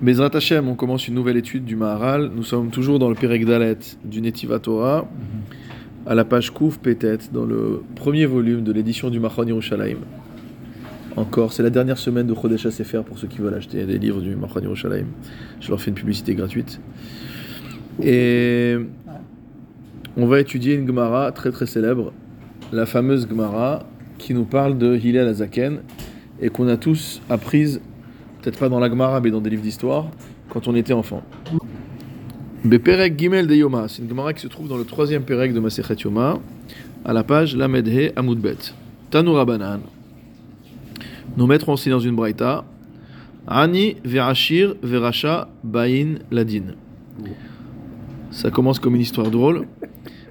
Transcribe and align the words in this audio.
Bezrat 0.00 0.30
Hashem, 0.32 0.68
on 0.68 0.76
commence 0.76 1.08
une 1.08 1.14
nouvelle 1.14 1.36
étude 1.36 1.64
du 1.64 1.74
Maharal. 1.74 2.30
Nous 2.32 2.44
sommes 2.44 2.70
toujours 2.70 3.00
dans 3.00 3.08
le 3.08 3.16
Perek 3.16 3.44
Dalet 3.44 3.78
du 4.04 4.20
Netiva 4.20 4.60
Torah, 4.60 5.08
à 6.06 6.14
la 6.14 6.24
page 6.24 6.52
Kouf 6.52 6.78
Petet, 6.78 7.18
dans 7.32 7.44
le 7.44 7.82
premier 7.96 8.24
volume 8.24 8.62
de 8.62 8.70
l'édition 8.70 9.10
du 9.10 9.18
Machon 9.18 9.44
Yerushalayim. 9.44 9.98
Encore, 11.16 11.52
c'est 11.52 11.64
la 11.64 11.70
dernière 11.70 11.98
semaine 11.98 12.28
de 12.28 12.34
Chodesh 12.34 12.68
Sefer 12.68 13.00
pour 13.04 13.18
ceux 13.18 13.26
qui 13.26 13.38
veulent 13.38 13.54
acheter 13.54 13.86
des 13.86 13.98
livres 13.98 14.20
du 14.20 14.36
Machon 14.36 14.60
Yerushalayim. 14.60 15.08
Je 15.60 15.68
leur 15.68 15.80
fais 15.80 15.90
une 15.90 15.96
publicité 15.96 16.36
gratuite. 16.36 16.80
Et 18.00 18.76
on 20.16 20.26
va 20.26 20.38
étudier 20.38 20.74
une 20.74 20.86
Gemara 20.86 21.32
très 21.32 21.50
très 21.50 21.66
célèbre, 21.66 22.12
la 22.72 22.86
fameuse 22.86 23.26
Gemara 23.28 23.84
qui 24.18 24.32
nous 24.32 24.44
parle 24.44 24.78
de 24.78 24.96
Hillel 24.96 25.26
Azaken 25.26 25.80
et 26.40 26.50
qu'on 26.50 26.68
a 26.68 26.76
tous 26.76 27.20
apprise 27.28 27.80
peut-être 28.40 28.58
pas 28.58 28.68
dans 28.68 28.80
la 28.80 28.88
Gemara, 28.88 29.20
mais 29.20 29.30
dans 29.30 29.40
des 29.40 29.50
livres 29.50 29.62
d'histoire, 29.62 30.06
quand 30.48 30.68
on 30.68 30.74
était 30.74 30.92
enfant. 30.92 31.22
Beperek 32.64 33.18
Gimel 33.18 33.46
de 33.46 33.54
Yoma, 33.54 33.88
c'est 33.88 34.02
une 34.02 34.08
Gemara 34.08 34.32
qui 34.32 34.40
se 34.40 34.48
trouve 34.48 34.68
dans 34.68 34.76
le 34.76 34.84
troisième 34.84 35.22
Perek 35.22 35.52
de 35.52 35.60
Masechet 35.60 35.96
Yoma, 35.96 36.38
à 37.04 37.12
la 37.12 37.22
page 37.22 37.56
Lamedhe 37.56 38.12
Amoudbet. 38.16 38.74
Tanoura 39.10 39.44
Banan. 39.44 39.80
Nos 41.36 41.46
maîtres 41.46 41.68
ont 41.68 41.72
enseigné 41.72 41.94
dans 41.94 42.00
une 42.00 42.16
braïta 42.16 42.64
Ani 43.46 43.96
Verachir 44.04 44.74
Veracha 44.82 45.48
Bain 45.64 46.16
Ladin. 46.30 46.74
Ça 48.30 48.50
commence 48.50 48.78
comme 48.78 48.94
une 48.94 49.00
histoire 49.00 49.30
drôle. 49.30 49.66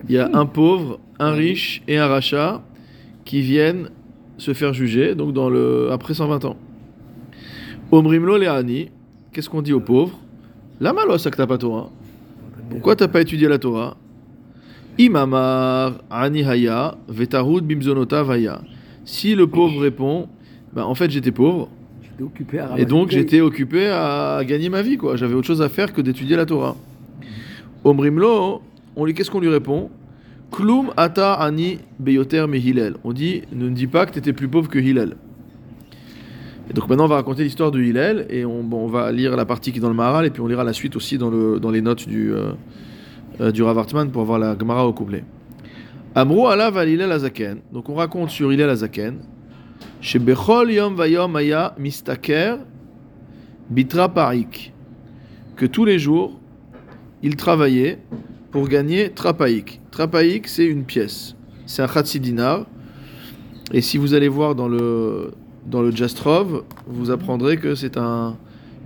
Il 0.07 0.15
y 0.15 0.19
a 0.19 0.29
un 0.33 0.45
pauvre, 0.45 0.99
un 1.19 1.31
riche 1.31 1.81
et 1.87 1.97
un 1.97 2.07
rachat 2.07 2.61
qui 3.25 3.41
viennent 3.41 3.89
se 4.37 4.53
faire 4.53 4.73
juger, 4.73 5.15
donc 5.15 5.33
dans 5.33 5.49
le, 5.49 5.89
après 5.91 6.13
120 6.13 6.45
ans. 6.45 6.57
Omrimlo 7.89 8.37
Leani, 8.37 8.89
qu'est-ce 9.31 9.49
qu'on 9.49 9.61
dit 9.61 9.71
aux 9.71 9.79
pauvres? 9.79 10.19
La 10.81 10.91
malo 10.91 11.17
sakta 11.17 11.47
Torah. 11.57 11.89
Pourquoi 12.69 12.97
t'as 12.97 13.07
pas 13.07 13.21
étudié 13.21 13.47
la 13.47 13.59
Torah? 13.59 13.95
Imamar 14.97 15.93
Ani 16.09 16.43
Haya 16.43 16.97
Vetarud 17.07 17.63
Bimzonota 17.63 18.23
Vaya. 18.23 18.61
Si 19.05 19.35
le 19.35 19.47
pauvre 19.47 19.81
répond, 19.81 20.27
ben 20.73 20.83
en 20.83 20.95
fait 20.95 21.09
j'étais 21.09 21.31
pauvre. 21.31 21.69
Occupé 22.21 22.59
à 22.59 22.77
Et 22.77 22.83
donc 22.83 23.11
j'étais 23.11 23.39
occupé 23.39 23.87
à 23.87 24.41
gagner 24.45 24.67
ma 24.67 24.81
vie, 24.81 24.97
quoi. 24.97 25.15
J'avais 25.15 25.35
autre 25.35 25.47
chose 25.47 25.61
à 25.61 25.69
faire 25.69 25.93
que 25.93 26.01
d'étudier 26.01 26.35
la 26.35 26.45
Torah. 26.45 26.75
Omrimlo, 27.85 28.61
on 28.97 29.05
lui, 29.05 29.13
qu'est-ce 29.13 29.31
qu'on 29.31 29.39
lui 29.39 29.47
répond? 29.47 29.89
Klum 30.51 30.91
ata 30.97 31.35
ani 31.35 31.79
beyoter 31.99 32.47
me 32.47 32.57
Hillel. 32.57 32.95
On 33.05 33.13
dit, 33.13 33.43
ne 33.53 33.69
dis 33.69 33.87
pas 33.87 34.05
que 34.05 34.11
tu 34.11 34.19
étais 34.19 34.33
plus 34.33 34.49
pauvre 34.49 34.67
que 34.67 34.79
Hillel. 34.79 35.15
Donc 36.73 36.89
maintenant 36.89 37.05
on 37.05 37.07
va 37.07 37.15
raconter 37.15 37.43
l'histoire 37.43 37.71
de 37.71 37.81
Hillel 37.81 38.25
et 38.29 38.45
on, 38.45 38.87
va 38.87 39.11
lire 39.11 39.35
la 39.35 39.45
partie 39.45 39.71
qui 39.71 39.77
est 39.77 39.81
dans 39.81 39.89
le 39.89 39.95
Maharal 39.95 40.25
et 40.25 40.29
puis 40.29 40.41
on 40.41 40.47
lira 40.47 40.63
la 40.63 40.73
suite 40.73 40.95
aussi 40.95 41.17
dans, 41.17 41.29
le, 41.29 41.59
dans 41.59 41.71
les 41.71 41.81
notes 41.81 42.07
du, 42.07 42.33
euh, 42.33 42.51
euh, 43.39 43.51
du 43.51 43.63
Rav 43.63 43.77
Hartman 43.77 44.11
pour 44.11 44.21
avoir 44.21 44.37
la 44.37 44.57
Gemara 44.57 44.85
au 44.85 44.93
couplet. 44.93 45.23
Amrou 46.13 46.47
alav 46.47 46.77
al 46.77 46.89
Hillel 46.89 47.11
azaken. 47.11 47.59
Donc 47.71 47.89
on 47.89 47.95
raconte 47.95 48.29
sur 48.29 48.51
Hillel 48.51 48.69
azaken. 48.69 49.19
Chez 50.01 50.19
Bechol 50.19 50.71
yom 50.71 50.95
vayom 50.95 51.35
aya 51.35 51.73
mistaker 51.77 52.57
bitra 53.69 54.09
parik. 54.09 54.73
Que 55.55 55.65
tous 55.65 55.85
les 55.85 55.99
jours 55.99 56.37
il 57.23 57.35
travaillait 57.35 57.99
pour 58.51 58.67
gagner 58.67 59.09
trapaïk. 59.09 59.81
Trapaïk, 59.91 60.47
c'est 60.47 60.65
une 60.65 60.83
pièce. 60.83 61.35
C'est 61.65 61.81
un 61.81 61.87
khatsi 61.87 62.19
dinar. 62.19 62.65
Et 63.73 63.81
si 63.81 63.97
vous 63.97 64.13
allez 64.13 64.27
voir 64.27 64.55
dans 64.55 64.67
le, 64.67 65.31
dans 65.67 65.81
le 65.81 65.91
Jastrov, 65.91 66.63
vous 66.87 67.11
apprendrez 67.11 67.57
que 67.57 67.75
c'est 67.75 67.97
un, 67.97 68.37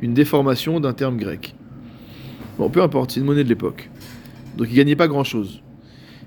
une 0.01 0.13
déformation 0.13 0.79
d'un 0.79 0.93
terme 0.93 1.17
grec. 1.17 1.55
Bon, 2.57 2.69
peu 2.69 2.81
importe, 2.81 3.11
c'est 3.11 3.19
une 3.19 3.25
monnaie 3.25 3.43
de 3.43 3.49
l'époque. 3.49 3.89
Donc 4.57 4.67
il 4.69 4.75
gagnait 4.75 4.95
pas 4.95 5.07
grand-chose. 5.07 5.61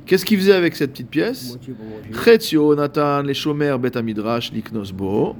Qu'est-ce 0.06 0.24
qu'il 0.24 0.38
faisait 0.38 0.52
avec 0.54 0.76
cette 0.76 0.92
petite 0.92 1.08
pièce? 1.08 1.58
Chetzio 2.12 2.74
Nathan, 2.74 3.22
les 3.22 3.34
chômeurs 3.34 3.78
bet 3.78 4.00
midrash 4.02 4.52
liknos 4.52 4.92
bo. 4.92 5.34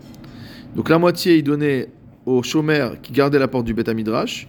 Donc 0.75 0.89
la 0.89 0.99
moitié, 0.99 1.37
il 1.37 1.43
donnait 1.43 1.89
aux 2.27 2.43
chômeurs 2.43 3.01
qui 3.01 3.13
gardaient 3.13 3.39
la 3.39 3.49
porte 3.49 3.67
du 3.67 3.75
bet 3.75 3.93
midrash, 3.95 4.49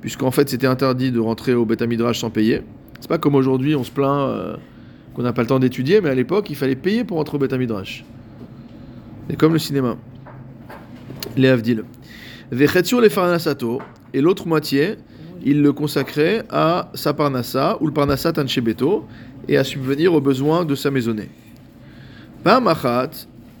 puisqu'en 0.00 0.30
fait 0.30 0.48
c'était 0.48 0.66
interdit 0.66 1.10
de 1.10 1.18
rentrer 1.18 1.54
au 1.54 1.64
bet 1.64 1.86
midrash 1.86 2.20
sans 2.20 2.30
payer. 2.30 2.62
C'est 3.00 3.08
pas 3.08 3.18
comme 3.18 3.34
aujourd'hui, 3.34 3.74
on 3.74 3.84
se 3.84 3.90
plaint 3.90 4.28
euh, 4.28 4.56
qu'on 5.14 5.22
n'a 5.22 5.32
pas 5.32 5.42
le 5.42 5.48
temps 5.48 5.58
d'étudier, 5.58 6.00
mais 6.00 6.10
à 6.10 6.14
l'époque, 6.14 6.48
il 6.50 6.56
fallait 6.56 6.76
payer 6.76 7.04
pour 7.04 7.16
rentrer 7.16 7.36
au 7.36 7.40
bet 7.40 7.56
midrash. 7.58 8.04
C'est 9.28 9.36
comme 9.36 9.54
le 9.54 9.58
cinéma. 9.58 9.96
Les 11.36 11.48
Avdil. 11.48 11.84
Vechetsur 12.50 13.00
les 13.00 13.08
Farnasato. 13.08 13.80
Et 14.12 14.20
l'autre 14.20 14.46
moitié, 14.46 14.96
il 15.44 15.62
le 15.62 15.72
consacrait 15.72 16.44
à 16.50 16.90
sa 16.94 17.14
Parnassa, 17.14 17.78
ou 17.80 17.86
le 17.86 17.92
Parnassa 17.92 18.32
Tanchebeto, 18.32 19.06
et 19.48 19.56
à 19.56 19.64
subvenir 19.64 20.14
aux 20.14 20.20
besoins 20.20 20.64
de 20.64 20.74
sa 20.74 20.90
maisonnée. 20.90 21.28
Pamachat, 22.44 23.10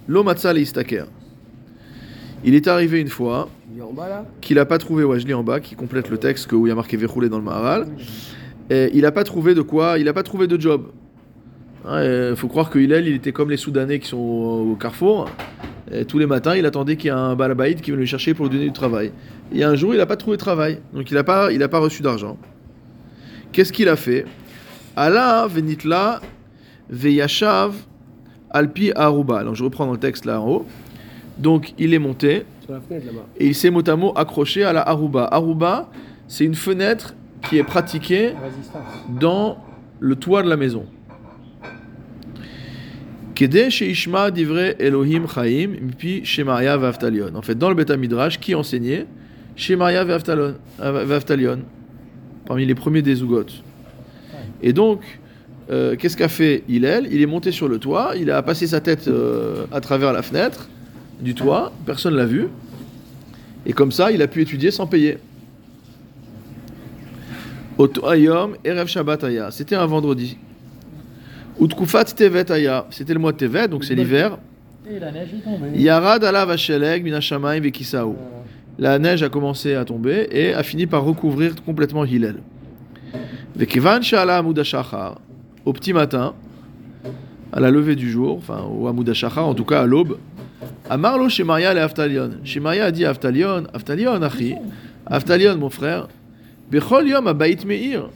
l'Omatza 0.06 0.52
Istaker. 0.52 1.06
Il 2.44 2.54
est 2.54 2.68
arrivé 2.68 3.00
une 3.00 3.08
fois 3.08 3.48
qu'il 4.42 4.56
n'a 4.56 4.66
pas 4.66 4.78
trouvé, 4.78 5.02
ouais, 5.02 5.18
je 5.18 5.26
lis 5.26 5.34
en 5.34 5.42
bas, 5.42 5.60
qui 5.60 5.74
complète 5.74 6.10
le 6.10 6.18
texte 6.18 6.52
où 6.52 6.66
il 6.66 6.68
y 6.68 6.72
a 6.72 6.74
marqué 6.74 6.96
Verroulé 6.96 7.28
dans 7.30 7.38
le 7.38 7.44
Maharal. 7.44 7.86
Et 8.70 8.90
il 8.94 9.02
n'a 9.02 9.12
pas 9.12 9.24
trouvé 9.24 9.54
de 9.54 9.62
quoi 9.62 9.98
Il 9.98 10.04
n'a 10.04 10.12
pas 10.12 10.22
trouvé 10.22 10.46
de 10.46 10.60
job. 10.60 10.90
Il 11.86 12.34
faut 12.36 12.48
croire 12.48 12.70
que 12.70 12.78
Hillel, 12.78 13.06
il 13.06 13.14
était 13.14 13.32
comme 13.32 13.50
les 13.50 13.56
Soudanais 13.56 13.98
qui 13.98 14.08
sont 14.08 14.16
au, 14.16 14.72
au 14.72 14.76
carrefour. 14.76 15.28
Et 15.92 16.04
tous 16.06 16.18
les 16.18 16.26
matins, 16.26 16.56
il 16.56 16.64
attendait 16.64 16.96
qu'il 16.96 17.06
y 17.06 17.08
ait 17.08 17.16
un 17.16 17.34
balabaïd 17.36 17.80
qui 17.80 17.90
vienne 17.90 18.00
le 18.00 18.06
chercher 18.06 18.32
pour 18.32 18.46
lui 18.46 18.52
donner 18.52 18.64
du 18.66 18.72
travail. 18.72 19.12
Et 19.52 19.62
un 19.64 19.74
jour, 19.74 19.94
il 19.94 19.98
n'a 19.98 20.06
pas 20.06 20.16
trouvé 20.16 20.36
de 20.36 20.40
travail. 20.40 20.78
Donc 20.94 21.10
il 21.10 21.14
n'a 21.14 21.24
pas, 21.24 21.52
il 21.52 21.62
a 21.62 21.68
pas 21.68 21.78
reçu 21.78 22.02
d'argent. 22.02 22.38
Qu'est-ce 23.52 23.72
qu'il 23.72 23.88
a 23.88 23.96
fait? 23.96 24.24
Allah 24.96 25.46
venitla 25.48 26.20
veyashav 26.88 27.74
alpi 28.50 28.92
aruba. 28.94 29.38
Alors 29.38 29.54
je 29.54 29.64
reprends 29.64 29.86
dans 29.86 29.92
le 29.92 29.98
texte 29.98 30.24
là 30.24 30.40
en 30.40 30.48
haut. 30.48 30.66
Donc 31.38 31.74
il 31.78 31.92
est 31.92 31.98
monté 31.98 32.44
et 33.38 33.46
il 33.46 33.54
s'est 33.54 33.70
mot 33.70 33.82
à 33.86 33.96
mot 33.96 34.12
accroché 34.16 34.64
à 34.64 34.72
la 34.72 34.88
aruba. 34.88 35.28
Aruba, 35.30 35.90
c'est 36.28 36.44
une 36.44 36.54
fenêtre 36.54 37.14
qui 37.48 37.58
est 37.58 37.64
pratiquée 37.64 38.32
dans 39.20 39.58
le 40.00 40.16
toit 40.16 40.42
de 40.42 40.48
la 40.48 40.56
maison. 40.56 40.86
Elohim 44.78 45.26
chaim 45.26 45.68
mipi 45.80 46.24
Shemaria 46.24 46.76
v'Aftalion. 46.76 47.34
En 47.34 47.42
fait, 47.42 47.56
dans 47.56 47.68
le 47.68 47.74
Beth 47.74 47.90
Midrash, 47.90 48.38
qui 48.38 48.54
enseignait 48.54 49.06
Shemaria 49.56 50.04
v'Aftalion, 50.04 51.60
parmi 52.46 52.66
les 52.66 52.74
premiers 52.74 53.02
des 53.02 53.16
Zugot. 53.16 53.46
Et 54.62 54.72
donc, 54.72 55.00
euh, 55.70 55.96
qu'est-ce 55.96 56.16
qu'a 56.16 56.28
fait 56.28 56.62
Hillel? 56.68 57.08
Il 57.10 57.22
est 57.22 57.26
monté 57.26 57.50
sur 57.50 57.68
le 57.68 57.78
toit, 57.78 58.12
il 58.16 58.30
a 58.30 58.42
passé 58.42 58.66
sa 58.66 58.80
tête 58.80 59.08
euh, 59.08 59.66
à 59.72 59.80
travers 59.80 60.12
la 60.12 60.22
fenêtre 60.22 60.68
du 61.20 61.34
toit, 61.34 61.72
personne 61.86 62.14
l'a 62.14 62.26
vu, 62.26 62.48
et 63.66 63.72
comme 63.72 63.92
ça, 63.92 64.12
il 64.12 64.20
a 64.22 64.26
pu 64.28 64.42
étudier 64.42 64.70
sans 64.70 64.86
payer. 64.86 65.18
Erev 67.78 68.86
Shabbat 68.86 69.24
Aya. 69.24 69.50
C'était 69.50 69.74
un 69.74 69.86
vendredi. 69.86 70.36
Utkufat 71.60 72.04
Tevet 72.04 72.50
Aya. 72.50 72.86
C'était 72.90 73.14
le 73.14 73.20
mois 73.20 73.32
de 73.32 73.36
Tevet, 73.36 73.68
donc 73.68 73.84
c'est 73.84 73.94
l'hiver. 73.94 74.38
Et 74.90 74.98
la 74.98 75.12
neige 75.12 75.28
est 75.34 75.44
tombée. 75.44 75.78
Yarad 75.78 76.24
alav 76.24 76.50
hasheleg 76.50 77.04
min 77.04 77.14
hashamayim 77.14 77.62
vekisaou. 77.62 78.16
La 78.78 78.98
neige 78.98 79.22
a 79.22 79.28
commencé 79.28 79.74
à 79.74 79.84
tomber 79.84 80.28
et 80.30 80.52
a 80.52 80.62
fini 80.62 80.86
par 80.86 81.04
recouvrir 81.04 81.54
complètement 81.64 82.04
Hillel. 82.04 82.36
Vekivan 83.56 84.02
shala 84.02 84.38
amud 84.38 84.58
hashachar. 84.58 85.20
Au 85.64 85.72
petit 85.72 85.92
matin, 85.92 86.34
à 87.52 87.60
la 87.60 87.70
levée 87.70 87.94
du 87.94 88.10
jour, 88.10 88.36
enfin 88.36 88.62
au 88.62 88.88
amud 88.88 89.08
hashachar, 89.08 89.46
en 89.46 89.54
tout 89.54 89.64
cas 89.64 89.82
à 89.82 89.86
l'aube, 89.86 90.18
Amarlo 90.90 91.28
Shemaria 91.28 91.72
le 91.72 91.80
Aftalion. 91.80 92.30
Shemaria 92.44 92.86
a 92.86 92.90
dit 92.90 93.04
Aftalion, 93.06 93.64
Aftalion, 93.72 94.20
achi, 94.22 94.54
Aftalion, 95.06 95.56
mon 95.56 95.70
frère, 95.70 96.08
Bechol 96.70 97.08
yom 97.08 97.26
abayit 97.26 97.64
meir. 97.64 98.08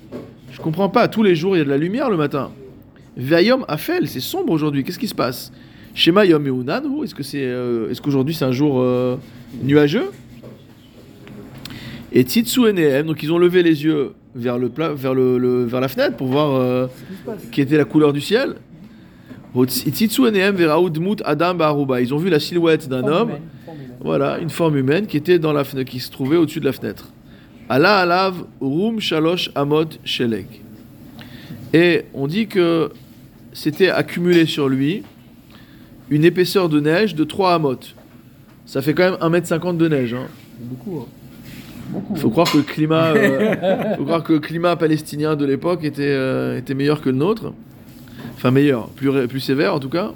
Je 0.50 0.60
comprends 0.60 0.88
pas, 0.88 1.08
tous 1.08 1.22
les 1.22 1.34
jours 1.34 1.56
il 1.56 1.60
y 1.60 1.62
a 1.62 1.64
de 1.64 1.70
la 1.70 1.78
lumière 1.78 2.10
le 2.10 2.16
matin. 2.16 2.50
Veayom 3.18 3.64
afel, 3.68 4.06
c'est 4.08 4.20
sombre 4.20 4.52
aujourd'hui, 4.52 4.84
qu'est-ce 4.84 4.98
qui 4.98 5.08
se 5.08 5.14
passe? 5.14 5.52
Shema 5.94 6.24
yom 6.24 6.42
meunan, 6.42 6.82
ou 6.86 7.02
est-ce 7.02 7.14
que 7.14 7.24
c'est, 7.24 7.42
euh, 7.42 7.90
est-ce 7.90 8.00
qu'aujourd'hui 8.00 8.32
c'est 8.34 8.44
un 8.44 8.52
jour 8.52 8.78
euh, 8.78 9.16
nuageux? 9.62 10.10
Et 12.12 12.24
Titsu 12.24 12.66
Enehem, 12.68 13.06
donc 13.06 13.22
ils 13.22 13.32
ont 13.32 13.38
levé 13.38 13.62
les 13.62 13.84
yeux 13.84 14.12
vers 14.34 14.56
le 14.58 14.68
pla- 14.68 14.94
vers 14.94 15.14
le, 15.14 15.36
le- 15.38 15.64
vers 15.64 15.80
la 15.80 15.88
fenêtre 15.88 16.16
pour 16.16 16.28
voir 16.28 16.54
euh, 16.54 16.86
qui 17.50 17.60
était 17.60 17.76
la 17.76 17.84
couleur 17.84 18.12
du 18.12 18.20
ciel. 18.20 18.54
Ils 19.54 19.60
ont 22.14 22.18
vu 22.18 22.30
la 22.30 22.38
silhouette 22.40 22.88
d'un 22.88 23.04
homme. 23.04 23.32
Voilà, 24.00 24.38
une 24.38 24.50
forme 24.50 24.76
humaine 24.76 25.06
qui 25.06 25.16
était 25.16 25.40
dans 25.40 25.52
la 25.52 25.64
fenêtre, 25.64 25.90
qui 25.90 25.98
se 25.98 26.10
trouvait 26.12 26.36
au-dessus 26.36 26.60
de 26.60 26.66
la 26.66 26.72
fenêtre. 26.72 27.08
Allah 27.68 27.98
alav 27.98 28.44
rum 28.60 29.00
shalosh 29.00 29.50
amot 29.54 29.86
sheleg. 30.04 30.46
Et 31.74 32.04
on 32.14 32.26
dit 32.26 32.46
que 32.46 32.90
c'était 33.58 33.88
accumulé 33.90 34.46
sur 34.46 34.68
lui 34.68 35.02
une 36.10 36.24
épaisseur 36.24 36.68
de 36.68 36.78
neige 36.80 37.14
de 37.16 37.24
3 37.24 37.54
amot. 37.54 37.76
Ça 38.66 38.82
fait 38.82 38.94
quand 38.94 39.18
même 39.18 39.40
1m50 39.40 39.76
de 39.76 39.88
neige. 39.88 40.14
Hein. 40.14 40.26
Beaucoup. 40.60 41.00
hein. 41.00 41.06
Beaucoup. 41.90 42.14
faut 42.16 42.30
croire 42.30 42.50
que 42.52 42.58
le 42.58 42.62
climat, 42.62 43.12
euh, 43.16 43.96
faut 43.96 44.04
croire 44.04 44.22
que 44.22 44.34
le 44.34 44.38
climat 44.40 44.76
palestinien 44.76 45.34
de 45.36 45.44
l'époque 45.44 45.82
était, 45.84 46.02
euh, 46.06 46.56
était 46.58 46.74
meilleur 46.74 47.00
que 47.00 47.08
le 47.08 47.16
nôtre. 47.16 47.52
Enfin 48.36 48.50
meilleur, 48.52 48.88
plus, 48.90 49.26
plus 49.26 49.40
sévère 49.40 49.74
en 49.74 49.80
tout 49.80 49.88
cas. 49.88 50.12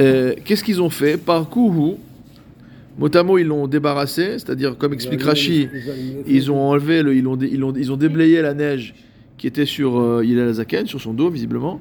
Euh, 0.00 0.34
Qu'est-ce 0.44 0.64
qu'ils 0.64 0.80
ont 0.80 0.88
fait? 0.90 1.16
Par 1.18 1.48
Kouhou, 1.50 1.98
motamo 2.98 3.36
ils 3.38 3.44
l'ont 3.46 3.66
débarrassé, 3.66 4.38
c'est-à-dire 4.38 4.78
comme 4.78 4.92
explique 4.94 5.22
Rashi, 5.22 5.68
ils 6.26 6.50
ont 6.50 6.60
enlevé, 6.70 7.02
le, 7.02 7.14
ils, 7.14 7.26
ont, 7.26 7.36
dé- 7.36 7.50
ils, 7.52 7.62
ont, 7.64 7.74
ils 7.76 7.92
ont 7.92 7.96
déblayé 7.96 8.40
la 8.40 8.54
neige 8.54 8.94
qui 9.38 9.46
était 9.46 9.66
sur 9.66 9.98
euh, 10.00 10.24
Hillel 10.24 10.48
Azaken, 10.48 10.86
sur 10.86 11.00
son 11.00 11.12
dos 11.12 11.28
visiblement. 11.28 11.80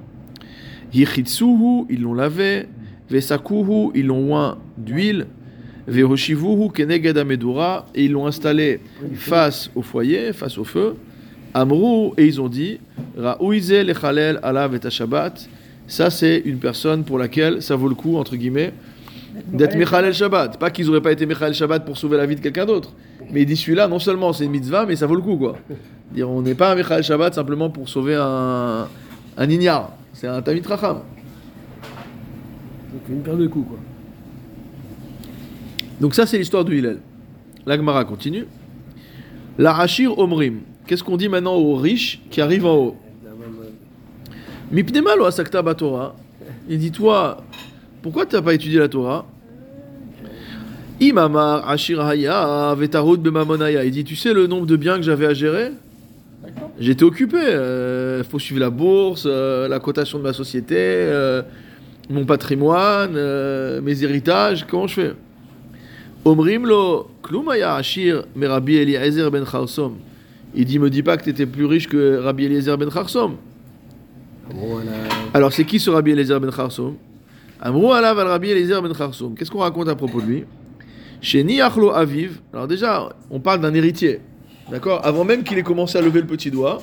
Yichitsuhu, 0.94 1.86
ils 1.90 2.02
l'ont 2.02 2.14
lavé. 2.14 2.68
Vesakuhu, 3.10 3.92
ils 3.94 4.08
l'ont 4.08 4.36
oint 4.36 4.58
d'huile. 4.78 5.28
Vehoshivuhu 5.88 6.72
keneged 6.72 7.18
et 7.18 8.04
ils 8.04 8.12
l'ont 8.12 8.26
installé 8.26 8.80
face 9.14 9.70
au 9.76 9.82
foyer, 9.82 10.34
face 10.34 10.58
au 10.58 10.64
feu. 10.64 10.96
Amrou, 11.54 12.14
et 12.18 12.26
ils 12.26 12.42
ont 12.42 12.50
dit 12.50 12.80
Ra'uize 13.18 13.72
lechalel 13.72 14.40
alav 14.44 14.76
et 14.76 14.90
Shabbat. 14.90 15.48
Ça, 15.88 16.10
c'est 16.10 16.42
une 16.44 16.58
personne 16.58 17.04
pour 17.04 17.20
laquelle 17.20 17.62
ça 17.62 17.76
vaut 17.76 17.88
le 17.88 17.96
coup, 17.96 18.18
entre 18.18 18.36
guillemets, 18.36 18.74
d'être 19.54 19.76
Mechalel 19.76 20.14
Shabbat. 20.14 20.60
Pas 20.60 20.72
qu'ils 20.72 20.88
n'auraient 20.88 21.02
pas 21.02 21.12
été 21.12 21.26
Mechalel 21.26 21.54
Shabbat 21.54 21.86
pour 21.86 21.98
sauver 21.98 22.18
la 22.18 22.26
vie 22.26 22.36
de 22.36 22.42
quelqu'un 22.42 22.66
d'autre. 22.66 22.92
Mais 23.32 23.44
il 23.44 23.46
dit 23.46 23.56
celui-là, 23.56 23.88
non 23.88 24.00
seulement 24.00 24.34
c'est 24.34 24.46
une 24.46 24.52
mitzvah, 24.52 24.86
mais 24.86 24.96
ça 24.96 25.06
vaut 25.06 25.16
le 25.16 25.22
coup, 25.22 25.38
quoi. 25.38 25.58
Dire, 26.12 26.30
on 26.30 26.42
n'est 26.42 26.56
pas 26.56 26.72
un 26.72 26.76
Mechalel 26.76 27.04
Shabbat 27.04 27.36
simplement 27.36 27.70
pour 27.70 27.88
sauver 27.88 28.16
un, 28.16 28.88
un 29.38 29.50
ignare. 29.50 29.92
C'est 30.15 30.27
un 30.27 30.41
Tamit 30.41 30.62
Racham. 30.62 31.01
Donc 32.94 33.01
une 33.09 33.21
paire 33.21 33.35
de 33.35 33.47
coups, 33.47 33.67
quoi. 33.67 33.77
Donc 36.00 36.15
ça, 36.15 36.25
c'est 36.25 36.38
l'histoire 36.38 36.63
du 36.63 36.79
Hillel. 36.79 37.00
L'Agmara 37.65 38.06
continue. 38.06 38.45
La 39.57 39.77
Hashir 39.77 40.17
Omrim. 40.17 40.62
Qu'est-ce 40.88 41.03
qu'on 41.03 41.17
dit 41.17 41.27
maintenant 41.27 41.56
aux 41.56 41.75
riches 41.75 42.21
qui 42.29 42.39
arrivent 42.39 42.65
en 42.65 42.75
haut? 42.75 42.97
Mipnema 44.71 45.17
lo 45.17 45.25
asakta 45.25 45.62
batora. 45.62 46.15
Il 46.69 46.79
dit 46.79 46.91
toi, 46.91 47.44
pourquoi 48.01 48.25
tu 48.25 48.35
n'as 48.35 48.41
pas 48.41 48.53
étudié 48.53 48.79
la 48.79 48.88
Torah? 48.88 49.25
Imamar 51.01 51.69
Ashir 51.69 52.00
Haya 52.00 52.73
Vetarod 52.75 53.21
Bemamonaya. 53.21 53.83
Il 53.83 53.91
dit 53.91 54.06
tu 54.06 54.15
sais 54.15 54.33
le 54.33 54.47
nombre 54.47 54.65
de 54.65 54.77
biens 54.77 54.95
que 54.95 55.03
j'avais 55.03 55.25
à 55.25 55.33
gérer? 55.33 55.71
J'étais 56.80 57.04
occupé. 57.04 57.38
Il 57.38 58.24
faut 58.24 58.40
suivre 58.40 58.60
la 58.60 58.69
bourse, 58.69 59.24
euh, 59.25 59.68
la 59.68 59.80
cotation 59.80 60.18
de 60.18 60.24
ma 60.24 60.34
société, 60.34 60.75
euh, 60.78 61.42
mon 62.10 62.25
patrimoine, 62.25 63.13
euh, 63.16 63.81
mes 63.81 64.04
héritages. 64.04 64.66
Comment 64.69 64.88
je 64.88 64.94
fais? 64.94 65.13
Omrim 66.24 66.66
lo 66.66 67.07
klumaya 67.22 67.75
ashir 67.75 68.25
me 68.36 68.48
Eliezer 68.48 69.30
ben 69.30 69.46
Charsom. 69.46 69.94
Il 70.56 70.66
dit 70.66 70.80
me 70.80 70.90
dis 70.90 71.04
pas 71.04 71.18
que 71.18 71.24
tu 71.24 71.30
étais 71.30 71.46
plus 71.46 71.66
riche 71.66 71.88
que 71.88 72.18
Rabbi 72.18 72.46
Eliezer 72.46 72.78
ben 72.78 72.90
Charsom. 72.90 73.36
Voilà. 74.50 74.92
Alors 75.34 75.54
c'est 75.54 75.66
qui 75.66 75.80
ce 75.80 75.90
Rabbi 75.90 76.12
Eliezer 76.12 76.40
ben 76.40 76.51
Charsom 76.51 76.96
Amrou 77.62 77.94
alav 77.94 78.18
al 78.19 78.28
Rabbi 78.28 78.50
Eliezer 78.50 78.81
ben 78.81 78.94
Charsom. 78.94 79.36
Qu'est-ce 79.36 79.51
qu'on 79.51 79.60
raconte 79.60 79.88
à 79.88 79.96
propos 79.96 80.19
de 80.19 80.25
lui? 80.25 80.44
Chez 81.22 81.44
Niachlo 81.44 81.92
Aviv. 81.92 82.40
Alors 82.54 82.68
déjà, 82.68 83.10
on 83.30 83.40
parle 83.40 83.62
d'un 83.62 83.74
héritier. 83.74 84.19
D'accord 84.69 85.06
Avant 85.06 85.23
même 85.23 85.44
qu'il 85.44 85.57
ait 85.57 85.63
commencé 85.63 85.97
à 85.97 86.01
lever 86.01 86.21
le 86.21 86.27
petit 86.27 86.51
doigt. 86.51 86.81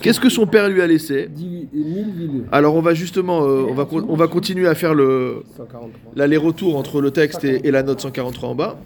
Qu'est-ce 0.00 0.20
que 0.20 0.28
son 0.28 0.46
père 0.46 0.68
lui 0.68 0.82
a 0.82 0.86
laissé 0.86 1.28
10 1.30 1.68
1000 1.72 2.10
villes. 2.12 2.44
Alors 2.52 2.74
on 2.74 2.80
va 2.80 2.94
justement, 2.94 3.42
euh, 3.44 3.66
on, 3.68 3.74
va, 3.74 3.86
on 3.90 4.16
va 4.16 4.26
continuer 4.26 4.68
à 4.68 4.74
faire 4.74 4.92
le, 4.92 5.44
143. 5.56 6.12
l'aller-retour 6.16 6.76
entre 6.76 7.00
le 7.00 7.10
texte 7.10 7.44
et, 7.44 7.66
et 7.66 7.70
la 7.70 7.82
note 7.82 8.00
143 8.00 8.48
en 8.48 8.54
bas. 8.54 8.78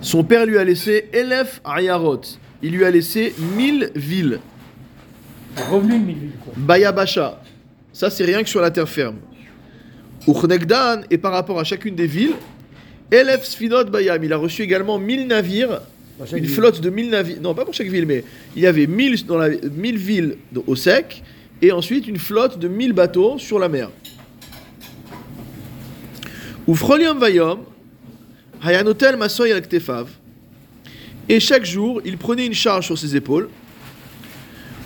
Son 0.00 0.22
père 0.24 0.46
lui 0.46 0.58
a 0.58 0.64
laissé 0.64 1.08
Elef 1.12 1.60
Ayarot. 1.64 2.20
Il 2.62 2.72
lui 2.72 2.84
a 2.84 2.90
laissé 2.90 3.34
1000 3.56 3.90
villes. 3.96 4.40
Revenu 5.70 5.98
de 5.98 6.04
1000 6.04 6.16
villes, 6.16 6.30
quoi. 6.44 6.52
Bayabasha. 6.56 7.40
Ça, 7.92 8.10
c'est 8.10 8.24
rien 8.24 8.42
que 8.42 8.48
sur 8.48 8.60
la 8.60 8.70
terre 8.70 8.88
ferme. 8.88 9.16
Uchnegdan, 10.26 11.02
et 11.10 11.18
par 11.18 11.32
rapport 11.32 11.58
à 11.58 11.64
chacune 11.64 11.94
des 11.94 12.06
villes, 12.06 12.34
Elef 13.10 13.44
Sfinot 13.44 13.84
Bayam. 13.84 14.22
Il 14.22 14.32
a 14.32 14.36
reçu 14.36 14.62
également 14.62 14.98
1000 14.98 15.26
navires, 15.26 15.80
une 16.32 16.38
ville. 16.38 16.48
flotte 16.48 16.80
de 16.80 16.90
1000 16.90 17.10
navires. 17.10 17.38
Non, 17.40 17.54
pas 17.54 17.64
pour 17.64 17.74
chaque 17.74 17.88
ville, 17.88 18.06
mais 18.06 18.24
il 18.56 18.62
y 18.62 18.66
avait 18.66 18.86
1000, 18.86 19.26
dans 19.26 19.38
la, 19.38 19.48
1000 19.48 19.96
villes 19.98 20.36
au 20.66 20.76
sec, 20.76 21.22
et 21.60 21.72
ensuite 21.72 22.06
une 22.06 22.18
flotte 22.18 22.58
de 22.58 22.68
1000 22.68 22.92
bateaux 22.92 23.38
sur 23.38 23.58
la 23.58 23.68
mer. 23.68 23.90
Ufrolium 26.68 27.18
Vayom, 27.18 27.60
Hayanotel 28.62 29.16
Masoy 29.16 29.52
al. 29.52 29.62
Et 31.28 31.40
chaque 31.40 31.64
jour, 31.64 32.00
il 32.04 32.18
prenait 32.18 32.46
une 32.46 32.54
charge 32.54 32.86
sur 32.86 32.98
ses 32.98 33.16
épaules. 33.16 33.48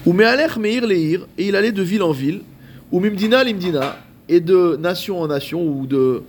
Ou 0.04 0.12
Me'alech 0.12 0.56
Meir 0.56 0.86
Leir, 0.86 1.26
et 1.36 1.48
il 1.48 1.56
allait 1.56 1.72
de 1.72 1.82
ville 1.82 2.02
en 2.02 2.12
ville. 2.12 2.40
Ou 2.92 3.00
Mimdina 3.00 3.42
Limdina, 3.42 3.98
et 4.28 4.40
de 4.40 4.76
nation 4.76 5.20
en 5.20 5.26
nation, 5.26 5.62
ou 5.66 5.86
de. 5.86 6.22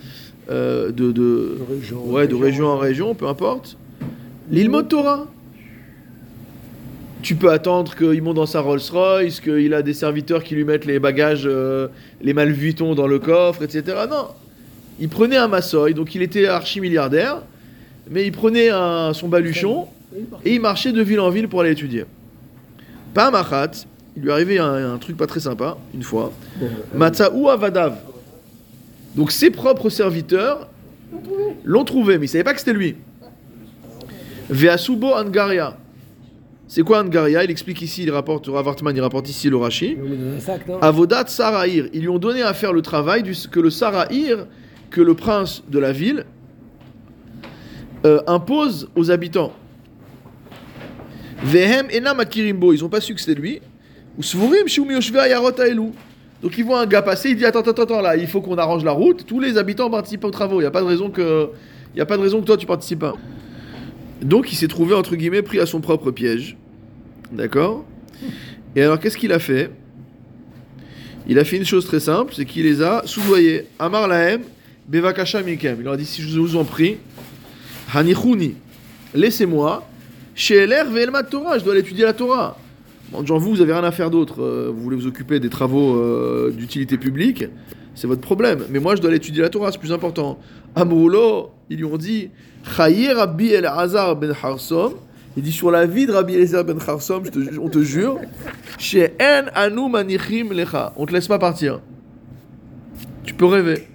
euh, 0.49 0.91
de, 0.91 1.11
de, 1.11 1.57
De 1.59 1.75
région 1.75 2.03
en 2.03 2.11
ouais, 2.11 2.27
de 2.27 2.35
région 2.35 2.67
en 2.67 2.77
région, 2.77 3.15
peu 3.15 3.27
importe. 3.27 3.77
L'île 4.49 4.71
Torah. 4.87 5.27
Tu 7.21 7.35
peux 7.35 7.51
attendre 7.51 7.95
qu'il 7.95 8.21
monte 8.21 8.35
dans 8.35 8.45
sa 8.45 8.61
Rolls-Royce, 8.61 9.41
qu'il 9.41 9.73
a 9.73 9.81
des 9.81 9.93
serviteurs 9.93 10.43
qui 10.43 10.55
lui 10.55 10.63
mettent 10.63 10.85
les 10.85 10.99
bagages, 10.99 11.43
euh, 11.45 11.87
les 12.21 12.33
Malvuitons 12.33 12.95
dans 12.95 13.07
le 13.07 13.19
coffre, 13.19 13.63
etc. 13.63 13.97
Non. 14.09 14.27
Il 14.99 15.09
prenait 15.09 15.37
un 15.37 15.47
massoy, 15.47 15.93
donc 15.93 16.15
il 16.15 16.21
était 16.21 16.47
archi-milliardaire, 16.47 17.41
mais 18.09 18.25
il 18.25 18.31
prenait 18.31 18.69
son 19.13 19.27
baluchon 19.27 19.87
et 20.45 20.55
il 20.55 20.61
marchait 20.61 20.91
de 20.91 21.01
ville 21.01 21.19
en 21.19 21.29
ville 21.29 21.47
pour 21.47 21.61
aller 21.61 21.71
étudier. 21.71 22.05
Pas 23.13 23.29
Machat, 23.29 23.71
il 24.15 24.23
lui 24.23 24.31
arrivait 24.31 24.57
un, 24.57 24.97
truc 24.97 25.17
pas 25.17 25.27
très 25.27 25.39
sympa, 25.39 25.77
une 25.93 26.03
fois. 26.03 26.31
Matzaou 26.95 27.49
Avadav. 27.49 27.97
Donc 29.15 29.31
ses 29.31 29.51
propres 29.51 29.89
serviteurs 29.89 30.69
l'ont 31.63 31.83
trouvé, 31.83 32.17
mais 32.17 32.25
ils 32.25 32.29
savaient 32.29 32.43
pas 32.43 32.53
que 32.53 32.59
c'était 32.59 32.73
lui. 32.73 32.95
Veasubo 34.49 35.13
Angaria. 35.13 35.77
C'est 36.67 36.83
quoi 36.83 37.01
Angaria? 37.01 37.43
Il 37.43 37.51
explique 37.51 37.81
ici, 37.81 38.03
il 38.03 38.11
rapporte, 38.11 38.47
Ravartman, 38.47 38.95
il 38.95 39.01
rapporte 39.01 39.29
ici 39.29 39.49
le 39.49 39.57
Rashi. 39.57 39.97
Avodat 40.81 41.27
Sarahir. 41.27 41.87
Ils 41.93 42.01
lui 42.01 42.09
ont 42.09 42.19
donné 42.19 42.41
à 42.41 42.53
faire 42.53 42.73
le 42.73 42.81
travail 42.81 43.23
du, 43.23 43.33
que 43.49 43.59
le 43.59 43.69
Sarahir, 43.69 44.47
que 44.89 45.01
le 45.01 45.13
prince 45.13 45.63
de 45.67 45.79
la 45.79 45.91
ville, 45.91 46.25
euh, 48.05 48.21
impose 48.27 48.89
aux 48.95 49.11
habitants. 49.11 49.53
Vehem 51.43 51.87
enam 51.93 52.19
akirimbo. 52.19 52.73
Ils 52.73 52.81
n'ont 52.81 52.89
pas 52.89 53.01
su 53.01 53.13
que 53.13 53.21
c'était 53.21 53.39
lui. 53.39 53.61
Donc 56.41 56.57
ils 56.57 56.63
voient 56.63 56.81
un 56.81 56.85
gars 56.85 57.01
passer, 57.01 57.29
il 57.29 57.35
dit 57.35 57.45
attends 57.45 57.61
attends 57.61 57.83
attends 57.83 58.01
là, 58.01 58.15
il 58.15 58.27
faut 58.27 58.41
qu'on 58.41 58.57
arrange 58.57 58.83
la 58.83 58.91
route. 58.91 59.25
Tous 59.25 59.39
les 59.39 59.57
habitants 59.57 59.89
participent 59.89 60.23
aux 60.23 60.31
travaux. 60.31 60.59
Il 60.59 60.63
n'y 60.63 60.67
a 60.67 60.71
pas 60.71 60.81
de 60.81 60.87
raison 60.87 61.09
que, 61.09 61.49
il 61.93 61.97
y 61.97 62.01
a 62.01 62.05
pas 62.05 62.17
de 62.17 62.21
raison 62.21 62.41
que 62.41 62.45
toi 62.45 62.57
tu 62.57 62.65
participes 62.65 62.99
pas. 62.99 63.13
Donc 64.21 64.51
il 64.51 64.55
s'est 64.55 64.67
trouvé 64.67 64.95
entre 64.95 65.15
guillemets 65.15 65.41
pris 65.41 65.59
à 65.59 65.65
son 65.65 65.79
propre 65.81 66.11
piège. 66.11 66.57
D'accord? 67.31 67.85
Et 68.75 68.81
alors 68.81 68.99
qu'est-ce 68.99 69.17
qu'il 69.17 69.31
a 69.31 69.39
fait? 69.39 69.71
Il 71.27 71.39
a 71.39 71.43
fait 71.43 71.57
une 71.57 71.65
chose 71.65 71.85
très 71.85 71.99
simple, 71.99 72.33
c'est 72.35 72.45
qu'il 72.45 72.63
les 72.63 72.81
a 72.81 73.01
soudoyés. 73.05 73.65
Amar 73.79 74.07
lahem, 74.07 74.41
bevakasha 74.87 75.41
mikem. 75.41 75.75
Il 75.79 75.83
leur 75.83 75.93
a 75.93 75.97
dit, 75.97 76.05
si 76.05 76.21
je 76.21 76.39
vous 76.39 76.55
en 76.55 76.63
prie, 76.63 76.97
hanichuni, 77.93 78.55
laissez-moi, 79.13 79.85
chez 80.35 80.55
Eler 80.55 80.83
ve'elmat 80.89 81.23
Torah, 81.23 81.57
je 81.57 81.63
dois 81.63 81.73
aller 81.73 81.81
étudier 81.81 82.05
la 82.05 82.13
Torah. 82.13 82.57
Bon, 83.11 83.25
genre 83.25 83.39
vous, 83.39 83.51
vous 83.51 83.61
avez 83.61 83.73
rien 83.73 83.83
à 83.83 83.91
faire 83.91 84.09
d'autre, 84.09 84.41
euh, 84.41 84.71
vous 84.73 84.81
voulez 84.81 84.95
vous 84.95 85.07
occuper 85.07 85.39
des 85.39 85.49
travaux 85.49 85.97
euh, 85.97 86.51
d'utilité 86.51 86.97
publique, 86.97 87.45
c'est 87.95 88.07
votre 88.07 88.21
problème. 88.21 88.63
Mais 88.69 88.79
moi, 88.79 88.95
je 88.95 89.01
dois 89.01 89.09
aller 89.09 89.17
étudier 89.17 89.41
la 89.41 89.49
Torah, 89.49 89.71
c'est 89.71 89.79
plus 89.79 89.91
important. 89.91 90.39
Amroulo, 90.75 91.51
ils 91.69 91.77
lui 91.77 91.85
ont 91.85 91.97
dit, 91.97 92.29
Rabbi 92.63 93.49
El 93.53 93.65
Hazar 93.65 94.15
ben 94.15 94.31
Harsom, 94.41 94.93
il 95.35 95.43
dit 95.43 95.51
sur 95.51 95.71
la 95.71 95.85
vie 95.85 96.05
de 96.05 96.11
Rabbi 96.11 96.33
Eliezer 96.35 96.63
ben 96.63 96.77
Harsom, 96.85 97.23
on 97.61 97.69
te 97.69 97.81
jure, 97.81 98.19
chez 98.77 99.13
En 99.21 99.45
Anu 99.55 99.89
Manichim 99.89 100.51
Lecha. 100.51 100.93
On 100.97 101.05
te 101.05 101.13
laisse 101.13 101.27
pas 101.27 101.39
partir. 101.39 101.79
Tu 103.23 103.33
peux 103.33 103.45
rêver. 103.45 103.87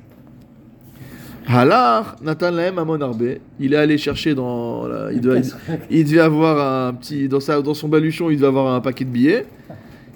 Halar 1.46 2.16
Nathan 2.22 2.52
Lahem 2.52 2.78
Amon 2.78 3.00
Arbe. 3.00 3.38
Il 3.58 3.74
est 3.74 3.76
allé 3.76 3.98
chercher 3.98 4.34
dans. 4.34 4.86
la- 4.86 5.12
il, 5.12 5.20
doit- 5.20 5.38
il- 5.90 6.04
devait 6.04 6.20
avoir 6.20 6.86
un 6.88 6.94
petit. 6.94 7.28
Dans, 7.28 7.40
sa, 7.40 7.60
dans 7.60 7.74
son 7.74 7.88
baluchon, 7.88 8.30
il 8.30 8.36
devait 8.36 8.46
avoir 8.46 8.72
un 8.74 8.80
paquet 8.80 9.04
de 9.04 9.10
billets. 9.10 9.46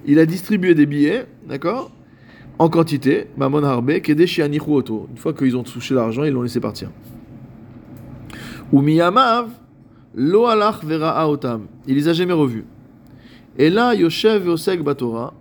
Il 0.07 0.19
a 0.21 0.27
distribué 0.27 0.75
des 0.75 0.87
billets, 0.87 1.27
d'accord? 1.49 1.91
En 2.59 2.69
quantité. 2.69 3.27
Mamon 3.37 3.65
Harbe, 3.65 4.01
Kede 4.01 4.25
chez 4.27 4.43
Anichu 4.45 4.71
Oto. 4.71 5.09
Une 5.11 5.17
fois 5.19 5.33
qu'ils 5.35 5.57
ont 5.57 5.65
touché 5.65 5.95
l'argent, 5.95 6.23
ils 6.23 6.33
l'ont 6.33 6.43
laissé 6.43 6.61
partir. 6.61 6.91
Ou 8.73 8.83
Miyamav, 8.83 9.49
Lo 10.15 10.47
Alach 10.47 10.83
Vera 10.83 11.29
Otam. 11.29 11.67
Il 11.87 11.95
les 11.95 12.09
a 12.09 12.13
jamais 12.13 12.33
revus. 12.33 12.65
Et 13.59 13.71
là, 13.71 13.95
Yoshev 13.95 14.47
Yoseg 14.47 14.83
Batora, 14.83 15.33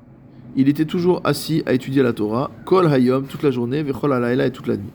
il 0.55 0.69
était 0.69 0.85
toujours 0.85 1.21
assis 1.23 1.63
à 1.65 1.73
étudier 1.73 2.01
la 2.01 2.13
Torah, 2.13 2.49
Kol 2.63 2.87
Hayom, 2.87 3.25
toute 3.25 3.43
la 3.43 3.51
journée, 3.51 3.83
Vechol 3.83 4.13
Alayla 4.13 4.47
et 4.47 4.51
toute 4.51 4.67
la 4.67 4.77
nuit. 4.77 4.91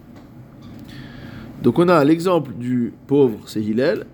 Donc 1.62 1.78
on 1.78 1.88
a 1.88 2.02
l'exemple 2.02 2.52
du 2.54 2.94
pauvre, 3.06 3.38
c'est 3.46 3.60
Hillel. 3.60 4.06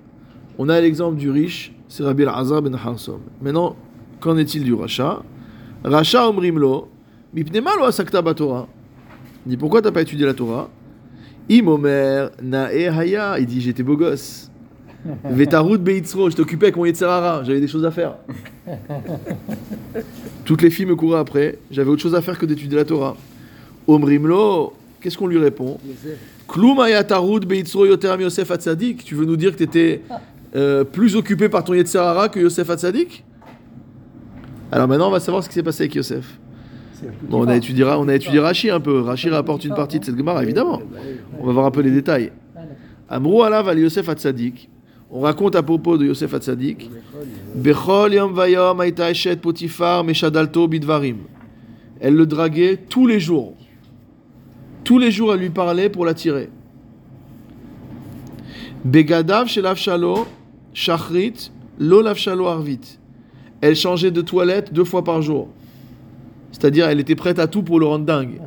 On 0.58 0.68
a 0.68 0.80
l'exemple 0.80 1.16
du 1.16 1.30
riche, 1.30 1.72
c'est 1.86 2.02
Rabbi 2.02 2.24
Azar 2.24 2.62
ben 2.62 2.74
Harsom. 2.74 3.20
Maintenant, 3.40 3.76
qu'en 4.18 4.36
est-il 4.36 4.64
du 4.64 4.74
rachat? 4.74 5.22
Racha 5.84 6.28
omrimlo, 6.28 6.88
mipnema 7.32 7.70
lo 7.78 7.84
asakta 7.84 8.22
batora. 8.22 8.66
Il 9.44 9.50
dit 9.50 9.56
pourquoi 9.56 9.82
t'as 9.82 9.92
pas 9.92 10.02
étudié 10.02 10.26
la 10.26 10.34
Torah? 10.34 10.68
Im 11.48 11.68
omer 11.68 12.30
nae 12.42 12.88
haya. 12.88 13.38
Il 13.38 13.46
dit 13.46 13.60
j'étais 13.60 13.82
beau 13.82 13.96
gosse. 13.96 14.50
Vetarut 15.24 15.78
beitzro, 15.78 16.30
je 16.30 16.36
t'occupais 16.36 16.66
avec 16.66 16.76
mon 16.76 16.84
Yetzerara, 16.84 17.44
j'avais 17.44 17.60
des 17.60 17.68
choses 17.68 17.84
à 17.84 17.92
faire. 17.92 18.16
Toutes 20.44 20.62
les 20.62 20.70
filles 20.70 20.86
me 20.86 20.96
couraient 20.96 21.20
après, 21.20 21.58
j'avais 21.70 21.90
autre 21.90 22.02
chose 22.02 22.14
à 22.14 22.22
faire 22.22 22.36
que 22.38 22.46
d'étudier 22.46 22.76
la 22.76 22.84
Torah. 22.84 23.16
Omrimlo, 23.86 24.72
qu'est-ce 25.00 25.16
qu'on 25.16 25.28
lui 25.28 25.38
répond? 25.38 25.78
Klum 26.48 26.80
ayatarut 26.80 27.40
beitzro 27.40 27.86
yoter 27.86 28.16
Yosef 28.20 28.50
Hatzadik. 28.50 29.04
Tu 29.04 29.14
veux 29.14 29.26
nous 29.26 29.36
dire 29.36 29.52
que 29.52 29.58
tu 29.58 29.64
étais 29.64 30.02
euh, 30.56 30.82
plus 30.82 31.14
occupé 31.14 31.48
par 31.48 31.62
ton 31.62 31.74
Yetzerara 31.74 32.28
que 32.28 32.40
Yosef 32.40 32.68
Hatzadik? 32.68 33.24
Alors 34.72 34.88
maintenant, 34.88 35.08
on 35.08 35.12
va 35.12 35.20
savoir 35.20 35.44
ce 35.44 35.48
qui 35.48 35.54
s'est 35.54 35.62
passé 35.62 35.84
avec 35.84 35.94
Yosef. 35.94 36.38
Bon, 37.28 37.44
on 37.44 37.48
a 37.48 37.56
étudié, 37.56 37.84
on 37.84 38.08
a 38.08 38.14
étudié 38.14 38.38
Rashi 38.40 38.70
un 38.70 38.80
peu. 38.80 39.00
Rashi 39.00 39.28
rapporte 39.30 39.64
une 39.64 39.74
partie 39.74 39.98
de 39.98 40.04
cette 40.04 40.16
Gemara, 40.16 40.42
évidemment. 40.42 40.80
On 41.40 41.46
va 41.46 41.52
voir 41.52 41.66
un 41.66 41.70
peu 41.70 41.80
les 41.80 41.90
détails. 41.90 42.32
Amrou 43.08 43.42
alav 43.42 43.68
al 43.68 43.78
Yosef 43.78 44.08
Hatzadik. 44.08 44.68
On 45.10 45.20
raconte 45.20 45.54
à 45.54 45.62
propos 45.62 45.96
de 45.98 46.06
Yosef 46.06 46.34
Hatzadik. 46.34 46.90
Bechol 47.54 48.14
yom 48.14 48.34
vayom 48.34 48.80
aita 48.82 49.10
eshet 49.10 49.36
potifar 49.36 50.04
meshadalto 50.04 50.66
bidvarim. 50.66 51.18
Elle 52.00 52.16
le 52.16 52.26
draguait 52.26 52.76
tous 52.76 53.06
les 53.06 53.20
jours. 53.20 53.54
Tous 54.84 54.98
les 54.98 55.10
jours, 55.10 55.34
elle 55.34 55.40
lui 55.40 55.50
parlait 55.50 55.88
pour 55.88 56.04
l'attirer. 56.04 56.50
Begadav 58.84 59.48
shel 59.48 59.66
avshalo 59.66 60.26
shachrit 60.72 61.50
lo 61.78 62.02
lavshalo 62.02 62.46
arvit. 62.46 62.98
Elle 63.60 63.76
changeait 63.76 64.10
de 64.10 64.20
toilette 64.20 64.72
deux 64.72 64.84
fois 64.84 65.04
par 65.04 65.22
jour. 65.22 65.48
C'est-à-dire, 66.58 66.88
elle 66.88 67.00
était 67.00 67.14
prête 67.16 67.38
à 67.38 67.46
tout 67.48 67.62
pour 67.62 67.78
le 67.78 67.84
rendre 67.84 68.06
dingue. 68.06 68.40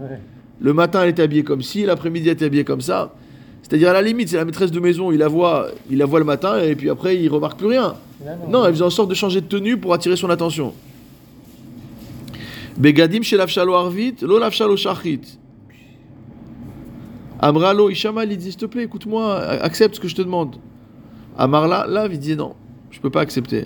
Le 0.59 0.73
matin, 0.73 1.03
elle 1.03 1.09
était 1.09 1.21
habillée 1.21 1.43
comme 1.43 1.61
ci, 1.61 1.85
l'après-midi, 1.85 2.27
elle 2.27 2.33
était 2.33 2.45
habillée 2.45 2.63
comme 2.63 2.81
ça. 2.81 3.13
C'est-à-dire, 3.61 3.89
à 3.89 3.93
la 3.93 4.01
limite, 4.01 4.29
c'est 4.29 4.37
la 4.37 4.45
maîtresse 4.45 4.71
de 4.71 4.79
maison, 4.79 5.11
il 5.11 5.19
la, 5.19 5.27
voit, 5.27 5.67
il 5.91 5.99
la 5.99 6.05
voit 6.05 6.17
le 6.17 6.25
matin 6.25 6.59
et 6.59 6.75
puis 6.75 6.89
après, 6.89 7.17
il 7.17 7.29
remarque 7.29 7.59
plus 7.59 7.67
rien. 7.67 7.95
Non, 8.49 8.65
elle 8.65 8.73
faisait 8.73 8.83
en 8.83 8.89
sorte 8.89 9.09
de 9.09 9.13
changer 9.13 9.41
de 9.41 9.45
tenue 9.45 9.77
pour 9.77 9.93
attirer 9.93 10.15
son 10.15 10.29
attention. 10.31 10.73
Begadim 12.77 13.21
chez 13.21 13.37
l'afshalo 13.37 13.75
arvit, 13.75 14.15
lo 14.21 14.39
l'afshalo 14.39 14.75
shachrit. 14.75 15.37
Amralo, 17.39 17.89
Ishama, 17.89 18.25
il 18.25 18.37
dit, 18.37 18.51
s'il 18.51 18.57
te 18.59 18.65
plaît, 18.65 18.83
écoute-moi, 18.83 19.37
accepte 19.37 19.95
ce 19.95 19.99
que 19.99 20.07
je 20.07 20.15
te 20.15 20.21
demande. 20.21 20.55
Amarla, 21.37 21.85
là, 21.87 22.07
il 22.11 22.19
dit, 22.19 22.35
non, 22.35 22.55
je 22.89 22.99
peux 22.99 23.11
pas 23.11 23.21
accepter. 23.21 23.65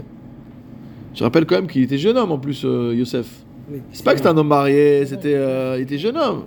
Je 1.15 1.23
rappelle 1.23 1.45
quand 1.45 1.55
même 1.55 1.67
qu'il 1.67 1.81
était 1.81 1.97
jeune 1.97 2.17
homme 2.17 2.31
en 2.31 2.38
plus, 2.38 2.63
euh, 2.65 2.93
Yosef. 2.93 3.42
C'est 3.91 4.03
pas 4.03 4.12
que 4.12 4.17
c'était 4.17 4.29
un 4.29 4.38
homme 4.38 4.48
marié, 4.48 5.05
c'était, 5.05 5.36
euh, 5.36 5.77
il 5.77 5.84
était 5.84 5.98
jeune 5.98 6.17
homme. 6.17 6.46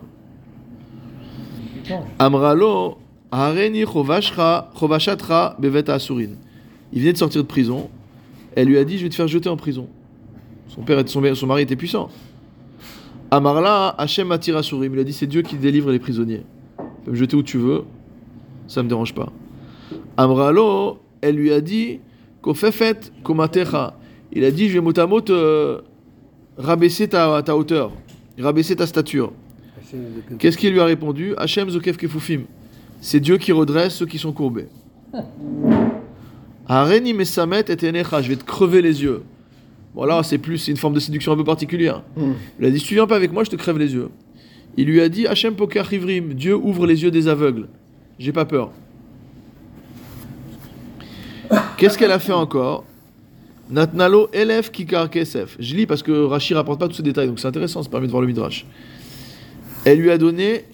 Amralo, 2.19 2.99
Hareni 3.31 3.85
chovashatra 3.85 5.57
bevet 5.59 5.89
asurin. 5.91 6.31
Il 6.93 7.01
venait 7.01 7.13
de 7.13 7.19
sortir 7.19 7.43
de 7.43 7.47
prison. 7.47 7.89
Elle 8.55 8.69
lui 8.69 8.79
a 8.79 8.85
dit, 8.85 8.99
je 8.99 9.05
vais 9.05 9.09
te 9.09 9.15
faire 9.15 9.29
jeter 9.29 9.49
en 9.49 9.57
prison. 9.57 9.89
Son 10.69 10.83
père, 10.83 11.03
son, 11.07 11.35
son 11.35 11.47
mari 11.47 11.63
était 11.63 11.77
puissant. 11.77 12.09
Amarla, 13.31 13.95
Hachem 13.99 14.31
attire 14.33 14.57
asurim. 14.57 14.95
Il 14.95 15.01
a 15.01 15.05
dit, 15.05 15.13
c'est 15.13 15.27
Dieu 15.27 15.43
qui 15.43 15.57
délivre 15.57 15.91
les 15.91 15.99
prisonniers. 15.99 16.43
Tu 16.79 16.85
peux 17.05 17.11
me 17.13 17.17
jeter 17.17 17.37
où 17.37 17.43
tu 17.43 17.59
veux, 17.59 17.85
ça 18.67 18.83
me 18.83 18.89
dérange 18.89 19.15
pas. 19.15 19.33
Amralo, 20.17 20.99
elle 21.21 21.37
lui 21.37 21.53
a 21.53 21.61
dit, 21.61 22.01
kofefet 22.43 23.01
komatecha. 23.23 23.95
Il 24.33 24.45
a 24.45 24.51
dit, 24.51 24.69
je 24.69 24.75
vais 24.75 24.81
mot 24.81 24.93
à 24.99 25.07
rabaisser 26.59 27.09
ta, 27.09 27.43
ta 27.43 27.57
hauteur, 27.57 27.93
rabaisser 28.39 28.77
ta 28.77 28.87
stature. 28.87 29.33
Qu'est-ce 30.39 30.57
qu'il 30.57 30.73
lui 30.73 30.81
a 30.81 30.85
répondu? 30.85 31.35
Hachem 31.37 31.69
zokef 31.71 31.97
kefufim. 31.97 32.43
C'est 33.01 33.21
Dieu 33.21 33.39
qui 33.39 33.53
redresse 33.53 33.95
ceux 33.95 34.07
qui 34.07 34.19
sont 34.19 34.33
courbés. 34.33 34.69
Areni 36.67 37.15
mesamet 37.15 37.65
et 37.69 37.89
enecha. 37.89 38.23
Je 38.23 38.29
vais 38.29 38.37
te 38.37 38.45
crever 38.45 38.83
les 38.83 39.03
yeux. 39.03 39.23
Voilà, 39.95 40.23
c'est 40.23 40.39
plus, 40.39 40.69
une 40.69 40.77
forme 40.77 40.95
de 40.95 41.01
séduction 41.01 41.33
un 41.33 41.37
peu 41.37 41.45
particulière. 41.45 42.03
Il 42.59 42.67
a 42.67 42.71
dit, 42.71 42.81
si 42.81 42.87
tu 42.87 42.95
viens 42.95 43.07
pas 43.07 43.17
avec 43.17 43.33
moi, 43.33 43.45
je 43.45 43.51
te 43.51 43.57
crève 43.57 43.79
les 43.79 43.95
yeux. 43.95 44.11
Il 44.77 44.87
lui 44.87 45.01
a 45.01 45.09
dit, 45.09 45.27
Hachem 45.27 45.55
poker 45.55 45.89
chivrim. 45.89 46.35
Dieu 46.35 46.55
ouvre 46.55 46.87
les 46.87 47.03
yeux 47.03 47.11
des 47.11 47.29
aveugles. 47.29 47.69
J'ai 48.19 48.33
pas 48.33 48.45
peur. 48.45 48.73
Qu'est-ce 51.79 51.97
qu'elle 51.97 52.13
a 52.13 52.19
fait 52.19 52.33
encore? 52.33 52.85
Natnalo 53.71 54.29
elef 54.33 54.71
kikar 54.71 55.11
kesef. 55.11 55.57
Je 55.59 55.75
lis 55.75 55.87
parce 55.87 56.03
que 56.03 56.25
Rashi 56.25 56.55
rapporte 56.55 56.79
pas 56.79 56.89
tous 56.89 56.97
ces 56.97 57.03
détails, 57.03 57.29
donc 57.29 57.41
c'est 57.41 57.49
intéressant, 57.49 57.83
ça 57.83 57.91
permet 57.91 58.07
de 58.07 58.13
voir 58.13 58.21
le 58.21 58.29
midrash. 58.29 58.65
Elle 59.85 59.99
lui 59.99 60.11
a 60.11 60.19
donné 60.19 60.65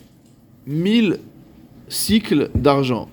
1000 0.67 1.19
cycles 1.89 2.51
d'argent. 2.55 3.09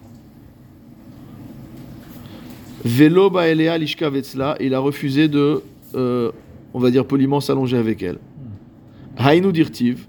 Velo 2.83 3.29
baelea 3.29 3.77
lishka 3.77 4.09
vetzla, 4.09 4.55
il 4.59 4.74
a 4.74 4.79
refusé 4.79 5.27
de, 5.27 5.62
euh, 5.95 6.31
on 6.74 6.79
va 6.79 6.91
dire 6.91 7.05
poliment, 7.05 7.39
s'allonger 7.39 7.77
avec 7.77 8.01
elle. 8.03 8.19
Hainu 9.17 9.51
dirtiv, 9.51 10.07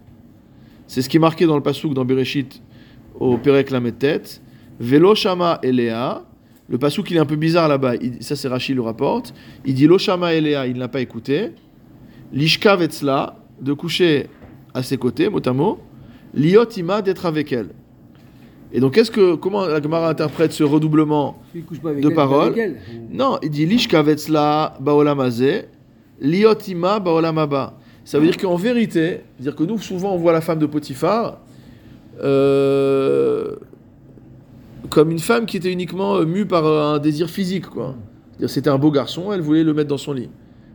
c'est 0.87 1.03
ce 1.03 1.09
qui 1.09 1.17
est 1.17 1.21
marqué 1.21 1.47
dans 1.47 1.57
le 1.57 1.63
pasouk 1.63 1.95
dans 1.95 2.05
Bereshit 2.05 2.63
au 3.19 3.37
Perek 3.39 3.71
Lametet. 3.71 4.23
Velo 4.79 5.15
shama 5.15 5.59
elea, 5.63 6.23
le 6.71 6.79
pasouk 6.79 7.11
il 7.11 7.17
est 7.17 7.21
un 7.21 7.27
peu 7.27 7.37
bizarre 7.37 7.69
là-bas, 7.69 7.95
ça 8.21 8.37
c'est 8.37 8.49
Rashi 8.49 8.75
le 8.75 8.81
rapporte. 8.81 9.35
Il 9.65 9.75
dit 9.75 9.87
lo 9.87 9.99
shama 9.99 10.35
elea, 10.35 10.69
il 10.69 10.79
n'a 10.79 10.89
pas 10.89 11.01
écouté. 11.01 11.51
Lishka 12.33 12.77
vetzla, 12.77 13.37
de 13.61 13.73
coucher 13.73 14.29
à 14.73 14.85
ses 14.85 14.97
côtés, 14.97 15.29
mot 15.29 15.41
à 15.45 15.53
mot. 15.53 15.81
Liot 16.33 16.71
ima, 16.77 17.03
d'être 17.03 17.27
avec 17.27 17.53
elle. 17.53 17.71
Et 18.73 18.79
donc, 18.79 18.95
que, 18.95 19.35
comment 19.35 19.67
la 19.67 19.83
Gemara 19.83 20.09
interprète 20.09 20.53
ce 20.53 20.63
redoublement 20.63 21.43
de 21.55 22.09
paroles. 22.09 22.55
Non, 23.11 23.39
il 23.43 23.51
dit 23.51 23.67
Lishka 23.67 24.01
vetzla 24.03 24.77
baolamazé, 24.81 25.65
liot 26.21 26.55
ima 26.69 27.01
baolamaba. 27.01 27.79
Ça 28.05 28.21
veut 28.21 28.27
dire 28.27 28.37
qu'en 28.37 28.55
vérité, 28.55 29.21
dire 29.41 29.57
que 29.57 29.65
nous, 29.65 29.79
souvent, 29.79 30.15
on 30.15 30.19
voit 30.19 30.33
la 30.33 30.41
femme 30.41 30.61
de 30.61 30.67
Potiphar 30.67 31.41
euh, 32.23 33.57
comme 34.89 35.11
une 35.11 35.19
femme 35.19 35.47
qui 35.47 35.57
était 35.59 35.73
uniquement 35.73 36.17
euh, 36.17 36.25
mue 36.25 36.47
par 36.47 36.65
euh, 36.67 36.95
un 36.95 36.99
désir 36.99 37.29
physique, 37.29 37.67
quoi. 37.67 37.95
C'était 38.47 38.71
un 38.71 38.79
beau 38.79 38.91
garçon, 38.91 39.33
elle 39.33 39.43
voulait 39.43 39.63
le 39.65 39.75
mettre 39.75 39.89
dans 39.89 39.99
son 39.99 40.15
lit. 40.15 40.31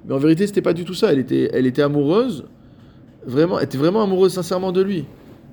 Mais 0.07 0.13
en 0.13 0.19
vérité, 0.19 0.45
c'était 0.45 0.61
pas 0.61 0.73
du 0.73 0.85
tout 0.85 0.93
ça. 0.93 1.11
Elle 1.11 1.17
était, 1.17 1.49
elle 1.51 1.65
était 1.65 1.81
amoureuse, 1.81 2.45
vraiment, 3.25 3.57
elle 3.57 3.65
était 3.65 3.79
vraiment 3.79 4.03
amoureuse 4.03 4.33
sincèrement 4.33 4.71
de 4.71 4.81
lui. 4.83 5.05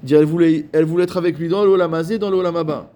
Dire, 0.03 0.19
elle 0.19 0.27
voulait, 0.27 0.67
elle 0.73 0.85
voulait 0.85 1.05
être 1.05 1.17
avec 1.17 1.39
lui 1.39 1.49
dans 1.49 1.65
l'Olamazé, 1.65 2.19
dans 2.19 2.29
l'Olamaba. 2.29 2.91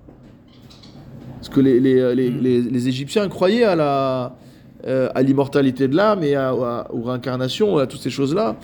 Parce 1.37 1.49
que 1.49 1.61
les, 1.61 1.81
les, 1.81 2.15
les, 2.15 2.31
les- 2.31 2.61
les 2.63 2.89
Égyptiens 2.89 3.29
croyaient 3.29 3.65
à 3.65 3.75
la 3.77 4.37
euh, 4.87 5.09
à 5.15 5.23
l'immortalité 5.23 5.89
de 5.89 5.97
l'âme 5.97 6.23
et 6.23 6.35
à, 6.35 6.51
à- 6.51 6.87
aux 6.93 7.03
réincarnations, 7.03 7.79
à 7.79 7.87
toutes 7.87 8.01
ces 8.03 8.11
choses-là. 8.11 8.57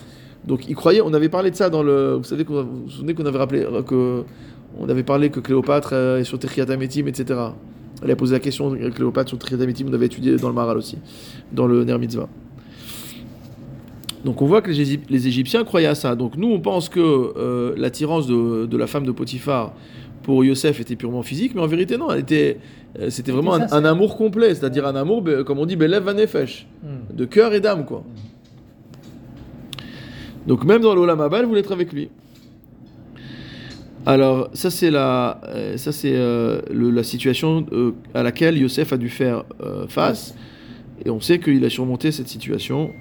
Donc 0.47 0.67
ils 0.67 0.75
croyaient, 0.75 1.01
on 1.01 1.13
avait 1.13 1.29
parlé 1.29 1.51
de 1.51 1.55
ça 1.55 1.69
dans 1.69 1.83
le. 1.83 2.15
Vous 2.15 2.23
savez, 2.23 2.43
vous 2.43 2.63
vous 2.63 2.89
souvenez 2.89 3.13
qu'on 3.13 3.25
avait 3.25 3.37
rappelé 3.37 3.61
euh, 3.61 3.81
que. 3.81 4.23
On 4.79 4.89
avait 4.89 5.03
parlé 5.03 5.29
que 5.29 5.39
Cléopâtre 5.39 5.91
euh, 5.93 6.17
est 6.19 6.23
sur 6.23 6.39
Techiatametim, 6.39 7.05
etc. 7.07 7.39
Elle 8.03 8.09
a 8.11 8.15
posé 8.15 8.33
la 8.33 8.39
question 8.39 8.71
de 8.71 8.89
Cléopâtre 8.89 9.29
sur 9.29 9.37
Techiatametim, 9.37 9.85
on 9.89 9.93
avait 9.93 10.07
étudié 10.07 10.35
dans 10.37 10.47
le 10.49 10.55
Maral 10.55 10.77
aussi, 10.77 10.97
dans 11.51 11.67
le 11.67 11.83
Ner 11.85 11.97
Mitzvah. 11.99 12.27
Donc 14.25 14.41
on 14.41 14.45
voit 14.45 14.61
que 14.61 14.71
les, 14.71 14.81
Égyp- 14.95 15.05
les 15.09 15.27
Égyptiens 15.27 15.63
croyaient 15.63 15.87
à 15.87 15.95
ça. 15.95 16.15
Donc 16.15 16.37
nous, 16.37 16.49
on 16.49 16.59
pense 16.59 16.89
que 16.89 16.99
euh, 16.99 17.73
l'attirance 17.77 18.25
de, 18.27 18.65
de 18.65 18.77
la 18.77 18.87
femme 18.87 19.05
de 19.05 19.11
Potiphar 19.11 19.73
pour 20.23 20.43
Yosef 20.45 20.79
était 20.79 20.95
purement 20.95 21.21
physique, 21.23 21.53
mais 21.55 21.61
en 21.61 21.67
vérité 21.67 21.97
non, 21.97 22.09
elle 22.11 22.21
était, 22.21 22.57
euh, 22.99 23.09
c'était 23.09 23.31
vraiment 23.33 23.55
un, 23.55 23.67
un 23.71 23.83
amour 23.85 24.15
complet, 24.15 24.55
c'est-à-dire 24.55 24.87
un 24.87 24.95
amour, 24.95 25.23
comme 25.45 25.59
on 25.59 25.65
dit, 25.65 25.75
Belev 25.75 26.03
Vanefesh, 26.03 26.67
Hmm. 26.81 27.15
de 27.15 27.25
cœur 27.25 27.53
et 27.53 27.59
d'âme, 27.61 27.85
quoi. 27.85 28.03
Donc 30.47 30.63
même 30.63 30.81
dans 30.81 30.93
l'Olam 30.95 31.19
Haba, 31.21 31.39
elle 31.39 31.45
voulait 31.45 31.61
être 31.61 31.71
avec 31.71 31.93
lui. 31.93 32.09
Alors 34.05 34.49
ça 34.53 34.69
c'est 34.69 34.91
la, 34.91 35.39
euh, 35.47 35.77
ça 35.77 35.93
c'est 35.93 36.13
euh, 36.13 36.61
la 36.69 37.03
situation 37.03 37.65
euh, 37.71 37.93
à 38.13 38.21
laquelle 38.21 38.57
Yosef 38.57 38.91
a 38.91 38.97
dû 38.97 39.07
faire 39.07 39.45
face, 39.87 40.35
et 41.05 41.09
on 41.09 41.21
sait 41.21 41.39
qu'il 41.39 41.63
a 41.63 41.69
surmonté 41.69 42.11
cette 42.11 42.27
situation 42.27 42.91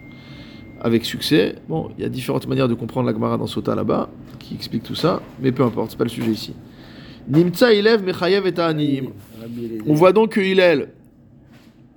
avec 0.80 1.04
succès. 1.04 1.56
Bon, 1.68 1.90
il 1.98 2.02
y 2.02 2.06
a 2.06 2.08
différentes 2.08 2.46
manières 2.46 2.68
de 2.68 2.74
comprendre 2.74 3.06
la 3.06 3.12
Gemara 3.12 3.36
dans 3.36 3.46
Sota 3.46 3.74
là-bas, 3.74 4.10
qui 4.38 4.54
explique 4.54 4.84
tout 4.84 4.94
ça, 4.94 5.22
mais 5.40 5.50
peu 5.52 5.64
importe, 5.64 5.92
c'est 5.92 5.96
pas 5.96 6.04
le 6.04 6.10
sujet 6.10 6.30
ici. 6.30 6.54
Nimtza 7.28 7.72
Ilev 7.72 8.02
Mechayev 8.04 8.46
et. 8.46 9.02
On 9.86 9.94
voit 9.94 10.12
donc 10.12 10.32
que 10.32 10.40
Hillel, 10.40 10.90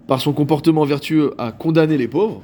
par 0.07 0.21
son 0.21 0.33
comportement 0.33 0.83
vertueux, 0.83 1.33
a 1.37 1.51
condamné 1.51 1.97
les 1.97 2.07
pauvres. 2.07 2.41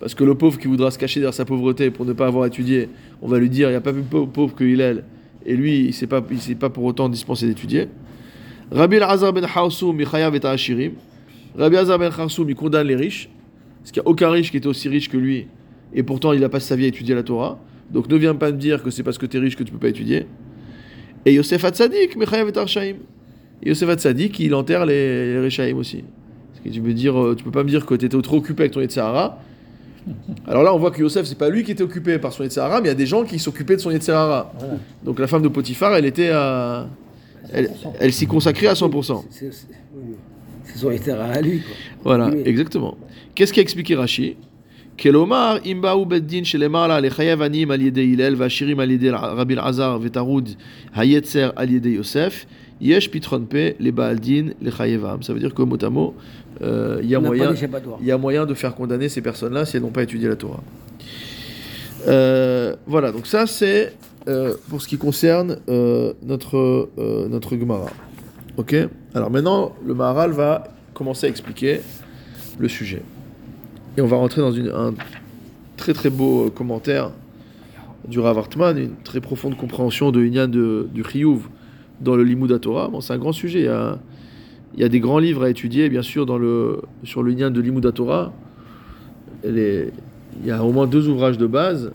Parce 0.00 0.14
que 0.14 0.24
le 0.24 0.34
pauvre 0.34 0.58
qui 0.58 0.66
voudra 0.66 0.90
se 0.90 0.98
cacher 0.98 1.20
derrière 1.20 1.34
sa 1.34 1.44
pauvreté 1.44 1.90
pour 1.90 2.06
ne 2.06 2.14
pas 2.14 2.26
avoir 2.26 2.46
étudié, 2.46 2.88
on 3.20 3.28
va 3.28 3.38
lui 3.38 3.50
dire 3.50 3.68
il 3.68 3.72
n'y 3.72 3.76
a 3.76 3.82
pas 3.82 3.92
plus 3.92 4.02
pau- 4.02 4.26
pauvre 4.26 4.54
que 4.54 4.64
Hillel. 4.64 5.04
Et 5.44 5.54
lui, 5.54 5.80
il 5.80 5.86
ne 5.88 5.92
s'est 5.92 6.06
pas, 6.06 6.22
pas 6.22 6.70
pour 6.70 6.84
autant 6.84 7.08
dispensé 7.08 7.46
d'étudier. 7.46 7.88
Rabbi 8.72 8.96
Elazar 8.96 9.32
ben 9.32 9.46
Michayav 9.94 10.34
et 10.34 10.46
Ashirim. 10.46 10.92
Rabbi 11.56 11.76
Hazar 11.76 11.98
ben 11.98 12.10
Kharsoum, 12.10 12.48
il 12.48 12.54
condamne 12.54 12.86
les 12.86 12.96
riches, 12.96 13.28
parce 13.80 13.92
qu'il 13.92 14.02
n'y 14.02 14.06
a 14.06 14.10
aucun 14.10 14.30
riche 14.30 14.50
qui 14.50 14.56
était 14.56 14.66
aussi 14.66 14.88
riche 14.88 15.08
que 15.08 15.16
lui, 15.16 15.46
et 15.92 16.02
pourtant 16.02 16.32
il 16.32 16.42
a 16.44 16.48
passé 16.48 16.68
sa 16.68 16.76
vie 16.76 16.84
à 16.84 16.88
étudier 16.88 17.14
la 17.14 17.22
Torah. 17.22 17.58
Donc 17.90 18.08
ne 18.08 18.16
viens 18.16 18.34
pas 18.34 18.52
me 18.52 18.56
dire 18.56 18.82
que 18.82 18.90
c'est 18.90 19.02
parce 19.02 19.18
que 19.18 19.26
tu 19.26 19.36
es 19.36 19.40
riche 19.40 19.56
que 19.56 19.64
tu 19.64 19.72
peux 19.72 19.78
pas 19.78 19.88
étudier. 19.88 20.26
Et 21.26 21.34
Yosef 21.34 21.64
Hatzadik, 21.64 22.16
Mechayev 22.16 22.50
et 22.54 22.58
Arshaim. 22.58 22.96
Yosef 23.64 23.88
Hatzadik, 23.88 24.38
il 24.40 24.54
enterre 24.54 24.86
les, 24.86 25.46
les 25.46 25.72
aussi. 25.72 26.04
Que 26.64 26.68
tu 26.68 26.80
peux, 26.80 26.92
dire, 26.92 27.18
euh, 27.18 27.34
tu 27.34 27.42
peux 27.42 27.50
pas 27.50 27.64
me 27.64 27.68
dire 27.68 27.86
que 27.86 27.94
tu 27.94 28.04
étais 28.04 28.20
trop 28.20 28.36
occupé 28.36 28.64
avec 28.64 28.72
ton 28.72 28.80
Yetzirara. 28.80 29.38
Alors 30.46 30.62
là, 30.62 30.74
on 30.74 30.78
voit 30.78 30.90
que 30.90 31.00
Yosef, 31.00 31.26
c'est 31.26 31.38
pas 31.38 31.48
lui 31.48 31.62
qui 31.64 31.72
était 31.72 31.82
occupé 31.82 32.18
par 32.18 32.32
son 32.32 32.42
Yetzirara, 32.42 32.80
mais 32.80 32.86
il 32.86 32.90
y 32.90 32.92
a 32.92 32.94
des 32.94 33.06
gens 33.06 33.24
qui 33.24 33.38
s'occupaient 33.38 33.76
de 33.76 33.80
son 33.80 33.90
Yetzirara. 33.90 34.52
Voilà. 34.58 34.74
Donc 35.04 35.18
la 35.18 35.26
femme 35.26 35.42
de 35.42 35.48
Potiphar, 35.48 35.94
elle 35.94 36.06
était 36.06 36.30
à... 36.30 36.88
Elle, 37.52 37.70
elle 37.98 38.12
s'y 38.12 38.26
consacrait 38.26 38.68
à 38.68 38.74
100%. 38.74 39.24
C'est 39.30 40.78
son 40.78 40.90
intérêt 40.90 41.38
à 41.38 41.40
lui. 41.40 41.60
Quoi. 41.60 41.74
Voilà, 42.04 42.30
exactement. 42.44 42.96
Qu'est-ce 43.34 43.52
qu'a 43.52 43.62
expliqué 43.62 43.96
Rashi 43.96 44.36
Kelomar, 44.96 45.60
imbaou 45.64 46.04
beddin 46.04 46.44
shelemala 46.44 47.00
lechayev 47.00 47.40
anim 47.40 47.70
al 47.70 47.80
yedei 47.80 48.12
Hillel 48.12 48.34
vashirim 48.36 48.80
al 48.80 48.90
yedei 48.90 49.10
Rabbi 49.10 49.56
Azar 49.56 49.98
vetarud 49.98 50.50
hayetzer 50.94 51.52
al 51.56 51.70
yedei 51.70 51.94
Yosef 51.94 52.46
yesh 52.82 53.10
pitron 53.10 53.46
pe 53.46 53.76
le 53.80 53.90
baaldin 53.92 54.52
lechayevam. 54.60 55.22
Ça 55.22 55.32
veut 55.32 55.40
dire 55.40 55.54
que 55.54 55.62
mot 55.62 55.82
à 55.82 55.88
mot, 55.88 56.14
il 56.62 57.08
y 57.08 57.14
a 57.14 57.20
moyen, 57.20 57.54
il 58.00 58.06
y 58.06 58.12
a 58.12 58.18
moyen 58.18 58.46
de 58.46 58.54
faire 58.54 58.74
condamner 58.74 59.08
ces 59.08 59.22
personnes-là 59.22 59.64
si 59.64 59.76
elles 59.76 59.82
n'ont 59.82 59.90
pas 59.90 60.02
étudié 60.02 60.28
la 60.28 60.36
Torah. 60.36 60.62
Euh, 62.08 62.76
voilà, 62.86 63.12
donc 63.12 63.26
ça 63.26 63.46
c'est 63.46 63.94
euh, 64.28 64.54
pour 64.68 64.82
ce 64.82 64.88
qui 64.88 64.98
concerne 64.98 65.58
euh, 65.68 66.12
notre, 66.22 66.90
euh, 66.98 67.28
notre 67.28 67.56
Gemara. 67.56 67.90
Ok? 68.56 68.74
Alors 69.14 69.30
maintenant, 69.30 69.74
le 69.86 69.94
Maharal 69.94 70.32
va 70.32 70.64
commencer 70.94 71.26
à 71.26 71.30
expliquer 71.30 71.80
le 72.58 72.68
sujet. 72.68 73.02
Et 73.96 74.02
on 74.02 74.06
va 74.06 74.16
rentrer 74.16 74.40
dans 74.40 74.52
une, 74.52 74.68
un 74.68 74.94
très 75.76 75.94
très 75.94 76.10
beau 76.10 76.46
euh, 76.46 76.50
commentaire 76.50 77.10
du 78.06 78.18
Rav 78.18 78.38
Hartman, 78.38 78.76
une 78.78 78.96
très 79.04 79.20
profonde 79.20 79.56
compréhension 79.56 80.10
de 80.10 80.24
Inyan 80.24 80.48
de, 80.48 80.88
du 80.92 81.02
Chiyuv 81.04 81.48
dans 82.00 82.16
le 82.16 82.24
Limud 82.24 82.60
Torah. 82.60 82.88
Bon, 82.88 83.00
c'est 83.00 83.12
un 83.12 83.18
grand 83.18 83.32
sujet. 83.32 83.60
Il 83.60 83.64
y, 83.64 83.68
a, 83.68 83.98
il 84.74 84.80
y 84.80 84.84
a 84.84 84.88
des 84.88 85.00
grands 85.00 85.18
livres 85.18 85.42
à 85.44 85.50
étudier, 85.50 85.88
bien 85.88 86.02
sûr, 86.02 86.26
dans 86.26 86.38
le, 86.38 86.80
sur 87.04 87.22
le 87.22 87.32
Inyan 87.32 87.50
de 87.50 87.60
Limud 87.60 87.92
Torah. 87.92 88.32
Les- 89.44 89.90
il 90.40 90.46
y 90.46 90.50
a 90.50 90.62
au 90.62 90.72
moins 90.72 90.86
deux 90.86 91.08
ouvrages 91.08 91.38
de 91.38 91.46
base. 91.46 91.92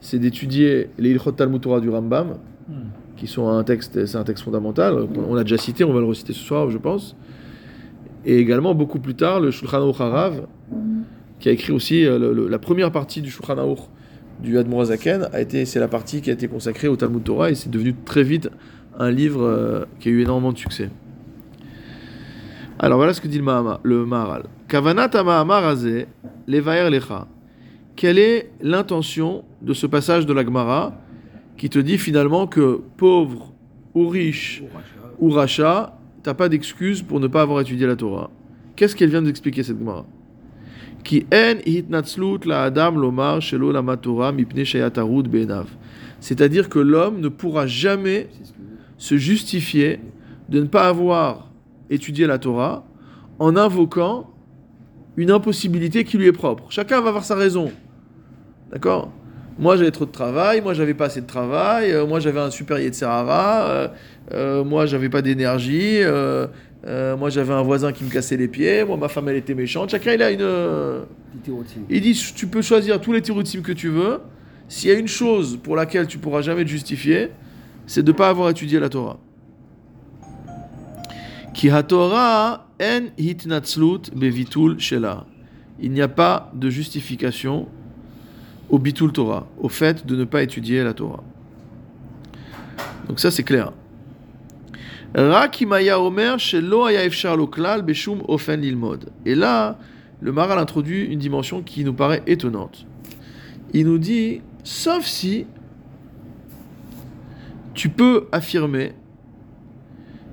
C'est 0.00 0.18
d'étudier 0.18 0.88
les 0.98 1.10
Ilchot 1.10 1.32
Talmud 1.32 1.60
Torah 1.60 1.80
du 1.80 1.88
Rambam, 1.88 2.38
qui 3.16 3.26
sont 3.28 3.48
un 3.48 3.62
texte, 3.62 4.04
c'est 4.04 4.16
un 4.18 4.24
texte 4.24 4.42
fondamental. 4.44 5.06
On 5.28 5.34
l'a 5.34 5.44
déjà 5.44 5.56
cité, 5.58 5.84
on 5.84 5.92
va 5.92 6.00
le 6.00 6.06
reciter 6.06 6.32
ce 6.32 6.40
soir, 6.40 6.70
je 6.70 6.78
pense. 6.78 7.14
Et 8.24 8.36
également, 8.38 8.74
beaucoup 8.74 8.98
plus 8.98 9.14
tard, 9.14 9.38
le 9.40 9.50
Shulchan 9.52 9.78
Aruch 9.78 10.00
Harav, 10.00 10.46
qui 11.38 11.48
a 11.48 11.52
écrit 11.52 11.72
aussi 11.72 12.04
euh, 12.04 12.18
le- 12.18 12.32
le- 12.32 12.48
la 12.48 12.58
première 12.58 12.90
partie 12.90 13.20
du 13.22 13.30
Shulchan 13.30 13.58
Aruch 13.58 13.78
du 14.42 14.58
Admor 14.58 14.86
Zaken, 14.86 15.28
a 15.32 15.40
été, 15.40 15.64
c'est 15.66 15.78
la 15.80 15.88
partie 15.88 16.20
qui 16.20 16.30
a 16.30 16.32
été 16.32 16.48
consacrée 16.48 16.88
au 16.88 16.96
Talmud 16.96 17.22
Torah 17.22 17.50
et 17.50 17.54
c'est 17.54 17.70
devenu 17.70 17.94
très 18.04 18.24
vite 18.24 18.50
un 18.98 19.10
livre 19.10 19.42
euh, 19.44 19.84
qui 20.00 20.08
a 20.08 20.12
eu 20.12 20.20
énormément 20.22 20.52
de 20.52 20.58
succès. 20.58 20.90
Alors 22.84 22.98
voilà 22.98 23.14
ce 23.14 23.20
que 23.20 23.28
dit 23.28 23.38
le, 23.38 23.44
le 23.84 24.04
Maharal. 24.04 24.42
Levaer 26.48 26.90
Lecha. 26.90 27.28
Quelle 27.94 28.18
est 28.18 28.50
l'intention 28.60 29.44
de 29.60 29.72
ce 29.72 29.86
passage 29.86 30.26
de 30.26 30.32
la 30.32 30.44
Gemara 30.44 30.92
qui 31.56 31.70
te 31.70 31.78
dit 31.78 31.96
finalement 31.96 32.48
que 32.48 32.80
pauvre 32.96 33.52
ou 33.94 34.08
riche 34.08 34.64
ou 35.20 35.30
rachat, 35.30 35.96
t'as 36.24 36.34
pas 36.34 36.48
d'excuse 36.48 37.02
pour 37.02 37.20
ne 37.20 37.28
pas 37.28 37.42
avoir 37.42 37.60
étudié 37.60 37.86
la 37.86 37.94
Torah? 37.94 38.30
Qu'est-ce 38.74 38.96
qu'elle 38.96 39.10
vient 39.10 39.22
d'expliquer 39.22 39.62
cette 39.62 39.78
Gemara? 39.78 40.04
Qui 41.04 41.24
en 41.32 41.58
la 42.46 42.62
adam 42.64 42.96
lomar 42.96 43.40
shelo 43.40 43.72
Torah 43.94 44.32
mipne 44.32 44.64
shayatarud 44.64 45.28
be'enav. 45.28 45.68
C'est-à-dire 46.18 46.68
que 46.68 46.80
l'homme 46.80 47.20
ne 47.20 47.28
pourra 47.28 47.68
jamais 47.68 48.28
se 48.98 49.16
justifier 49.16 50.00
de 50.48 50.58
ne 50.58 50.66
pas 50.66 50.88
avoir 50.88 51.51
étudié 51.90 52.26
la 52.26 52.38
Torah 52.38 52.84
en 53.38 53.56
invoquant 53.56 54.30
une 55.16 55.30
impossibilité 55.30 56.04
qui 56.04 56.16
lui 56.18 56.26
est 56.26 56.32
propre. 56.32 56.64
Chacun 56.70 57.00
va 57.00 57.08
avoir 57.08 57.24
sa 57.24 57.34
raison. 57.34 57.70
D'accord? 58.70 59.12
Moi 59.58 59.76
j'avais 59.76 59.90
trop 59.90 60.06
de 60.06 60.10
travail, 60.10 60.62
moi 60.62 60.72
j'avais 60.72 60.94
pas 60.94 61.06
assez 61.06 61.20
de 61.20 61.26
travail, 61.26 61.92
euh, 61.92 62.06
moi 62.06 62.20
j'avais 62.20 62.40
un 62.40 62.50
supérieur 62.50 62.90
de 62.90 62.94
Sahara, 62.94 63.68
euh, 63.68 63.88
euh, 64.32 64.64
moi 64.64 64.86
j'avais 64.86 65.10
pas 65.10 65.20
d'énergie, 65.20 65.98
euh, 66.02 66.46
moi 67.18 67.28
j'avais 67.28 67.52
un 67.52 67.62
voisin 67.62 67.92
qui 67.92 68.04
me 68.04 68.10
cassait 68.10 68.38
les 68.38 68.48
pieds, 68.48 68.84
moi 68.84 68.96
ma 68.96 69.08
femme 69.08 69.28
elle 69.28 69.36
était 69.36 69.54
méchante. 69.54 69.90
Chacun 69.90 70.14
il 70.14 70.22
a 70.22 70.30
une. 70.30 71.04
il 71.90 72.00
dit 72.00 72.32
tu 72.34 72.46
peux 72.46 72.62
choisir 72.62 72.98
tous 73.00 73.12
les 73.12 73.20
tiroutimes 73.20 73.62
que 73.62 73.72
tu 73.72 73.88
veux. 73.88 74.20
S'il 74.68 74.88
y 74.88 74.94
a 74.94 74.98
une 74.98 75.08
chose 75.08 75.58
pour 75.62 75.76
laquelle 75.76 76.06
tu 76.06 76.16
pourras 76.16 76.40
jamais 76.40 76.64
te 76.64 76.70
justifier, 76.70 77.28
c'est 77.86 78.02
de 78.02 78.10
ne 78.10 78.16
pas 78.16 78.30
avoir 78.30 78.48
étudié 78.48 78.80
la 78.80 78.88
Torah. 78.88 79.18
Ki 81.54 81.70
en 81.70 81.82
bevitul 84.14 84.78
shela. 84.78 85.26
Il 85.80 85.92
n'y 85.92 86.00
a 86.00 86.08
pas 86.08 86.50
de 86.54 86.70
justification 86.70 87.68
au 88.70 88.78
bitul 88.78 89.12
Torah, 89.12 89.46
au 89.58 89.68
fait 89.68 90.06
de 90.06 90.16
ne 90.16 90.24
pas 90.24 90.42
étudier 90.42 90.82
la 90.82 90.94
Torah. 90.94 91.22
Donc 93.08 93.20
ça 93.20 93.30
c'est 93.30 93.42
clair. 93.42 93.72
Et 95.14 95.20
là, 99.34 99.78
le 100.20 100.32
Maral 100.32 100.58
introduit 100.58 101.04
une 101.04 101.18
dimension 101.18 101.62
qui 101.62 101.84
nous 101.84 101.92
paraît 101.92 102.22
étonnante. 102.26 102.86
Il 103.74 103.84
nous 103.86 103.98
dit, 103.98 104.40
sauf 104.64 105.04
si 105.04 105.44
tu 107.74 107.90
peux 107.90 108.26
affirmer 108.32 108.94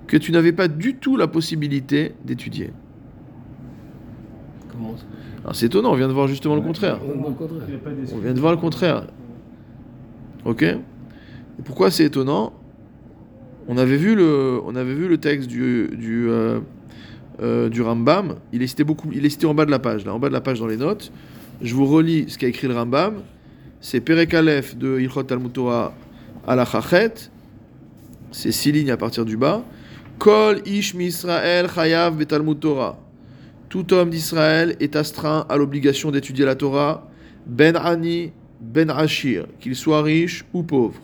que 0.10 0.18
tu 0.18 0.32
n'avais 0.32 0.52
pas 0.52 0.68
du 0.68 0.96
tout 0.96 1.16
la 1.18 1.28
possibilité 1.28 2.14
d'étudier. 2.26 2.72
Comment 4.72 4.96
Alors, 5.44 5.56
C'est 5.56 5.68
étonnant, 5.68 5.92
on 5.92 5.96
vient 5.96 6.08
de 6.08 6.14
voir 6.14 6.28
justement 6.28 6.56
le 6.56 6.62
contraire. 6.62 7.00
On 7.06 8.18
vient 8.18 8.34
de 8.34 8.40
voir 8.40 8.52
le 8.52 8.58
contraire. 8.58 9.06
Ok 10.46 10.64
Et 10.64 10.78
Pourquoi 11.64 11.92
c'est 11.92 12.06
étonnant? 12.06 12.54
On 13.68 13.78
avait, 13.78 13.98
vu 13.98 14.16
le, 14.16 14.60
on 14.66 14.76
avait 14.76 14.96
vu 14.96 15.08
le 15.08 15.20
texte 15.20 15.48
du, 15.48 15.90
du, 15.96 16.28
euh, 16.28 16.60
euh, 17.40 17.70
du 17.70 17.84
Rambam. 17.84 18.38
Il 18.52 18.64
est, 18.64 18.68
cité 18.68 18.84
beaucoup, 18.84 19.10
il 19.14 19.24
est 19.28 19.30
cité 19.30 19.46
en 19.46 19.54
bas 19.54 19.66
de 19.66 19.72
la 19.72 19.78
page, 19.78 20.06
là, 20.06 20.14
en 20.16 20.18
bas 20.18 20.30
de 20.30 20.34
la 20.34 20.42
page 20.42 20.60
dans 20.60 20.66
les 20.66 20.78
notes. 20.78 21.12
Je 21.62 21.76
vous 21.76 21.86
relis 21.86 22.26
ce 22.30 22.40
qu'a 22.40 22.48
écrit 22.48 22.68
le 22.68 22.74
Rambam. 22.74 23.22
C'est 23.80 24.00
Perek 24.00 24.34
Aleph 24.34 24.76
de 24.76 25.00
Ilchot 25.00 25.22
Talmud 25.22 25.54
Torah 25.54 25.94
à 26.48 26.56
la 26.56 26.66
Chachet. 26.66 27.30
C'est 28.32 28.52
six 28.52 28.72
lignes 28.72 28.90
à 28.90 28.98
partir 28.98 29.24
du 29.24 29.38
bas. 29.38 29.64
Kol 30.20 30.60
ish 30.66 30.94
misrael 30.96 31.70
chayav 31.70 32.18
betalmud 32.18 32.60
Torah. 32.60 32.98
Tout 33.70 33.94
homme 33.94 34.10
d'Israël 34.10 34.76
est 34.82 34.98
astreint 34.98 35.46
à 35.48 35.56
l'obligation 35.56 36.12
d'étudier 36.12 36.44
la 36.44 36.56
Torah. 36.56 37.08
Ben 37.46 37.78
ani, 37.78 38.34
ben 38.60 38.90
ashir, 38.90 39.46
qu'il 39.62 39.78
soit 39.78 40.02
riche 40.02 40.44
ou 40.54 40.64
pauvre. 40.64 41.00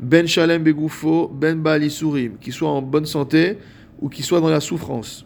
Ben 0.00 0.26
shalem 0.26 0.64
begoufo, 0.64 1.28
ben 1.28 1.62
baal 1.62 1.84
isurim, 1.84 2.38
qu'il 2.40 2.52
soit 2.52 2.68
en 2.68 2.82
bonne 2.82 3.06
santé 3.06 3.58
ou 4.00 4.08
qu'il 4.08 4.24
soit 4.24 4.40
dans 4.40 4.50
la 4.50 4.60
souffrance. 4.60 5.24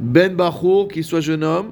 Ben 0.00 0.34
bachour, 0.34 0.88
qu'il 0.88 1.04
soit 1.04 1.20
jeune 1.20 1.44
homme. 1.44 1.70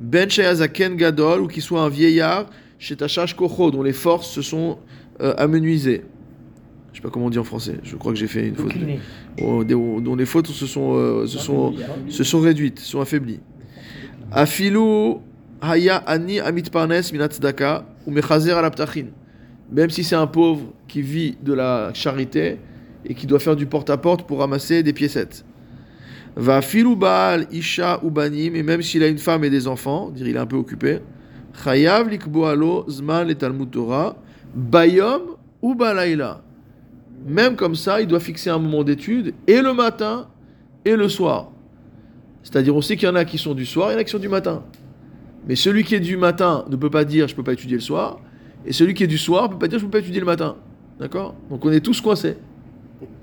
Ben 0.00 0.28
shayazaken 0.28 0.96
gadol, 0.96 1.42
ou 1.42 1.46
qu'il 1.46 1.62
soit 1.62 1.82
un 1.82 1.88
vieillard. 1.88 2.46
Chez 2.80 2.96
Tachash 2.96 3.34
kocho, 3.34 3.70
dont 3.70 3.84
les 3.84 3.92
forces 3.92 4.28
se 4.28 4.42
sont 4.42 4.78
euh, 5.20 5.34
amenuisées. 5.38 6.02
Je 6.96 7.02
sais 7.02 7.08
pas 7.08 7.10
comment 7.10 7.26
on 7.26 7.30
dit 7.30 7.38
en 7.38 7.44
français. 7.44 7.74
Je 7.82 7.94
crois 7.96 8.10
que 8.14 8.18
j'ai 8.18 8.26
fait 8.26 8.48
une 8.48 8.54
faute. 8.54 8.72
Oh, 9.42 9.62
des- 9.62 9.74
dont 9.74 10.16
les 10.16 10.24
fautes 10.24 10.46
se 10.46 10.66
sont, 10.66 10.94
euh, 10.94 11.26
se 11.26 11.36
sont, 11.36 11.74
se 12.08 12.24
sont 12.24 12.40
réduites, 12.40 12.78
sont 12.78 13.02
affaiblies. 13.02 13.40
Afilu 14.32 15.16
haya 15.60 15.96
ani 16.06 16.40
amit 16.40 16.62
parnes 16.72 17.02
minat 17.12 17.28
ou 18.06 18.10
mechazer 18.10 18.52
al. 18.52 18.70
Même 19.70 19.90
si 19.90 20.04
c'est 20.04 20.14
un 20.14 20.26
pauvre 20.26 20.72
qui 20.88 21.02
vit 21.02 21.36
de 21.42 21.52
la 21.52 21.90
charité 21.92 22.56
et 23.04 23.12
qui 23.12 23.26
doit 23.26 23.40
faire 23.40 23.56
du 23.56 23.66
porte-à-porte 23.66 24.26
pour 24.26 24.38
ramasser 24.38 24.82
des 24.82 24.94
piécettes. 24.94 25.44
Va 26.34 26.62
filu 26.62 26.96
baal 26.96 27.46
isha 27.52 28.00
ou 28.02 28.10
banim, 28.10 28.56
et 28.56 28.62
même 28.62 28.80
s'il 28.80 29.02
a 29.02 29.08
une 29.08 29.18
femme 29.18 29.44
et 29.44 29.50
des 29.50 29.68
enfants, 29.68 30.08
dire 30.08 30.28
il 30.28 30.36
est 30.36 30.38
un 30.38 30.46
peu 30.46 30.56
occupé, 30.56 31.00
chayav 31.62 32.08
likbo 32.08 32.46
alo 32.46 32.86
zman 32.88 33.28
le 33.28 33.34
talmud 33.34 33.70
Torah, 33.70 34.16
bayom 34.54 35.36
ou 35.60 35.74
balaila. 35.74 36.42
Même 37.24 37.56
comme 37.56 37.74
ça, 37.74 38.00
il 38.00 38.06
doit 38.06 38.20
fixer 38.20 38.50
un 38.50 38.58
moment 38.58 38.84
d'étude, 38.84 39.34
et 39.46 39.60
le 39.60 39.72
matin, 39.72 40.28
et 40.84 40.96
le 40.96 41.08
soir. 41.08 41.50
C'est-à-dire, 42.42 42.76
on 42.76 42.80
sait 42.80 42.96
qu'il 42.96 43.08
y 43.08 43.10
en 43.10 43.14
a 43.16 43.24
qui 43.24 43.38
sont 43.38 43.54
du 43.54 43.66
soir, 43.66 43.90
il 43.90 43.94
y 43.94 43.96
en 43.96 44.00
a 44.00 44.04
qui 44.04 44.10
sont 44.10 44.18
du 44.18 44.28
matin. 44.28 44.62
Mais 45.48 45.56
celui 45.56 45.82
qui 45.84 45.94
est 45.94 46.00
du 46.00 46.16
matin 46.16 46.64
ne 46.68 46.76
peut 46.76 46.90
pas 46.90 47.04
dire 47.04 47.26
je 47.28 47.34
peux 47.34 47.42
pas 47.42 47.52
étudier 47.54 47.76
le 47.76 47.82
soir, 47.82 48.20
et 48.64 48.72
celui 48.72 48.94
qui 48.94 49.02
est 49.04 49.08
du 49.08 49.18
soir 49.18 49.44
ne 49.44 49.48
peut 49.54 49.58
pas 49.58 49.68
dire 49.68 49.78
je 49.78 49.84
peux 49.84 49.90
pas 49.90 49.98
étudier 49.98 50.20
le 50.20 50.26
matin. 50.26 50.56
D'accord? 51.00 51.34
Donc 51.50 51.64
on 51.64 51.70
est 51.72 51.80
tous 51.80 52.00
coincés. 52.00 52.36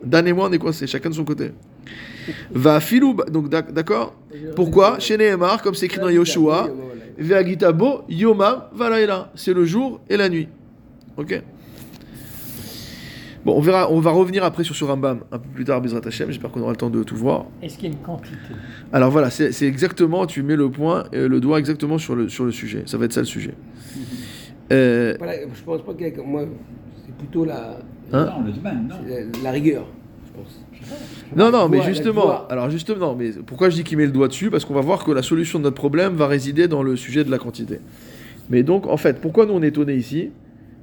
Dan 0.03 0.27
et 0.27 0.33
moi, 0.33 0.47
on 0.49 0.51
est 0.53 0.57
coincés, 0.59 0.85
chacun 0.87 1.09
de 1.09 1.15
son 1.15 1.25
côté. 1.25 1.51
Va 2.51 2.79
filou, 2.79 3.15
donc 3.31 3.49
d'ac- 3.49 3.71
d'accord? 3.73 4.13
Pourquoi? 4.55 4.99
Chez 4.99 5.17
Nehemar, 5.17 5.61
comme 5.61 5.73
c'est 5.73 5.85
écrit 5.87 5.99
dans 5.99 6.09
Yoshua, 6.09 6.69
Ve'agitabo 7.17 8.01
yomam 8.09 8.63
valaila. 8.73 9.31
C'est 9.35 9.53
le 9.53 9.65
jour 9.65 9.99
et 10.09 10.17
la 10.17 10.29
nuit. 10.29 10.47
Ok? 11.17 11.41
Bon, 13.45 13.57
on 13.57 13.59
verra, 13.59 13.91
on 13.91 13.99
va 13.99 14.11
revenir 14.11 14.43
après 14.45 14.63
sur 14.63 14.75
ce 14.75 14.85
Rambam 14.85 15.19
un 15.31 15.37
peu 15.37 15.49
plus 15.53 15.65
tard, 15.65 15.81
Bezrat 15.81 16.01
Hashem. 16.05 16.29
J'espère 16.29 16.49
qu'on 16.51 16.61
aura 16.61 16.71
le 16.71 16.77
temps 16.77 16.89
de 16.89 17.03
tout 17.03 17.15
voir. 17.17 17.45
Est-ce 17.61 17.75
qu'il 17.77 17.89
y 17.89 17.91
a 17.91 17.95
une 17.95 18.01
quantité? 18.01 18.35
Alors 18.93 19.11
voilà, 19.11 19.29
c'est 19.29 19.67
exactement, 19.67 20.25
tu 20.25 20.43
mets 20.43 20.55
le 20.55 20.69
point, 20.71 21.05
euh, 21.13 21.27
le 21.27 21.39
doigt 21.41 21.59
exactement 21.59 21.97
sur 21.97 22.15
le, 22.15 22.29
sur 22.29 22.45
le 22.45 22.51
sujet. 22.51 22.83
Ça 22.85 22.97
va 22.97 23.05
être 23.05 23.13
ça 23.13 23.19
le 23.19 23.25
sujet. 23.25 23.53
Euh, 24.71 25.15
Voilà, 25.17 25.33
je 25.53 25.61
pense 25.63 25.81
pas 25.81 25.91
a- 25.91 26.23
Moi, 26.25 26.45
c'est 27.05 27.15
plutôt 27.15 27.43
la, 27.45 27.77
Hein? 28.11 28.25
Non, 28.25 28.45
le 28.45 28.51
domaine, 28.51 28.87
non. 28.89 28.95
la, 29.07 29.41
la 29.43 29.51
rigueur, 29.51 29.87
je 30.27 30.39
pense. 30.39 30.59
Non, 31.35 31.51
non, 31.51 31.67
mais 31.67 31.81
justement, 31.81 32.47
alors 32.47 32.69
justement, 32.69 32.99
non, 33.07 33.15
mais 33.17 33.31
pourquoi 33.45 33.69
je 33.69 33.75
dis 33.75 33.83
qu'il 33.83 33.97
met 33.97 34.05
le 34.05 34.11
doigt 34.11 34.27
dessus? 34.27 34.51
Parce 34.51 34.65
qu'on 34.65 34.73
va 34.73 34.81
voir 34.81 35.03
que 35.03 35.11
la 35.11 35.23
solution 35.23 35.57
de 35.57 35.63
notre 35.63 35.75
problème 35.77 36.13
va 36.13 36.27
résider 36.27 36.67
dans 36.67 36.83
le 36.83 36.95
sujet 36.95 37.23
de 37.23 37.31
la 37.31 37.39
quantité. 37.39 37.79
Mais 38.49 38.61
donc, 38.61 38.85
en 38.87 38.97
fait, 38.97 39.19
pourquoi 39.19 39.45
nous 39.45 39.53
on 39.53 39.63
est 39.63 39.69
étonnés 39.69 39.95
ici? 39.95 40.29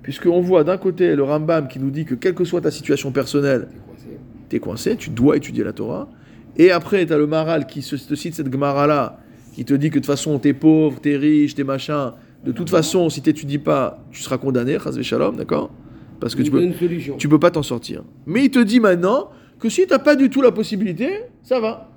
Puisqu'on 0.03 0.41
voit 0.41 0.65
d'un 0.65 0.79
côté 0.79 1.15
le 1.15 1.23
Rambam 1.23 1.69
qui 1.69 1.79
nous 1.79 1.91
dit 1.91 2.05
que 2.05 2.15
quelle 2.15 2.35
que 2.35 2.45
soit 2.45 2.63
ta 2.63 2.71
situation 2.71 3.13
personnelle, 3.13 3.69
coincé. 3.87 4.19
t'es 4.49 4.59
coincé, 4.59 4.97
tu 4.97 5.11
dois 5.11 5.37
étudier 5.37 5.65
la 5.65 5.73
Torah. 5.73 6.09
Et 6.57 6.71
après, 6.71 7.05
t'as 7.07 7.19
le 7.19 7.27
Maral 7.27 7.67
qui 7.67 7.83
se, 7.83 7.97
te 7.97 8.15
cite 8.15 8.35
cette 8.35 8.51
Gemara-là, 8.51 9.19
qui 9.55 9.65
te 9.65 9.75
dit 9.75 9.91
que 9.91 9.95
de 9.95 10.01
toute 10.01 10.07
façon, 10.07 10.39
t'es 10.39 10.53
pauvre, 10.53 11.01
t'es 11.01 11.17
riche, 11.17 11.55
t'es 11.55 11.65
machin. 11.65 12.15
De 12.45 12.53
toute 12.53 12.71
façon, 12.71 13.11
si 13.11 13.21
t'étudies 13.21 13.59
pas, 13.59 14.03
tu 14.11 14.23
seras 14.23 14.39
condamné, 14.39 14.79
chas 14.79 15.01
shalom, 15.03 15.37
d'accord? 15.37 15.71
Parce 16.19 16.35
que 16.35 16.43
Il 16.43 16.47
tu 16.47 16.51
peux, 16.51 17.17
tu 17.19 17.29
peux 17.29 17.39
pas 17.39 17.51
t'en 17.51 17.63
sortir. 17.63 18.03
Mais 18.27 18.45
il 18.45 18.51
te 18.51 18.59
dit 18.59 18.81
maintenant 18.81 19.31
que 19.59 19.69
si 19.69 19.87
t'as 19.87 19.99
pas 19.99 20.17
du 20.17 20.31
tout 20.31 20.43
la 20.43 20.53
possibilité, 20.53 21.11
ça 21.43 21.61
va. 21.61 21.89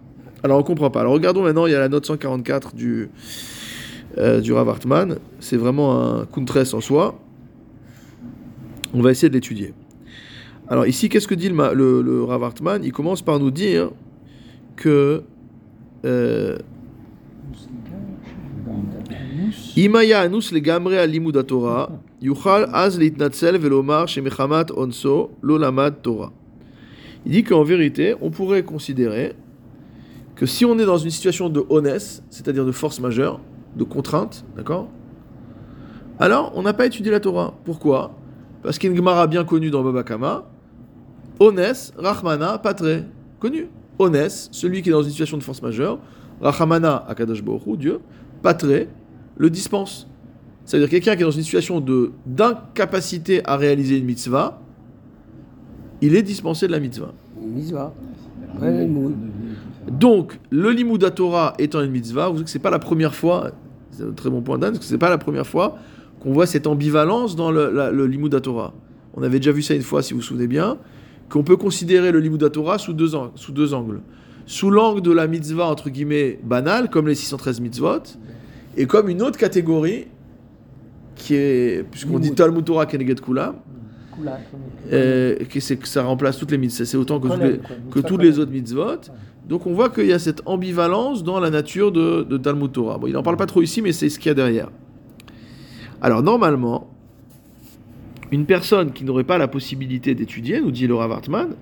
Alors 0.43 0.59
on 0.59 0.63
comprend 0.63 0.89
pas. 0.89 1.01
Alors 1.01 1.13
regardons 1.13 1.43
maintenant, 1.43 1.65
il 1.65 1.71
y 1.71 1.75
a 1.75 1.79
la 1.79 1.89
note 1.89 2.05
144 2.05 2.75
du, 2.75 3.09
euh, 4.17 4.41
du 4.41 4.51
Rav 4.51 4.67
Hartman. 4.67 5.17
C'est 5.39 5.57
vraiment 5.57 6.19
un 6.19 6.25
kuntres 6.25 6.73
en 6.73 6.81
soi. 6.81 7.19
On 8.93 9.01
va 9.01 9.11
essayer 9.11 9.29
de 9.29 9.33
l'étudier. 9.33 9.73
Alors 10.67 10.85
ici, 10.85 11.09
qu'est-ce 11.09 11.27
que 11.27 11.35
dit 11.35 11.49
le, 11.49 12.01
le, 12.01 12.23
Rav 12.23 12.43
Hartman 12.43 12.83
Il 12.83 12.91
commence 12.91 13.21
par 13.21 13.39
nous 13.39 13.51
dire 13.51 13.91
que 14.75 15.23
euh, 16.05 16.57
Torah, 21.47 21.89
yuchal 22.21 22.69
az 22.71 22.97
velomar 22.97 24.07
onso 24.75 25.31
Torah. 26.01 26.31
Il 27.25 27.31
dit 27.31 27.43
qu'en 27.43 27.63
vérité, 27.63 28.15
on 28.21 28.29
pourrait 28.29 28.63
considérer 28.63 29.33
que 30.35 30.45
si 30.45 30.65
on 30.65 30.77
est 30.77 30.85
dans 30.85 30.97
une 30.97 31.09
situation 31.09 31.49
de 31.49 31.63
honest, 31.69 32.23
c'est-à-dire 32.29 32.65
de 32.65 32.71
force 32.71 32.99
majeure, 32.99 33.39
de 33.75 33.83
contrainte, 33.83 34.45
d'accord? 34.55 34.89
Alors, 36.19 36.51
on 36.55 36.61
n'a 36.61 36.73
pas 36.73 36.85
étudié 36.85 37.11
la 37.11 37.19
Torah. 37.19 37.53
Pourquoi? 37.65 38.15
Parce 38.63 38.79
qu'il 38.79 38.89
y 38.89 38.91
a 38.91 38.91
une 38.91 38.97
Gemara 38.97 39.27
bien 39.27 39.43
connue 39.43 39.69
dans 39.69 39.83
Baba 39.83 40.03
Kama, 40.03 40.45
honest, 41.39 41.93
Rahmana, 41.97 42.57
patre, 42.57 43.03
connu. 43.39 43.67
Honest, 43.99 44.49
celui 44.53 44.81
qui 44.81 44.89
est 44.89 44.91
dans 44.91 45.03
une 45.03 45.11
situation 45.11 45.37
de 45.37 45.43
force 45.43 45.61
majeure, 45.61 45.99
Rahmana, 46.41 47.05
Akadosh 47.07 47.43
Baruch 47.43 47.67
Hu, 47.67 47.77
Dieu, 47.77 47.99
patre, 48.41 48.87
le 49.37 49.49
dispense. 49.49 50.07
C'est-à-dire 50.65 50.89
quelqu'un 50.89 51.15
qui 51.15 51.21
est 51.21 51.25
dans 51.25 51.31
une 51.31 51.43
situation 51.43 51.81
de 51.81 52.11
d'incapacité 52.25 53.41
à 53.45 53.57
réaliser 53.57 53.97
une 53.97 54.05
mitzvah, 54.05 54.61
il 56.01 56.15
est 56.15 56.23
dispensé 56.23 56.67
de 56.67 56.71
la 56.71 56.79
mitzvah. 56.79 57.13
Une 57.41 57.51
mitzvah. 57.51 57.93
Ouais. 58.61 58.89
Donc, 59.91 60.39
le 60.49 60.71
limud 60.71 61.13
Torah 61.13 61.53
étant 61.59 61.81
une 61.81 61.91
mitzvah, 61.91 62.29
vous 62.29 62.35
savez 62.35 62.45
que 62.45 62.49
c'est 62.49 62.59
pas 62.59 62.69
la 62.69 62.79
première 62.79 63.13
fois, 63.13 63.51
c'est 63.91 64.03
un 64.03 64.11
très 64.11 64.29
bon 64.29 64.41
point 64.41 64.57
d'Anne, 64.57 64.73
parce 64.73 64.85
que 64.85 64.89
c'est 64.89 64.97
pas 64.97 65.09
la 65.09 65.17
première 65.17 65.45
fois 65.45 65.77
qu'on 66.23 66.33
voit 66.33 66.45
cette 66.45 66.67
ambivalence 66.67 67.35
dans 67.35 67.51
le, 67.51 67.69
la- 67.71 67.91
le 67.91 68.07
limud 68.07 68.41
Torah. 68.41 68.73
On 69.15 69.21
avait 69.23 69.39
déjà 69.39 69.51
vu 69.51 69.61
ça 69.61 69.73
une 69.75 69.81
fois, 69.81 70.01
si 70.01 70.13
vous 70.13 70.19
vous 70.21 70.25
souvenez 70.25 70.47
bien, 70.47 70.77
qu'on 71.29 71.43
peut 71.43 71.57
considérer 71.57 72.11
le 72.11 72.19
limud 72.19 72.49
Torah 72.51 72.77
sous 72.77 72.93
deux, 72.93 73.13
ang- 73.15 73.31
sous 73.35 73.51
deux 73.51 73.73
angles. 73.73 74.01
Sous 74.45 74.69
l'angle 74.69 75.01
de 75.01 75.11
la 75.11 75.27
mitzvah, 75.27 75.67
entre 75.67 75.89
guillemets, 75.89 76.39
banale, 76.43 76.89
comme 76.89 77.07
les 77.07 77.15
613 77.15 77.61
mitzvot, 77.61 77.99
et 78.75 78.85
comme 78.87 79.07
une 79.09 79.21
autre 79.21 79.37
catégorie, 79.37 80.07
qui 81.15 81.35
est, 81.35 81.85
puisqu'on 81.89 82.19
dit. 82.19 82.29
Talmud 82.35 82.65
Torah 82.65 82.85
Keneged 82.85 83.21
Kula, 83.21 83.55
euh, 84.91 85.35
que 85.49 85.59
c'est 85.59 85.77
que 85.77 85.87
ça 85.87 86.03
remplace 86.03 86.37
toutes 86.37 86.51
les 86.51 86.57
mitzvahs, 86.57 86.85
c'est 86.85 86.97
autant 86.97 87.19
que, 87.19 87.27
toutes 87.27 87.41
les- 87.43 87.59
que 87.91 87.99
toutes 87.99 88.21
les 88.21 88.39
autres 88.39 88.51
mitzvot. 88.51 88.97
Donc 89.47 89.65
on 89.67 89.73
voit 89.73 89.89
qu'il 89.89 90.05
y 90.07 90.13
a 90.13 90.19
cette 90.19 90.41
ambivalence 90.45 91.23
dans 91.23 91.39
la 91.39 91.49
nature 91.49 91.91
de, 91.91 92.23
de 92.23 92.37
Talmud 92.37 92.71
Torah. 92.71 92.97
Bon, 92.97 93.07
il 93.07 93.13
n'en 93.13 93.23
parle 93.23 93.37
pas 93.37 93.45
trop 93.45 93.61
ici, 93.61 93.81
mais 93.81 93.91
c'est 93.91 94.09
ce 94.09 94.17
qu'il 94.17 94.29
y 94.29 94.31
a 94.31 94.33
derrière. 94.35 94.69
Alors 96.03 96.21
normalement, 96.21 96.89
une 98.29 98.45
personne 98.45 98.91
qui 98.91 99.05
n'aurait 99.05 99.23
pas 99.23 99.37
la 99.37 99.47
possibilité 99.47 100.13
d'étudier, 100.15 100.59
nous 100.59 100.69
dit 100.69 100.85
Laura 100.85 101.07
Wartman, 101.07 101.55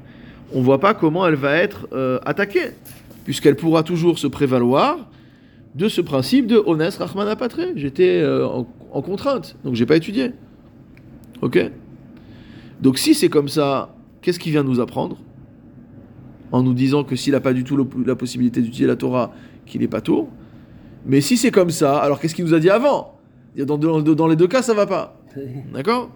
on 0.51 0.60
ne 0.60 0.63
voit 0.63 0.80
pas 0.80 0.95
comment 0.95 1.27
elle 1.27 1.36
va 1.36 1.56
être 1.58 1.88
euh, 1.93 2.17
attaquée, 2.25 2.71
puisqu'elle 3.23 3.56
pourra 3.56 3.84
toujours 3.84 4.17
se 4.17 4.25
prévaloir 4.25 4.97
de 5.75 5.88
ce 5.88 6.01
principe 6.01 6.47
de 6.47 6.58
Ones 6.58 6.82
Rahman 6.82 7.27
Apatre. 7.27 7.62
J'étais 7.75 8.19
euh, 8.19 8.47
en, 8.47 9.01
contrainte, 9.04 9.58
donc 9.63 9.75
j'ai 9.75 9.86
pas 9.86 9.95
étudié. 9.95 10.32
Ok? 11.43 11.60
Donc 12.82 12.97
si 12.97 13.13
c'est 13.13 13.30
comme 13.30 13.47
ça, 13.47 13.95
qu'est-ce 14.23 14.39
qu'il 14.39 14.54
vient 14.54 14.63
nous 14.63 14.80
apprendre? 14.80 15.19
En 16.51 16.63
nous 16.63 16.73
disant 16.73 17.04
que 17.04 17.15
s'il 17.15 17.34
n'a 17.34 17.41
pas 17.41 17.54
du 17.54 17.63
tout 17.63 17.77
la 18.08 18.15
possibilité 18.15 18.60
d'étudier 18.60 18.88
la 18.88 18.95
Torah, 18.95 19.34
qu'il 19.67 19.82
n'est 19.82 19.88
pas 19.88 20.01
tour. 20.01 20.30
Mais 21.06 21.21
si 21.21 21.38
c'est 21.38 21.51
comme 21.51 21.69
ça, 21.69 21.99
alors 21.99 22.19
qu'est-ce 22.19 22.34
qu'il 22.34 22.43
nous 22.43 22.56
a 22.56 22.60
dit 22.60 22.71
avant? 22.71 23.20
dans, 23.57 23.79
dans- 23.79 24.01
dans 24.01 24.27
les 24.29 24.37
deux 24.37 24.49
cas, 24.49 24.62
ça 24.62 24.75
va 24.75 24.87
pas. 24.87 25.18
D'accord 25.75 26.11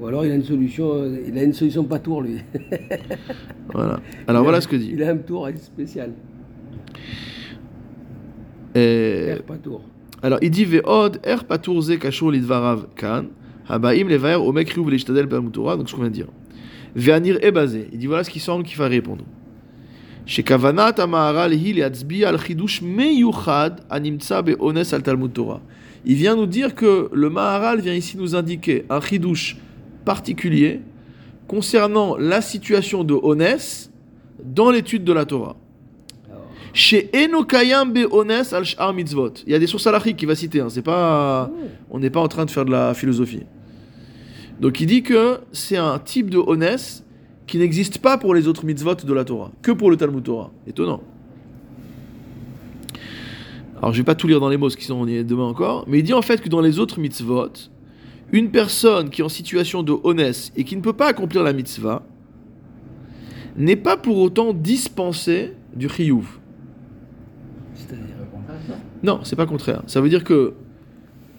Ou 0.00 0.06
alors 0.06 0.24
il 0.24 0.32
a 0.32 0.34
une 0.34 0.42
solution, 0.44 0.92
euh, 0.94 1.18
il 1.28 1.36
a 1.38 1.42
une 1.42 1.52
solution 1.52 1.84
pas 1.84 1.98
tour 1.98 2.22
lui. 2.22 2.38
Voilà. 3.72 4.00
Alors 4.26 4.42
voilà 4.42 4.60
ce 4.60 4.68
que 4.68 4.76
dit. 4.76 4.90
Il 4.92 5.02
a 5.02 5.10
un 5.10 5.16
tour 5.18 5.48
spécial. 5.56 6.10
Et- 8.74 9.24
Père 9.26 9.42
pas 9.42 9.56
tour. 9.56 9.82
Alors 10.22 10.38
il 10.42 10.50
dit 10.50 10.64
Ve'od 10.64 11.20
er 11.22 11.44
patur 11.46 11.80
ze 11.82 11.92
kashur 11.98 12.30
lidvarav 12.32 12.86
kan 12.96 13.24
habaim 13.68 14.08
levaer 14.08 14.40
omek 14.40 14.70
riuv 14.70 14.88
leishtadel 14.90 15.26
b'Talmud 15.26 15.52
Torah 15.52 15.76
donc 15.76 15.88
ce 15.88 15.94
qu'on 15.94 16.00
vient 16.00 16.10
de 16.10 16.14
dire. 16.14 16.28
Ve'anir 16.96 17.38
ebazé. 17.42 17.88
Il 17.92 17.98
dit 17.98 18.06
voilà 18.06 18.24
ce 18.24 18.30
qui 18.30 18.40
semble 18.40 18.64
qu'il 18.64 18.78
va 18.78 18.88
répondre. 18.88 19.24
שכוונת 20.26 20.98
המהר"ל 20.98 21.52
היא 21.52 21.74
להצביע 21.74 22.28
על 22.28 22.38
חידוש 22.38 22.82
מיוחד 22.82 23.70
הנמצא 23.90 24.40
באונס 24.40 24.94
על 24.94 25.00
תלמוד 25.00 25.30
תורה. 25.30 25.58
Il 26.05 26.15
vient 26.15 26.35
nous 26.35 26.45
dire 26.45 26.75
que 26.75 27.09
le 27.13 27.29
Maharal 27.29 27.81
vient 27.81 27.93
ici 27.93 28.17
nous 28.17 28.35
indiquer 28.35 28.85
un 28.89 29.01
chidouche 29.01 29.57
particulier 30.05 30.81
concernant 31.47 32.15
la 32.15 32.41
situation 32.41 33.03
de 33.03 33.13
Onès 33.13 33.91
dans 34.43 34.71
l'étude 34.71 35.03
de 35.03 35.13
la 35.13 35.25
Torah. 35.25 35.55
Chez 36.71 37.09
Enokayam 37.13 37.91
Be'ones 37.91 38.43
al 38.51 38.63
Sh'ar 38.63 38.93
Mitzvot. 38.93 39.33
Il 39.47 39.51
y 39.51 39.55
a 39.55 39.59
des 39.59 39.67
sources 39.67 39.87
halachiques 39.87 40.17
qu'il 40.17 40.27
va 40.27 40.35
citer, 40.35 40.61
hein, 40.61 40.67
c'est 40.69 40.83
pas, 40.83 41.51
on 41.89 41.99
n'est 41.99 42.11
pas 42.11 42.19
en 42.19 42.27
train 42.27 42.45
de 42.45 42.51
faire 42.51 42.65
de 42.65 42.71
la 42.71 42.93
philosophie. 42.93 43.41
Donc 44.59 44.79
il 44.79 44.85
dit 44.85 45.01
que 45.01 45.39
c'est 45.51 45.77
un 45.77 45.97
type 45.99 46.29
de 46.29 46.37
Onès 46.37 47.03
qui 47.47 47.57
n'existe 47.57 47.97
pas 47.97 48.17
pour 48.19 48.35
les 48.35 48.47
autres 48.47 48.65
mitzvot 48.65 48.93
de 48.93 49.13
la 49.13 49.25
Torah, 49.25 49.51
que 49.63 49.71
pour 49.71 49.89
le 49.89 49.97
Talmud 49.97 50.23
Torah. 50.23 50.51
Étonnant. 50.67 51.01
Alors 53.79 53.93
je 53.93 53.97
vais 53.99 54.05
pas 54.05 54.15
tout 54.15 54.27
lire 54.27 54.39
dans 54.39 54.49
les 54.49 54.57
mots, 54.57 54.65
parce 54.65 54.75
qu'ils 54.75 54.85
sont 54.85 54.95
on 54.95 55.07
y 55.07 55.15
est 55.15 55.23
demain 55.23 55.45
encore, 55.45 55.85
mais 55.87 55.99
il 55.99 56.03
dit 56.03 56.13
en 56.13 56.21
fait 56.21 56.41
que 56.41 56.49
dans 56.49 56.61
les 56.61 56.79
autres 56.79 56.99
mitzvot, 56.99 57.53
une 58.31 58.51
personne 58.51 59.09
qui 59.09 59.21
est 59.21 59.23
en 59.23 59.29
situation 59.29 59.83
de 59.83 59.93
Onès 60.03 60.51
et 60.55 60.63
qui 60.63 60.75
ne 60.75 60.81
peut 60.81 60.93
pas 60.93 61.07
accomplir 61.07 61.43
la 61.43 61.53
mitzvah 61.53 62.03
n'est 63.55 63.77
pas 63.77 63.97
pour 63.97 64.17
autant 64.17 64.53
dispensée 64.53 65.53
du 65.75 65.89
chiyuv. 65.89 66.25
C'est-à-dire. 67.73 68.15
Non, 69.01 69.21
c'est 69.23 69.35
pas 69.35 69.45
contraire. 69.45 69.81
Ça 69.87 70.01
veut 70.01 70.09
dire 70.09 70.23
que 70.23 70.53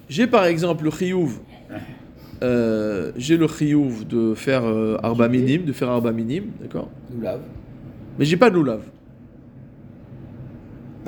j'ai 0.08 0.26
par 0.26 0.46
exemple 0.46 0.84
le 0.84 0.90
chiyuv, 0.90 1.40
euh, 2.42 3.12
j'ai 3.16 3.36
le 3.36 3.46
chiyuv 3.48 4.06
de 4.06 4.34
faire 4.34 4.64
euh, 4.64 4.96
arba 5.02 5.28
minim, 5.28 5.64
de 5.64 5.72
faire 5.72 5.90
arba 5.90 6.10
minim, 6.12 6.44
d'accord? 6.60 6.88
Nous 7.14 7.20
lave. 7.20 7.42
Mais 8.18 8.24
j'ai 8.24 8.36
pas 8.38 8.50
de 8.50 8.54
loulav. 8.54 8.82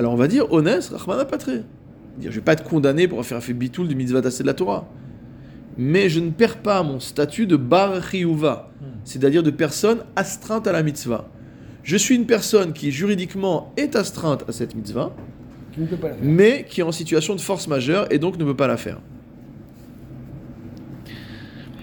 Alors 0.03 0.15
on 0.15 0.17
va 0.17 0.27
dire 0.27 0.53
honnête, 0.53 0.91
Rahman 0.93 1.25
Patré. 1.29 1.63
Dire 2.19 2.33
je 2.33 2.37
vais 2.37 2.43
pas 2.45 2.55
être 2.55 2.65
condamné 2.65 3.07
pour 3.07 3.19
avoir 3.19 3.27
fait 3.27 3.37
un 3.37 3.41
fait 3.41 3.53
bitoul 3.53 3.87
du 3.87 3.95
mitzvah 3.95 4.21
d'assez 4.21 4.43
de 4.43 4.49
la 4.49 4.55
Torah. 4.55 4.89
Mais 5.79 6.09
je 6.09 6.19
ne 6.19 6.31
perds 6.31 6.57
pas 6.57 6.83
mon 6.83 6.99
statut 6.99 7.47
de 7.47 7.55
bar 7.55 8.03
chiyuva, 8.11 8.69
c'est-à-dire 9.05 9.45
de 9.45 9.51
personne 9.53 10.01
astreinte 10.17 10.67
à 10.67 10.73
la 10.73 10.83
mitzvah. 10.83 11.29
Je 11.85 11.97
suis 11.97 12.17
une 12.17 12.27
personne 12.27 12.73
qui 12.73 12.91
juridiquement 12.91 13.73
est 13.77 13.95
astreinte 13.95 14.45
à 14.49 14.51
cette 14.51 14.75
mitzvah, 14.75 15.15
Qui 15.73 15.83
ne 15.83 15.87
peut 15.87 15.97
pas 15.97 16.09
la 16.09 16.15
faire. 16.15 16.25
mais 16.25 16.67
qui 16.69 16.81
est 16.81 16.85
en 16.85 16.91
situation 16.91 17.37
de 17.37 17.41
force 17.41 17.69
majeure 17.69 18.09
et 18.11 18.19
donc 18.19 18.39
ne 18.39 18.45
peut 18.45 18.57
pas 18.57 18.67
la 18.67 18.77
faire. 18.77 18.99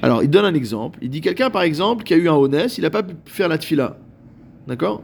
Alors, 0.02 0.24
il 0.24 0.30
donne 0.30 0.46
un 0.46 0.54
exemple. 0.54 1.00
Il 1.02 1.10
dit 1.10 1.22
quelqu'un, 1.22 1.50
par 1.50 1.62
exemple, 1.62 2.04
qui 2.04 2.14
a 2.14 2.18
eu 2.18 2.28
un 2.28 2.36
honnête, 2.36 2.78
il 2.78 2.82
n'a 2.82 2.90
pas 2.90 3.04
pu 3.04 3.16
faire 3.26 3.48
la 3.48 3.58
tfila. 3.58 3.98
D'accord? 4.68 5.02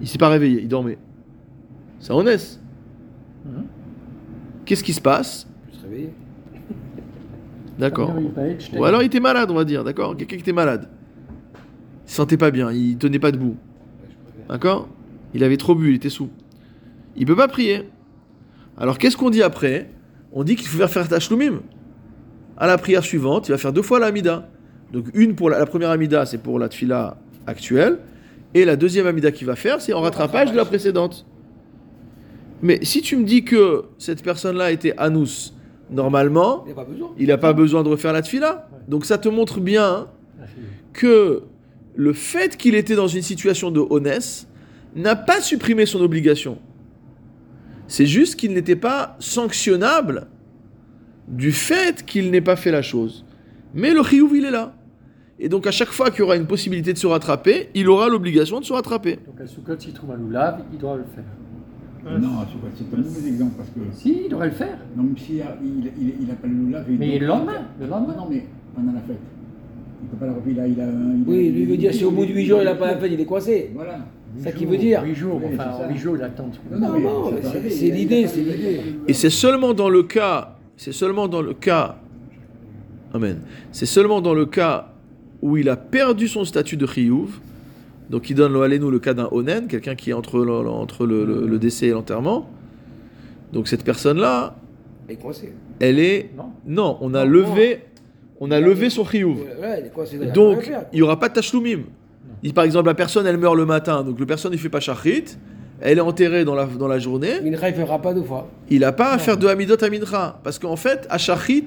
Il 0.00 0.06
s'est 0.06 0.16
pas 0.18 0.28
réveillé, 0.28 0.60
il 0.62 0.68
dormait. 0.68 0.98
C'est 2.06 2.12
honnête. 2.12 2.60
Mhm. 3.44 3.64
Qu'est-ce 4.64 4.84
qui 4.84 4.92
se 4.92 5.00
passe 5.00 5.48
Je 5.72 5.76
se 5.76 5.82
réveiller. 5.82 6.10
D'accord. 7.80 8.14
Ou 8.76 8.84
alors 8.84 9.02
il 9.02 9.06
était 9.06 9.18
malade, 9.18 9.50
on 9.50 9.54
va 9.54 9.64
dire, 9.64 9.82
d'accord 9.82 10.16
Quelqu'un 10.16 10.36
qui 10.36 10.42
était 10.42 10.52
malade. 10.52 10.88
Il 12.06 12.10
se 12.10 12.14
sentait 12.14 12.36
pas 12.36 12.52
bien, 12.52 12.70
il 12.70 12.96
tenait 12.96 13.18
pas 13.18 13.32
debout. 13.32 13.56
D'accord 14.48 14.88
Il 15.34 15.42
avait 15.42 15.56
trop 15.56 15.74
bu, 15.74 15.90
il 15.90 15.96
était 15.96 16.08
sous. 16.08 16.30
Il 17.16 17.26
peut 17.26 17.34
pas 17.34 17.48
prier. 17.48 17.82
Alors 18.78 18.98
qu'est-ce 18.98 19.16
qu'on 19.16 19.30
dit 19.30 19.42
après 19.42 19.90
On 20.32 20.44
dit 20.44 20.54
qu'il 20.54 20.68
faut 20.68 20.86
faire 20.86 21.08
Tashloumim. 21.08 21.60
À 22.56 22.68
la 22.68 22.78
prière 22.78 23.02
suivante, 23.02 23.48
il 23.48 23.50
va 23.50 23.58
faire 23.58 23.72
deux 23.72 23.82
fois 23.82 23.98
l'Amida. 23.98 24.48
Donc 24.92 25.06
une 25.12 25.34
pour 25.34 25.50
la, 25.50 25.58
la 25.58 25.66
première 25.66 25.90
Amida, 25.90 26.24
c'est 26.24 26.38
pour 26.38 26.60
la 26.60 26.68
Tfila 26.68 27.16
actuelle. 27.48 27.98
Et 28.54 28.64
la 28.64 28.76
deuxième 28.76 29.08
Amida 29.08 29.32
qu'il 29.32 29.48
va 29.48 29.56
faire, 29.56 29.80
c'est 29.80 29.92
en 29.92 30.02
rattrapage 30.02 30.52
de 30.52 30.56
la 30.56 30.64
précédente. 30.64 31.26
Mais 32.62 32.78
si 32.82 33.02
tu 33.02 33.16
me 33.16 33.24
dis 33.24 33.44
que 33.44 33.84
cette 33.98 34.22
personne-là 34.22 34.72
était 34.72 34.94
Anous, 34.96 35.52
normalement, 35.90 36.64
Il 36.66 36.74
pas 36.74 36.84
besoin. 36.84 37.10
n'a 37.18 37.38
pas 37.38 37.52
besoin 37.52 37.82
de 37.82 37.88
refaire 37.88 38.12
la 38.12 38.22
Tfila. 38.22 38.68
Donc 38.88 39.04
ça 39.04 39.18
te 39.18 39.28
montre 39.28 39.60
bien 39.60 40.06
Ah, 40.40 40.44
c'est- 40.46 40.92
que 41.00 41.42
le 41.94 42.12
fait 42.12 42.56
qu'il 42.56 42.74
était 42.74 42.94
dans 42.94 43.08
une 43.08 43.22
situation 43.22 43.70
de 43.70 43.80
honnête 43.80 44.46
n'a 44.94 45.16
pas 45.16 45.40
supprimé 45.40 45.86
son 45.86 46.00
obligation. 46.00 46.58
C'est 47.88 48.06
juste 48.06 48.36
qu'il 48.36 48.52
n'était 48.52 48.76
pas 48.76 49.16
sanctionnable 49.20 50.26
du 51.28 51.52
fait 51.52 52.04
qu'il 52.04 52.30
n'ait 52.30 52.40
pas 52.40 52.56
fait 52.56 52.70
la 52.70 52.82
chose. 52.82 53.24
Mais 53.74 53.92
le 53.92 54.02
chiyuv, 54.02 54.34
il 54.34 54.44
est 54.44 54.50
là. 54.50 54.74
Et 55.38 55.48
donc 55.48 55.66
à 55.66 55.70
chaque 55.70 55.90
fois 55.90 56.10
qu'il 56.10 56.20
y 56.20 56.22
aura 56.22 56.36
une 56.36 56.46
possibilité 56.46 56.92
de 56.94 56.98
se 56.98 57.06
rattraper, 57.06 57.68
il 57.74 57.88
aura 57.88 58.08
l'obligation 58.08 58.58
de 58.58 58.64
se 58.64 58.72
rattraper. 58.72 59.18
Donc 59.26 59.40
à 59.40 59.46
Soukot, 59.46 59.78
s'il 59.78 59.92
trouve 59.92 60.10
un 60.12 60.16
loulav, 60.16 60.62
il 60.72 60.78
doit 60.78 60.96
le 60.96 61.04
faire. 61.14 61.24
Non, 62.06 62.28
c'est 62.46 62.60
pas- 62.60 62.74
c'est 62.76 62.96
un 62.96 63.02
mauvais 63.02 63.28
exemple 63.28 63.52
parce 63.56 63.68
que. 63.70 63.80
Si, 63.92 64.22
il 64.24 64.30
devrait 64.30 64.46
le 64.46 64.52
faire. 64.52 64.78
Non, 64.96 65.02
mais 65.12 65.18
s'il 65.20 65.42
a, 65.42 65.56
il, 65.62 65.90
il, 66.00 66.12
il 66.22 66.30
a 66.30 66.34
pas 66.34 66.46
le 66.46 66.54
loulave. 66.54 66.84
il 66.88 66.98
Mais 66.98 67.18
le 67.18 67.26
lendemain, 67.26 67.52
le 67.80 67.86
lendemain. 67.86 68.14
non, 68.16 68.26
mais 68.30 68.44
pendant 68.74 68.92
la 68.92 69.00
fête. 69.00 69.18
Il 70.02 70.08
peut 70.08 70.16
pas 70.16 70.26
la. 70.26 70.32
Il 70.46 70.60
a. 70.60 70.66
Il 70.68 70.80
a, 70.80 70.84
il 70.84 70.90
a- 70.90 70.92
Oui, 71.26 71.50
lui 71.50 71.64
veut 71.64 71.76
dire 71.76 71.92
si 71.92 72.04
au 72.04 72.10
bout 72.12 72.24
de 72.26 72.32
8 72.32 72.44
jours 72.46 72.60
il 72.60 72.64
n'a 72.64 72.74
pas 72.74 72.86
la 72.92 72.96
fête, 72.98 73.10
il 73.12 73.20
est 73.20 73.24
coincé. 73.24 73.70
Voilà. 73.74 73.98
Ça 74.38 74.52
qui 74.52 74.66
veut 74.66 74.76
dire. 74.76 75.02
8 75.02 75.14
jours, 75.14 75.40
enfin, 75.42 75.48
c'est 75.78 75.82
ça. 75.82 75.88
8 75.88 75.98
jours, 75.98 76.16
il 76.16 76.22
attend. 76.22 76.50
Non, 76.70 76.78
Non, 76.78 77.00
non, 77.00 77.30
c'est- 77.42 77.70
c'est 77.70 77.90
l'idée, 77.90 78.26
c'est 78.28 78.40
l'idée. 78.42 78.80
Et 79.08 79.12
c'est 79.12 79.30
seulement 79.30 79.72
dans 79.74 79.88
le 79.88 80.02
cas, 80.02 80.56
c'est 80.76 80.92
seulement 80.92 81.26
dans 81.26 81.40
le 81.42 81.54
cas, 81.54 81.96
amen, 83.14 83.38
c'est 83.72 83.86
seulement 83.86 84.20
dans 84.20 84.34
le 84.34 84.46
cas 84.46 84.92
où 85.42 85.56
il 85.56 85.68
a 85.68 85.76
perdu 85.76 86.28
son 86.28 86.44
statut 86.44 86.76
de 86.76 86.86
chiyuv, 86.86 87.38
donc 88.10 88.30
il 88.30 88.34
donne 88.34 88.52
le 88.52 88.78
nous 88.78 88.90
le 88.90 88.98
cas 88.98 89.14
d'un 89.14 89.28
onen, 89.32 89.66
quelqu'un 89.68 89.94
qui 89.94 90.10
est 90.10 90.12
entre 90.12 90.38
le, 90.44 90.52
entre 90.52 91.06
le, 91.06 91.24
le- 91.24 91.46
le 91.46 91.58
décès 91.58 91.86
et 91.86 91.90
l'enterrement. 91.90 92.48
Donc 93.52 93.68
cette 93.68 93.84
personne-là, 93.84 94.56
Il 95.08 95.12
est 95.14 95.16
coincé. 95.16 95.52
elle 95.80 95.98
est, 95.98 96.30
Non 96.36 96.50
non, 96.66 96.98
on 97.00 97.14
a 97.14 97.24
Non, 97.24 97.30
levé, 97.30 97.82
on 98.40 98.50
a 98.50 98.60
levé 98.60 98.90
son 98.90 99.04
chiyuv. 99.04 99.38
Donc 100.34 100.70
il 100.92 100.96
n'y 100.96 101.02
aura 101.02 101.18
pas 101.18 101.28
de 101.28 101.34
tashloumim. 101.34 101.80
Il- 102.42 102.52
Par 102.54 102.64
exemple, 102.64 102.86
la 102.86 102.94
personne 102.94 103.26
elle 103.26 103.38
meurt 103.38 103.56
le 103.56 103.66
matin, 103.66 104.02
donc 104.02 104.18
le 104.20 104.26
personne 104.26 104.52
il 104.52 104.58
fait 104.58 104.68
pas 104.68 104.80
shachrit, 104.80 105.24
elle 105.80 105.98
est 105.98 106.02
enterrée 106.02 106.44
dans 106.44 106.54
la, 106.54 106.66
dans 106.66 106.88
la 106.88 106.98
journée. 106.98 107.40
Mincha, 107.42 107.68
il 107.70 107.78
ne 107.78 107.84
fera 107.84 108.00
pas 108.00 108.14
deux 108.14 108.22
fois. 108.22 108.48
Il 108.70 108.80
n'a 108.80 108.92
pas 108.92 109.12
à 109.12 109.18
faire 109.18 109.36
de 109.36 109.46
Hamidot 109.46 109.82
à 109.82 109.90
Mincha. 109.90 110.40
Parce 110.42 110.58
qu'en 110.58 110.76
fait, 110.76 111.06
à 111.10 111.18
Shachrit, 111.18 111.66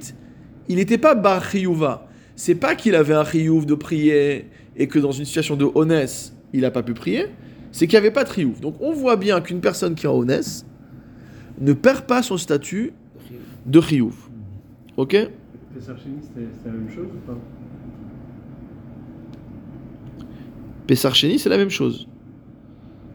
il 0.67 0.78
n'était 0.78 0.97
pas 0.97 1.13
Bar 1.15 1.43
Chiyuva. 1.49 2.08
C'est 2.36 2.56
pas 2.56 2.73
qu'il 2.75 2.95
avait 2.95 3.13
un 3.13 3.23
Chiyuv 3.25 3.65
de 3.65 3.75
prier 3.75 4.47
et 4.80 4.88
que 4.88 4.98
dans 4.98 5.12
une 5.12 5.26
situation 5.26 5.56
de 5.56 5.68
Honès, 5.76 6.34
il 6.54 6.62
n'a 6.62 6.72
pas 6.72 6.82
pu 6.82 6.94
prier. 6.94 7.28
C'est 7.72 7.86
qu'il 7.86 7.94
n'y 8.00 8.06
avait 8.06 8.12
pas 8.12 8.24
de 8.24 8.30
Chiyuv. 8.32 8.60
Donc 8.62 8.76
on 8.82 8.92
voit 8.94 9.15
bien 9.18 9.39
qu'une 9.42 9.60
personne 9.62 9.94
qui 9.94 10.06
est 10.08 10.10
en 10.10 10.15
Honès 10.15 10.65
ne 11.62 11.74
perd 11.74 12.06
pas 12.06 12.24
son 12.24 12.38
statut 12.38 12.94
de 13.68 13.82
Chiyuv. 13.82 14.15
Ok? 14.98 15.12
C'était 15.12 15.30
c'était 15.94 16.70
la 16.70 16.72
même 16.72 16.89
chose 16.89 17.08
ou 17.13 17.28
pas? 17.28 17.38
Pessar 20.88 21.13
Sheni, 21.13 21.38
c'est 21.38 21.50
la 21.50 21.58
même 21.58 21.70
chose. 21.70 22.08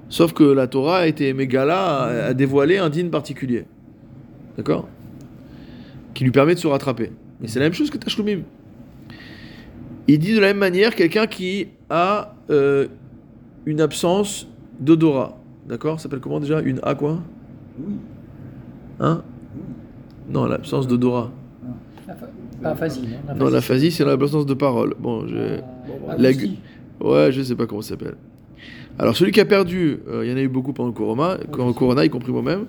Sauf 0.09 0.33
que 0.33 0.44
la 0.44 0.66
Torah 0.68 0.98
a 0.98 1.07
été 1.07 1.33
mégala, 1.33 2.27
a- 2.29 2.35
dévoilé 2.35 2.79
un 2.79 2.88
din 2.88 3.09
particulier. 3.09 3.64
D'accord? 4.57 4.88
Qui 6.14 6.22
lui 6.22 6.31
permet 6.31 6.55
de 6.55 6.61
se 6.61 6.68
rattraper. 6.68 7.11
Mais 7.40 7.48
c'est 7.48 7.59
la 7.59 7.64
même 7.66 7.72
chose 7.72 7.90
que 7.90 7.98
Tashloumim. 7.98 8.42
Il 10.09 10.19
dit 10.19 10.35
de 10.35 10.40
la 10.40 10.49
même 10.49 10.59
manière 10.59 10.95
quelqu'un 10.95 11.27
qui 11.27 11.69
a 11.90 12.35
euh, 12.51 12.87
une 13.67 13.81
absence 13.81 14.47
d'odorat. 14.81 15.38
D'accord? 15.67 15.99
Ça 15.99 16.05
s'appelle 16.05 16.21
comment 16.21 16.40
déjà? 16.40 16.61
Une 16.61 16.81
A 16.83 16.95
quoi? 16.95 17.21
Oui. 17.79 17.95
Hein? 19.01 19.23
Non, 20.29 20.45
l'absence 20.47 20.87
d'odorat. 20.87 21.31
La 22.07 22.14
fa- 22.14 22.29
Pas 22.62 22.71
aphasie, 22.71 23.09
non 23.38 23.49
l'aphasie, 23.49 23.90
c'est 23.90 24.05
l'absence 24.05 24.47
de 24.47 24.55
parole. 24.55 24.95
Bon, 24.99 25.27
je... 25.27 25.59
Ah, 26.09 26.14
La 26.19 26.33
gu- 26.33 26.51
Ouais, 27.01 27.33
je 27.33 27.43
sais 27.43 27.55
pas 27.55 27.67
comment 27.67 27.83
ça 27.83 27.90
s'appelle. 27.90 28.14
Alors, 28.99 29.17
celui 29.17 29.33
qui 29.33 29.40
a 29.40 29.45
perdu, 29.45 29.99
euh, 30.09 30.25
il 30.25 30.31
y 30.31 30.33
en 30.33 30.37
a 30.37 30.40
eu 30.40 30.49
beaucoup 30.49 30.73
pendant 30.73 30.90
le 30.90 31.73
corona 31.73 32.05
y 32.05 32.11
compris 32.11 32.31
moi-même. 32.33 32.67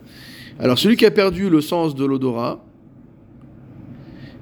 Alors, 0.60 0.80
celui 0.80 0.95
qui 0.98 1.06
a 1.06 1.12
perdu 1.12 1.50
le 1.50 1.62
sens 1.62 1.93
de 1.95 2.04
l'odorat, 2.06 2.64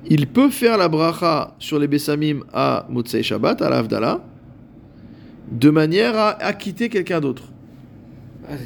il 0.09 0.27
peut 0.27 0.49
faire 0.49 0.77
la 0.77 0.89
bracha 0.89 1.55
sur 1.59 1.79
les 1.79 1.87
Bessamim 1.87 2.41
à 2.53 2.85
Motsei 2.89 3.23
Shabbat, 3.23 3.61
à 3.61 3.69
l'Avdala, 3.69 4.21
de 5.51 5.69
manière 5.69 6.17
à 6.17 6.29
acquitter 6.43 6.89
quelqu'un 6.89 7.19
d'autre. 7.21 7.43
Ah, 8.47 8.55
va- 8.55 8.57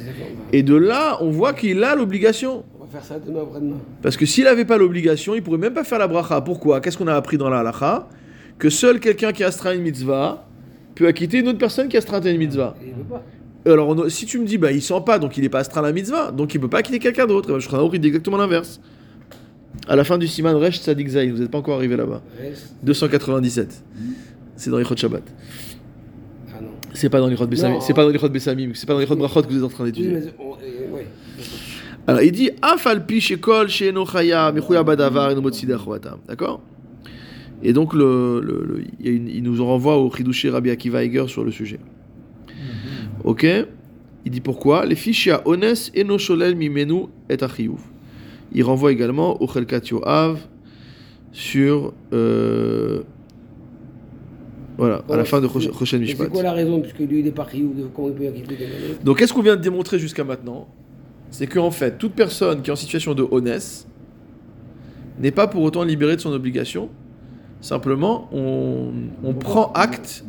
Et 0.52 0.62
de 0.62 0.74
là, 0.74 1.18
on 1.20 1.30
voit 1.30 1.52
qu'il 1.52 1.82
a 1.84 1.94
l'obligation. 1.94 2.64
On 2.80 2.84
va 2.84 2.90
faire 2.90 3.04
ça 3.04 3.18
demain 3.18 3.42
après-demain. 3.42 3.76
Parce 4.02 4.16
que 4.16 4.26
s'il 4.26 4.44
n'avait 4.44 4.64
pas 4.64 4.78
l'obligation, 4.78 5.34
il 5.34 5.42
pourrait 5.42 5.58
même 5.58 5.74
pas 5.74 5.84
faire 5.84 5.98
la 5.98 6.08
bracha. 6.08 6.40
Pourquoi? 6.40 6.80
Qu'est-ce 6.80 6.98
qu'on 6.98 7.06
a 7.06 7.14
appris 7.14 7.38
dans 7.38 7.48
la 7.48 7.60
halacha? 7.60 8.08
Que 8.58 8.70
seul 8.70 8.98
quelqu'un 8.98 9.32
qui 9.32 9.44
astreint 9.44 9.74
une 9.74 9.82
mitzvah 9.82 10.44
peut 10.96 11.06
acquitter 11.06 11.38
une 11.38 11.48
autre 11.48 11.58
personne 11.58 11.88
qui 11.88 11.96
astreint 11.96 12.20
une 12.20 12.38
mitzvah. 12.38 12.74
Et 12.82 12.88
il 12.88 12.94
veut 12.94 13.04
pas. 13.04 13.22
Alors, 13.66 13.88
on 13.90 14.08
si 14.08 14.26
tu 14.26 14.38
me 14.38 14.46
dis, 14.46 14.56
bah, 14.58 14.72
il 14.72 14.82
sent 14.82 15.00
pas, 15.04 15.18
donc 15.18 15.36
il 15.36 15.42
n'est 15.42 15.48
pas 15.48 15.60
astreint 15.60 15.82
à 15.82 15.86
la 15.86 15.92
mitzvah, 15.92 16.32
donc 16.32 16.54
il 16.54 16.60
peut 16.60 16.68
pas 16.68 16.82
quitter 16.82 16.98
quelqu'un 16.98 17.26
d'autre. 17.26 17.58
Je 17.60 17.68
serai 17.68 17.84
il 17.92 18.00
dit 18.00 18.08
exactement 18.08 18.36
l'inverse. 18.38 18.80
À 19.86 19.96
la 19.96 20.04
fin 20.04 20.18
du 20.18 20.26
Siman 20.26 20.56
Resh 20.56 20.80
Tzadik 20.80 21.08
Zayin, 21.08 21.32
vous 21.32 21.38
n'êtes 21.40 21.50
pas 21.50 21.58
encore 21.58 21.76
arrivé 21.76 21.96
là-bas. 21.96 22.22
Reste. 22.40 22.74
297. 22.82 23.82
C'est 24.56 24.70
dans 24.70 24.78
l'Ichot 24.78 24.96
Shabbat. 24.96 25.22
Ah 26.52 26.60
non. 26.60 26.68
C'est 26.92 27.08
pas 27.08 27.20
dans 27.20 27.28
l'Ichot 27.28 27.46
Bessamim. 27.46 27.80
C'est 27.80 27.94
pas 27.94 28.02
dans 28.04 28.10
l'Ichot 28.10 28.28
Bessamim. 28.28 28.72
C'est 28.74 28.86
pas 28.86 28.94
dans 28.94 29.00
l'Ichot 29.00 29.16
Brachot 29.16 29.42
que 29.42 29.48
vous 29.48 29.58
êtes 29.58 29.64
en 29.64 29.68
train 29.68 29.84
Oui, 29.84 29.92
d'étudier. 29.92 30.12
mais 30.14 30.32
on- 30.38 30.52
euh, 30.54 30.94
ouais. 30.94 31.06
Alors 32.06 32.22
il 32.22 32.32
dit 32.32 32.50
Afal 32.62 33.04
pi 33.06 33.20
shekol 33.20 33.68
she'eno 33.68 34.04
chaya 34.06 34.50
mechuya 34.52 34.82
badavar. 34.82 35.34
D'accord? 36.26 36.62
Et 37.62 37.72
donc 37.72 37.92
le, 37.94 38.40
le- 38.40 38.64
le- 38.66 38.84
il, 39.00 39.10
une- 39.12 39.28
il 39.28 39.42
nous 39.42 39.64
renvoie 39.64 39.96
au 39.98 40.10
Chidushi 40.14 40.48
Rabbi 40.48 40.70
Akiva 40.70 41.02
Eger 41.04 41.28
sur 41.28 41.44
le 41.44 41.50
sujet. 41.50 41.80
Ok? 43.24 43.46
Il 44.24 44.30
dit 44.32 44.40
pourquoi? 44.40 44.84
Les 44.86 44.94
fichia 44.96 45.42
ones 45.46 45.90
eno 45.94 46.18
sholel 46.18 46.54
mimenu 46.56 47.06
et 47.28 47.42
achiyuv. 47.42 47.78
Il 48.52 48.62
renvoie 48.64 48.92
également 48.92 49.40
au 49.42 49.48
Chelkat 49.48 49.80
Yoav 49.90 50.38
sur 51.32 51.92
euh, 52.12 53.02
voilà 54.78 55.02
à 55.10 55.16
la 55.16 55.24
fin 55.24 55.40
de 55.40 55.48
Choshen 55.48 56.00
Mishpat. 56.00 56.24
C'est 56.24 56.30
quoi 56.30 56.42
la 56.42 56.52
raison 56.52 56.80
Puisque 56.80 57.00
lui, 57.00 57.20
il 57.20 57.26
est 57.26 57.32
parti 57.32 57.62
ou 57.62 57.74
de 57.74 57.86
comment 57.94 58.08
il 58.08 58.14
peut 58.14 58.28
acquitter 58.28 58.56
Donc, 59.02 59.18
qu'est-ce 59.18 59.32
qu'on 59.32 59.42
vient 59.42 59.56
de 59.56 59.60
démontrer 59.60 59.98
jusqu'à 59.98 60.24
maintenant? 60.24 60.68
C'est 61.30 61.46
qu'en 61.46 61.70
fait, 61.70 61.98
toute 61.98 62.12
personne 62.12 62.62
qui 62.62 62.70
est 62.70 62.72
en 62.72 62.76
situation 62.76 63.12
de 63.12 63.26
honnête 63.30 63.86
n'est 65.18 65.32
pas 65.32 65.48
pour 65.48 65.62
autant 65.62 65.82
libérée 65.82 66.16
de 66.16 66.20
son 66.20 66.32
obligation. 66.32 66.88
Simplement, 67.60 68.28
on, 68.32 68.92
on 69.24 69.34
prend 69.34 69.72
acte, 69.72 70.24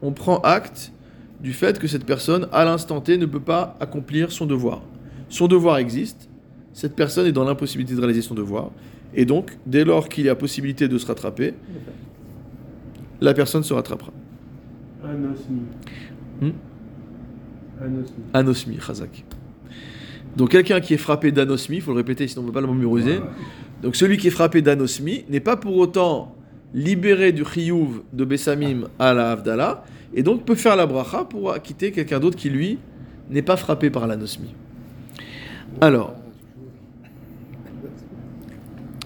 on 0.00 0.12
prend 0.12 0.38
acte 0.38 0.92
du 1.40 1.52
fait 1.52 1.78
que 1.80 1.88
cette 1.88 2.06
personne, 2.06 2.46
à 2.52 2.64
l'instant 2.64 3.00
T, 3.00 3.18
ne 3.18 3.26
peut 3.26 3.40
pas 3.40 3.76
accomplir 3.80 4.30
son 4.30 4.46
devoir. 4.46 4.82
Son 5.28 5.48
devoir 5.48 5.78
existe. 5.78 6.28
Cette 6.72 6.94
personne 6.94 7.26
est 7.26 7.32
dans 7.32 7.44
l'impossibilité 7.44 7.94
de 7.94 8.00
réaliser 8.00 8.22
son 8.22 8.34
devoir. 8.34 8.70
Et 9.14 9.24
donc, 9.24 9.58
dès 9.66 9.84
lors 9.84 10.08
qu'il 10.08 10.24
y 10.24 10.28
a 10.28 10.34
possibilité 10.34 10.88
de 10.88 10.96
se 10.98 11.06
rattraper, 11.06 11.54
la 13.20 13.34
personne 13.34 13.62
se 13.62 13.74
rattrapera. 13.74 14.12
Anosmi. 15.04 15.60
Hmm? 16.40 16.50
Anosmi. 17.80 18.16
Anosmi, 18.32 18.76
Khazak. 18.78 19.24
Donc 20.36 20.50
quelqu'un 20.50 20.80
qui 20.80 20.94
est 20.94 20.98
frappé 20.98 21.30
d'anosmi, 21.30 21.76
il 21.76 21.82
faut 21.82 21.92
le 21.92 21.98
répéter 21.98 22.26
sinon 22.26 22.42
on 22.42 22.44
ne 22.44 22.50
peut 22.50 22.54
pas 22.54 22.66
le 22.66 22.72
mémoriser. 22.72 23.20
Donc 23.82 23.96
celui 23.96 24.16
qui 24.16 24.28
est 24.28 24.30
frappé 24.30 24.62
d'anosmi 24.62 25.24
n'est 25.28 25.40
pas 25.40 25.56
pour 25.56 25.76
autant 25.76 26.34
libéré 26.72 27.32
du 27.32 27.44
chiyuv 27.44 28.00
de 28.12 28.24
Bessamim 28.24 28.88
à 28.98 29.12
la 29.12 29.32
Havdalah, 29.32 29.84
et 30.14 30.22
donc 30.22 30.46
peut 30.46 30.54
faire 30.54 30.76
la 30.76 30.86
bracha 30.86 31.24
pour 31.24 31.52
acquitter 31.52 31.92
quelqu'un 31.92 32.18
d'autre 32.18 32.36
qui 32.36 32.48
lui 32.48 32.78
n'est 33.28 33.42
pas 33.42 33.56
frappé 33.56 33.90
par 33.90 34.06
l'anosmi. 34.06 34.54
Alors, 35.80 36.14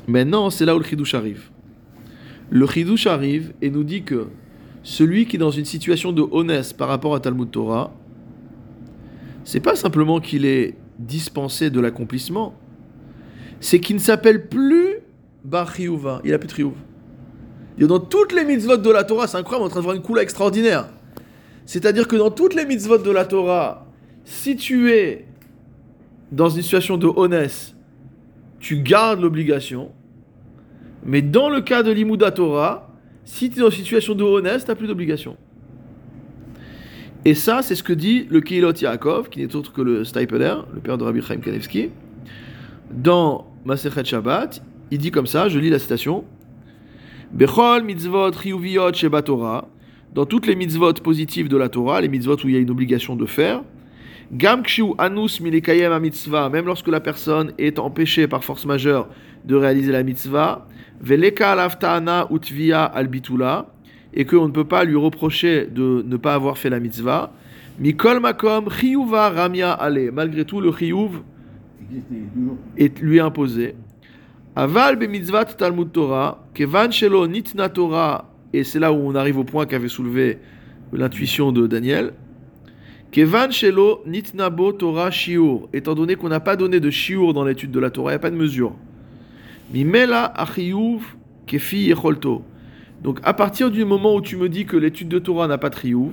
maintenant 0.07 0.51
c'est 0.51 0.65
là 0.65 0.75
où 0.75 0.79
le 0.79 0.85
chidouche 0.85 1.15
arrive. 1.15 1.51
Le 2.51 2.67
chidouche 2.67 3.07
arrive 3.07 3.53
et 3.63 3.71
nous 3.71 3.85
dit 3.85 4.03
que 4.03 4.29
celui 4.83 5.27
qui 5.27 5.37
est 5.37 5.39
dans 5.39 5.51
une 5.51 5.65
situation 5.65 6.13
de 6.13 6.23
honnête 6.31 6.77
par 6.77 6.89
rapport 6.89 7.15
à 7.15 7.21
Talmud 7.21 7.51
Torah 7.51 7.93
c'est 9.47 9.61
pas 9.61 9.77
simplement 9.77 10.19
qu'il 10.19 10.45
est 10.45 10.75
dispensé 10.99 11.71
de 11.71 11.79
l'accomplissement, 11.79 12.55
c'est 13.61 13.79
qu'il 13.79 13.95
ne 13.95 14.01
s'appelle 14.01 14.49
plus 14.49 14.97
Bar. 15.45 15.73
Il 15.79 16.35
a 16.35 16.39
plus 16.39 16.49
de 17.79 17.87
Dans 17.87 18.01
toutes 18.01 18.33
les 18.33 18.45
mitzvot 18.45 18.77
de 18.77 18.91
la 18.91 19.05
Torah, 19.05 19.29
c'est 19.29 19.37
incroyable, 19.37 19.63
on 19.63 19.67
est 19.67 19.69
en 19.69 19.71
train 19.71 19.81
de 19.81 19.85
voir 19.85 19.95
une 19.95 20.03
coula 20.03 20.23
extraordinaire. 20.23 20.89
C'est-à-dire 21.65 22.09
que 22.09 22.17
dans 22.17 22.33
toutes 22.33 22.55
les 22.55 22.67
mitzvot 22.67 22.99
de 22.99 23.11
la 23.13 23.25
Torah, 23.25 23.87
si 24.25 24.57
tu 24.57 24.91
es 24.91 25.29
dans 26.33 26.49
une 26.49 26.63
situation 26.63 26.97
de 26.97 27.07
honnête, 27.07 27.76
tu 28.61 28.79
gardes 28.79 29.21
l'obligation. 29.21 29.91
Mais 31.05 31.23
dans 31.23 31.49
le 31.49 31.61
cas 31.61 31.83
de 31.83 31.93
l'Imouda 31.93 32.31
Torah, 32.31 32.91
si 33.25 33.51
tu 33.51 33.59
es 33.59 33.63
dans 33.63 33.71
une 33.71 33.77
situation 33.77 34.15
de 34.15 34.25
honnête, 34.25 34.65
tu 34.65 34.69
n'as 34.69 34.75
plus 34.75 34.87
d'obligation. 34.87 35.37
Et 37.25 37.35
ça, 37.35 37.61
c'est 37.63 37.75
ce 37.75 37.83
que 37.83 37.93
dit 37.93 38.27
le 38.31 38.41
Keilot 38.41 38.73
Yaakov, 38.73 39.29
qui 39.29 39.41
n'est 39.41 39.57
autre 39.57 39.73
que 39.73 39.83
le 39.83 40.05
Steipeler, 40.05 40.55
le 40.73 40.81
père 40.81 40.97
de 40.97 41.05
Rabbi 41.05 41.21
Chaim 41.21 41.39
Kanevski. 41.39 41.91
Dans 42.93 43.47
Masechet 43.65 44.05
Shabbat, 44.05 44.63
il 44.93 44.99
dit 44.99 45.11
comme 45.11 45.27
ça, 45.27 45.49
je 45.49 45.59
lis 45.59 45.71
la 45.71 45.81
citation. 45.81 46.25
Bechol 47.33 47.83
mitzvot 47.83 48.31
Torah, 49.23 49.69
dans 50.15 50.25
toutes 50.25 50.47
les 50.47 50.55
mitzvot 50.55 50.95
positives 50.95 51.49
de 51.49 51.57
la 51.57 51.69
Torah, 51.69 52.01
les 52.01 52.09
mitzvot 52.09 52.37
où 52.45 52.49
il 52.49 52.55
y 52.55 52.57
a 52.57 52.61
une 52.61 52.71
obligation 52.71 53.17
de 53.17 53.27
faire, 53.27 53.65
Gam 54.33 54.63
anus 54.99 55.41
milekayem 55.41 55.93
a 55.93 56.01
mitzvah, 56.01 56.49
même 56.49 56.67
lorsque 56.67 56.89
la 56.89 56.99
personne 56.99 57.53
est 57.59 57.79
empêchée 57.79 58.27
par 58.27 58.43
force 58.43 58.67
majeure 58.67 59.09
de 59.45 59.55
réaliser 59.55 59.93
la 59.93 60.03
mitzvah, 60.03 60.67
veleka 61.01 61.53
alaftana 61.53 62.27
utvia 62.31 62.85
albitula, 62.85 63.67
et 64.13 64.25
qu'on 64.25 64.49
ne 64.49 64.53
peut 64.53 64.65
pas 64.65 64.83
lui 64.83 64.97
reprocher 64.97 65.67
de 65.67 66.03
ne 66.05 66.17
pas 66.17 66.35
avoir 66.35 66.59
fait 66.59 66.71
la 66.71 66.81
mitzvah, 66.81 67.33
mikol 67.79 68.19
makom 68.19 68.69
chiyuva 68.69 69.31
ramia 69.31 69.73
ale, 69.73 70.11
malgré 70.13 70.45
tout 70.45 70.61
le 70.61 70.73
chiyuv 70.73 71.23
est 72.77 72.99
lui 73.01 73.21
imposé. 73.21 73.77
Aval 74.57 74.97
be 74.97 75.09
mitzvah 75.09 75.45
Talmud 75.45 75.93
Torah, 75.93 76.45
kevan 76.53 76.91
shelo 76.91 77.29
nitna 77.29 77.69
Torah, 77.69 78.29
et 78.53 78.65
c'est 78.65 78.81
là 78.81 78.93
où 78.93 78.97
on 78.97 79.15
arrive 79.15 79.39
au 79.39 79.45
point 79.45 79.67
qu'avait 79.67 79.89
soulevé 79.89 80.39
l'intuition 80.93 81.53
de 81.53 81.69
Daniel. 81.69 82.13
Kevan 83.17 83.51
shelo 83.51 84.03
nitna 84.05 84.51
bo 84.51 84.73
Torah 84.73 85.11
shiur, 85.11 85.71
étant 85.73 85.95
donné 85.95 86.17
qu'on 86.17 86.29
n'a 86.29 86.39
pas 86.39 86.55
donné 86.55 86.81
de 86.81 86.91
shiur 86.91 87.33
dans 87.33 87.45
l'étude 87.45 87.71
de 87.71 87.81
la 87.81 87.89
Torah, 87.89 88.11
il 88.11 88.13
n'y 88.13 88.17
a 88.17 88.19
pas 88.19 88.31
de 88.31 88.37
mesure. 88.37 88.75
Mimela 89.73 90.27
achiyuv 90.37 91.01
kefi 91.47 91.87
yecholto. 91.87 92.43
Donc 93.03 93.21
à 93.23 93.33
partir 93.33 93.71
du 93.71 93.87
moment 93.87 94.15
où 94.15 94.21
tu 94.21 94.37
me 94.37 94.51
dis 94.51 94.67
que 94.67 94.77
l'étude 94.77 95.09
de 95.09 95.19
Torah 95.19 95.49
n'a 95.49 95.57
pas 95.57 95.71
de 95.71 95.77
chiyuv, 95.77 96.13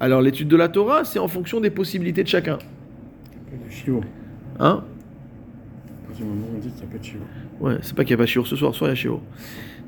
alors 0.00 0.20
l'étude 0.20 0.48
de 0.48 0.56
la 0.56 0.68
Torah, 0.68 1.04
c'est 1.04 1.20
en 1.20 1.28
fonction 1.28 1.60
des 1.60 1.70
possibilités 1.70 2.24
de 2.24 2.28
chacun. 2.28 2.58
Le 3.52 3.70
chiot. 3.70 4.00
Hein? 4.58 4.82
À 4.82 6.06
partir 6.08 6.26
du 6.26 6.32
moment 6.32 6.48
où 6.52 6.56
on 6.56 6.58
dit 6.58 6.70
qu'il 6.70 6.76
n'y 6.78 6.82
a 6.82 6.92
pas 6.92 6.98
de 6.98 7.04
chiot. 7.04 7.20
Ouais, 7.60 7.78
c'est 7.82 7.94
pas 7.94 8.02
qu'il 8.02 8.16
n'y 8.16 8.20
a 8.20 8.24
pas 8.24 8.26
shiur 8.26 8.48
ce 8.48 8.56
soir, 8.56 8.74
soir 8.74 8.90
il 8.90 8.94
y 8.94 8.94
a 8.94 8.96
shiur. 8.96 9.20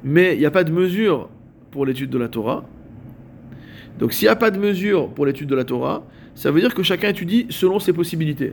Mais 0.04 0.34
il 0.34 0.38
n'y 0.38 0.46
a 0.46 0.52
pas 0.52 0.62
de 0.62 0.70
mesure 0.70 1.28
pour 1.72 1.84
l'étude 1.84 2.10
de 2.10 2.18
la 2.18 2.28
Torah. 2.28 2.64
Donc 3.98 4.12
s'il 4.12 4.26
n'y 4.26 4.30
a 4.30 4.36
pas 4.36 4.50
de 4.50 4.58
mesure 4.58 5.08
pour 5.08 5.26
l'étude 5.26 5.48
de 5.48 5.54
la 5.54 5.64
Torah, 5.64 6.04
ça 6.34 6.50
veut 6.50 6.60
dire 6.60 6.74
que 6.74 6.82
chacun 6.82 7.08
étudie 7.08 7.46
selon 7.50 7.78
ses 7.78 7.92
possibilités. 7.92 8.52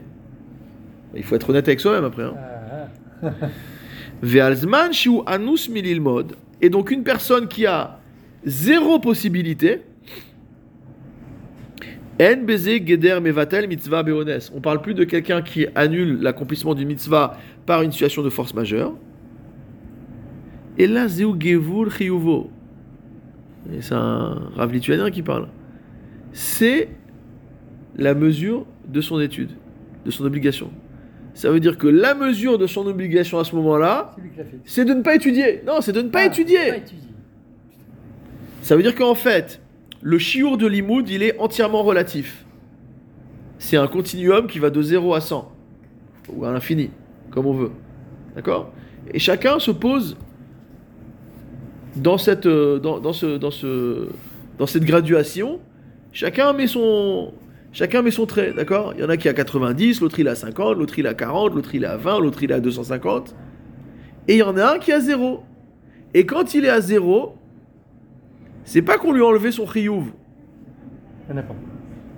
Il 1.14 1.22
faut 1.22 1.36
être 1.36 1.50
honnête 1.50 1.68
avec 1.68 1.80
soi-même 1.80 2.04
après. 2.04 2.24
Hein. 2.24 2.34
Ah, 3.22 3.28
ah. 3.40 3.46
Ve'alzman 4.22 4.92
shiu 4.92 5.20
anus 5.26 5.68
mililmod. 5.68 6.34
Et 6.60 6.70
donc 6.70 6.90
une 6.90 7.04
personne 7.04 7.46
qui 7.46 7.66
a 7.66 7.98
zéro 8.44 8.98
possibilité, 8.98 9.82
en 12.20 12.44
beze 12.44 12.80
geder 12.86 13.18
mevatel 13.20 13.68
mitzvah 13.68 14.02
beones. 14.02 14.38
On 14.54 14.60
parle 14.60 14.80
plus 14.80 14.94
de 14.94 15.04
quelqu'un 15.04 15.42
qui 15.42 15.66
annule 15.74 16.20
l'accomplissement 16.20 16.74
d'une 16.74 16.88
mitzvah 16.88 17.36
par 17.66 17.82
une 17.82 17.92
situation 17.92 18.22
de 18.22 18.30
force 18.30 18.54
majeure. 18.54 18.94
Et 20.78 20.86
là, 20.86 21.08
zeu 21.08 21.28
gevur 21.38 21.90
chiyuvo. 21.90 22.50
Et 23.72 23.80
c'est 23.80 23.94
un 23.94 24.50
rave 24.56 24.72
lituanien 24.72 25.10
qui 25.10 25.22
parle. 25.22 25.48
C'est 26.32 26.88
la 27.96 28.14
mesure 28.14 28.66
de 28.86 29.00
son 29.00 29.20
étude, 29.20 29.50
de 30.04 30.10
son 30.10 30.24
obligation. 30.24 30.70
Ça 31.32 31.50
veut 31.50 31.60
dire 31.60 31.78
que 31.78 31.86
la 31.88 32.14
mesure 32.14 32.58
de 32.58 32.66
son 32.66 32.86
obligation 32.86 33.38
à 33.38 33.44
ce 33.44 33.54
moment-là, 33.56 34.14
C'est 34.64 34.84
de 34.84 34.94
ne 34.94 35.02
pas 35.02 35.14
étudier. 35.16 35.62
Non, 35.66 35.80
c'est 35.80 35.92
de 35.92 36.02
ne 36.02 36.08
pas 36.08 36.20
Ah, 36.22 36.26
étudier. 36.26 36.58
Pas 36.68 36.76
étudier. 36.76 37.08
Ça 38.62 38.76
veut 38.76 38.82
dire 38.82 38.94
qu'en 38.94 39.14
fait, 39.14 39.60
le 40.00 40.18
chiour 40.18 40.56
de 40.56 40.66
l'imoud, 40.66 41.08
il 41.08 41.22
est 41.22 41.38
entièrement 41.38 41.82
relatif. 41.82 42.44
C'est 43.58 43.76
un 43.76 43.86
continuum 43.88 44.46
qui 44.46 44.58
va 44.58 44.70
de 44.70 44.80
0 44.82 45.14
à 45.14 45.20
100, 45.20 45.50
ou 46.32 46.44
à 46.44 46.52
l'infini, 46.52 46.90
comme 47.30 47.46
on 47.46 47.54
veut. 47.54 47.70
D'accord? 48.34 48.72
Et 49.12 49.18
chacun 49.18 49.58
se 49.58 49.70
pose 49.70 50.16
dans 51.96 52.18
cette, 52.18 52.46
euh, 52.46 52.78
dans, 52.78 52.98
dans 53.00 53.12
ce, 53.12 53.36
dans, 53.36 53.50
ce, 53.50 54.08
dans 54.58 54.66
cette 54.66 54.84
graduation, 54.84 55.60
chacun 56.12 56.52
met 56.52 56.66
son, 56.66 57.32
chacun 57.72 58.02
met 58.02 58.10
son 58.10 58.26
trait, 58.26 58.52
d'accord? 58.52 58.94
Il 58.96 59.00
y 59.00 59.04
en 59.04 59.08
a 59.08 59.16
qui 59.16 59.28
a 59.28 59.34
90, 59.34 60.00
l'autre 60.00 60.18
il 60.18 60.28
a 60.28 60.34
50, 60.34 60.78
l'autre 60.78 60.98
il 60.98 61.06
a 61.06 61.14
40, 61.14 61.54
l'autre 61.54 61.74
il 61.74 61.84
a 61.84 61.96
20, 61.96 62.20
l'autre 62.20 62.42
il 62.42 62.52
a 62.52 62.60
250. 62.60 63.34
Et 64.28 64.34
il 64.34 64.38
y 64.38 64.42
en 64.42 64.56
a 64.56 64.74
un 64.74 64.78
qui 64.78 64.92
a 64.92 65.00
0. 65.00 65.42
Et 66.14 66.26
quand 66.26 66.54
il 66.54 66.64
est 66.64 66.70
à 66.70 66.80
0, 66.80 67.36
c'est 68.64 68.82
pas 68.82 68.98
qu'on 68.98 69.12
lui 69.12 69.20
a 69.20 69.26
enlevé 69.26 69.52
son 69.52 69.66
chiyuv, 69.66 70.04
Il 71.28 71.34
n'y 71.34 71.38
en 71.38 71.42
a 71.42 71.42
pas. 71.42 71.54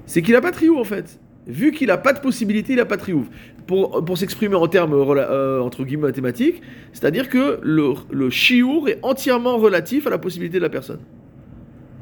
c'est 0.07 0.23
qu'il 0.23 0.37
a 0.37 0.41
pas 0.41 0.53
de 0.53 0.57
chiyuv 0.57 0.77
en 0.79 0.85
fait. 0.85 1.19
Vu 1.47 1.73
qu'il 1.73 1.91
a 1.91 1.99
pas 1.99 2.13
de 2.13 2.21
possibilité, 2.21 2.73
il 2.73 2.81
a 2.81 2.87
pas 2.87 2.97
de 2.97 3.05
chiyuv. 3.05 3.27
Pour, 3.67 4.05
pour 4.05 4.17
s'exprimer 4.17 4.55
en 4.55 4.69
termes 4.69 4.93
euh, 4.95 5.61
entre 5.61 5.85
guillemets 5.85 6.05
mathématiques, 6.07 6.63
c'est-à-dire 6.93 7.29
que 7.29 7.59
le, 7.63 7.95
le 8.11 8.31
shiur 8.31 8.89
est 8.89 9.01
entièrement 9.03 9.57
relatif 9.57 10.07
à 10.07 10.11
la 10.11 10.19
possibilité 10.19 10.59
de 10.59 10.63
la 10.63 10.69
personne. 10.69 11.01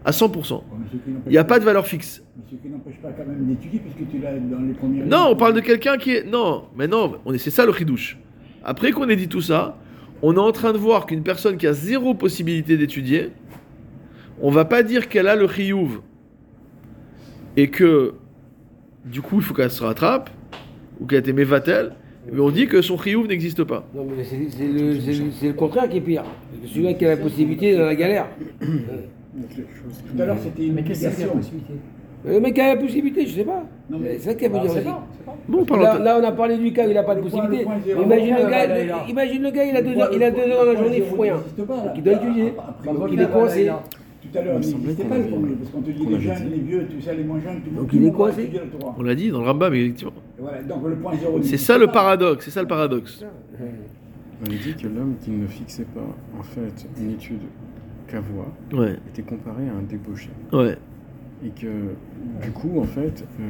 À 0.05 0.11
100%. 0.11 0.31
Bon, 0.31 0.63
mais 0.79 0.87
ce 0.93 0.97
qui 0.99 1.11
n'empêche 1.11 1.23
Il 1.27 1.33
n'y 1.33 1.39
a 1.39 1.45
pas 1.45 1.59
de 1.59 1.65
valeur 1.65 1.87
fixe. 1.87 2.23
mais 2.37 2.43
ce 2.51 2.63
qui 2.63 2.69
n'empêche 2.69 2.97
pas 3.01 3.13
quand 3.13 3.25
même 3.27 3.47
d'étudier, 3.47 3.81
puisque 3.81 4.11
tu 4.11 4.19
l'as 4.19 4.39
dans 4.39 4.61
les 4.61 4.75
premières. 4.75 5.07
Non, 5.07 5.29
on 5.31 5.37
parle 5.37 5.55
de 5.55 5.61
quelqu'un 5.61 5.97
qui 5.97 6.11
est. 6.11 6.25
Non, 6.25 6.65
mais 6.77 6.87
non, 6.87 7.15
on 7.25 7.33
est... 7.33 7.39
c'est 7.39 7.51
ça 7.51 7.65
le 7.65 7.73
chidouche. 7.73 8.19
Après 8.63 8.93
qu'on 8.93 9.09
ait 9.09 9.17
dit 9.17 9.29
tout 9.29 9.41
ça, 9.41 9.79
on 10.21 10.35
est 10.35 10.39
en 10.39 10.53
train 10.53 10.73
de 10.73 10.79
voir 10.79 11.07
qu'une 11.07 11.23
personne 11.23 11.57
qui 11.57 11.67
a 11.67 11.73
zéro 11.73 12.15
possibilité 12.15 12.77
d'étudier, 12.77 13.31
on 14.43 14.51
va 14.51 14.65
pas 14.67 14.83
dire 14.83 15.09
qu'elle 15.09 15.29
a 15.29 15.37
le 15.37 15.49
chiyuv 15.49 16.01
et 17.57 17.71
que 17.71 18.15
du 19.05 19.23
coup 19.23 19.37
il 19.37 19.43
faut 19.43 19.55
qu'elle 19.55 19.71
se 19.71 19.83
rattrape 19.83 20.31
ou 21.01 21.07
qu'elle 21.07 21.17
ait 21.17 21.21
été 21.21 21.33
mévatel, 21.33 21.93
mais 22.33 22.41
on 22.41 22.51
dit 22.51 22.67
que 22.67 22.81
son 22.83 22.97
chiyuv 22.99 23.27
n'existe 23.29 23.65
pas. 23.65 23.85
Non, 23.95 24.07
mais 24.17 24.25
c'est 24.25 24.37
c'est 24.51 24.67
le, 24.67 25.01
c'est 25.01 25.13
le- 25.13 25.31
c'est 25.33 25.47
le 25.49 25.53
contraire 25.55 25.89
qui 25.89 25.99
est 25.99 26.01
pire. 26.01 26.25
Celui-là 26.67 26.95
qui 26.95 27.05
a 27.07 27.11
la 27.11 27.17
possibilité 27.17 27.71
est 27.71 27.77
dans 27.77 27.85
la 27.87 27.95
galère. 27.95 28.27
Il 28.61 29.45
a 29.45 29.47
qui 29.49 29.57
Tout 29.63 30.23
à 30.23 30.27
l'heure, 30.27 30.37
c'était 30.43 30.67
une 30.67 30.75
Mais 30.75 32.33
Le 32.33 32.41
mec 32.41 32.55
qui 32.55 32.61
a 32.63 32.75
la 32.75 32.81
possibilité, 32.81 33.27
je 33.27 33.33
sais 33.35 33.45
pas. 33.45 33.65
Non, 33.91 33.99
mais- 34.01 34.15
C'est 34.19 34.31
ça 34.31 34.35
qui 34.35 34.47
veut 34.47 34.53
Ah, 34.55 34.67
dire. 34.67 34.99
Bon, 35.47 35.65
Là, 35.77 35.99
là, 35.99 36.19
on 36.23 36.25
a 36.25 36.33
parlé 36.33 36.57
du 36.57 36.73
cas 36.73 36.87
où 36.87 36.89
il 36.91 36.95
n'a 36.95 37.03
pas 37.03 37.15
de 37.17 37.21
possibilité. 37.21 37.67
Imagine 38.03 38.35
le, 38.37 38.51
gars, 38.51 39.07
imagine 39.09 39.43
le 39.43 39.49
il 39.55 39.77
a 39.77 39.83
deux 39.83 39.99
heures, 40.01 40.11
il 40.15 40.23
a 40.23 40.31
deux 40.31 40.41
heures 40.41 40.65
dans 40.65 40.73
la 40.73 40.79
journée, 40.79 41.03
zéro 41.03 41.21
rien. 41.23 41.35
n'existe 41.37 41.63
pas, 41.67 41.77
là. 41.77 41.83
Donc 41.83 41.93
il 41.97 42.03
doit 42.03 42.13
étudier. 42.15 42.53
A- 42.57 42.61
a- 42.63 42.91
a- 42.91 42.95
Donc 42.95 43.09
a- 43.09 43.13
il 43.13 43.21
est 43.21 43.31
coincé. 43.31 43.71
Tout 44.33 44.39
à 44.39 44.43
l'heure, 44.43 44.59
Il 44.63 44.69
il 44.69 44.77
n'existait 44.79 45.05
pas 45.05 45.19
le 45.19 45.25
premier, 45.25 45.53
parce 45.55 45.71
qu'on 45.71 45.81
te 45.83 45.91
dit 45.91 46.07
les 46.07 46.21
jeunes, 46.21 46.51
les 46.51 46.59
vieux, 46.61 46.87
tout 46.91 47.01
ça, 47.05 47.13
les 47.13 47.25
moins 47.25 47.41
jeunes, 47.41 47.61
tout 47.63 47.71
Donc 47.79 47.91
il 47.93 48.01
le 48.01 48.07
est 48.07 48.11
monde 48.11 48.19
va 48.19 48.25
coincé. 48.25 48.43
étudier 48.43 48.61
le 48.65 48.79
Torah. 48.79 48.95
On 48.99 49.03
l'a 49.03 49.15
dit 49.15 49.31
dans 49.31 49.41
le 49.41 49.47
Rambam, 49.47 49.75
effectivement. 49.75 50.13
Et 50.45 50.47
Voilà, 50.47 50.63
donc 50.63 50.87
le 50.89 50.97
point 50.97 51.17
zéro 51.17 51.43
C'est 51.43 51.57
ça 51.57 51.79
le 51.79 51.87
paradoxe, 51.89 52.45
c'est 52.45 52.51
ça 52.51 52.63
le 52.63 52.69
paradoxe. 52.69 53.25
On 54.41 54.53
a 54.53 54.57
dit 54.57 54.75
que 54.75 54.89
l'homme 54.89 55.15
qui 55.21 55.31
ne 55.31 55.47
fixait 55.47 55.85
pas 55.95 56.07
en 56.39 56.43
fait 56.43 56.87
une 57.01 57.11
étude 57.13 57.41
qu'à 58.09 58.21
voix 58.21 58.53
Ouais, 58.73 58.97
était 59.09 59.23
comparé 59.23 59.69
à 59.69 59.73
un 59.79 59.83
débauché. 59.83 60.31
ouais. 60.53 60.77
Et 61.45 61.51
que 61.51 61.67
du 62.43 62.51
coup, 62.53 62.81
en 62.81 62.85
fait, 62.85 63.23
euh, 63.39 63.45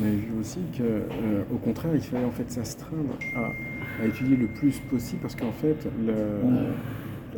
on 0.00 0.04
avait 0.04 0.16
vu 0.16 0.30
aussi 0.40 0.58
que, 0.76 0.82
euh, 0.82 1.42
au 1.52 1.56
contraire, 1.58 1.92
il 1.94 2.00
fallait 2.00 2.24
en 2.24 2.30
fait 2.32 2.50
s'astreindre 2.50 3.16
à, 3.36 4.02
à 4.02 4.06
étudier 4.06 4.36
le 4.36 4.48
plus 4.48 4.80
possible 4.90 5.20
parce 5.22 5.36
qu'en 5.36 5.52
fait, 5.52 5.76
le, 6.04 6.12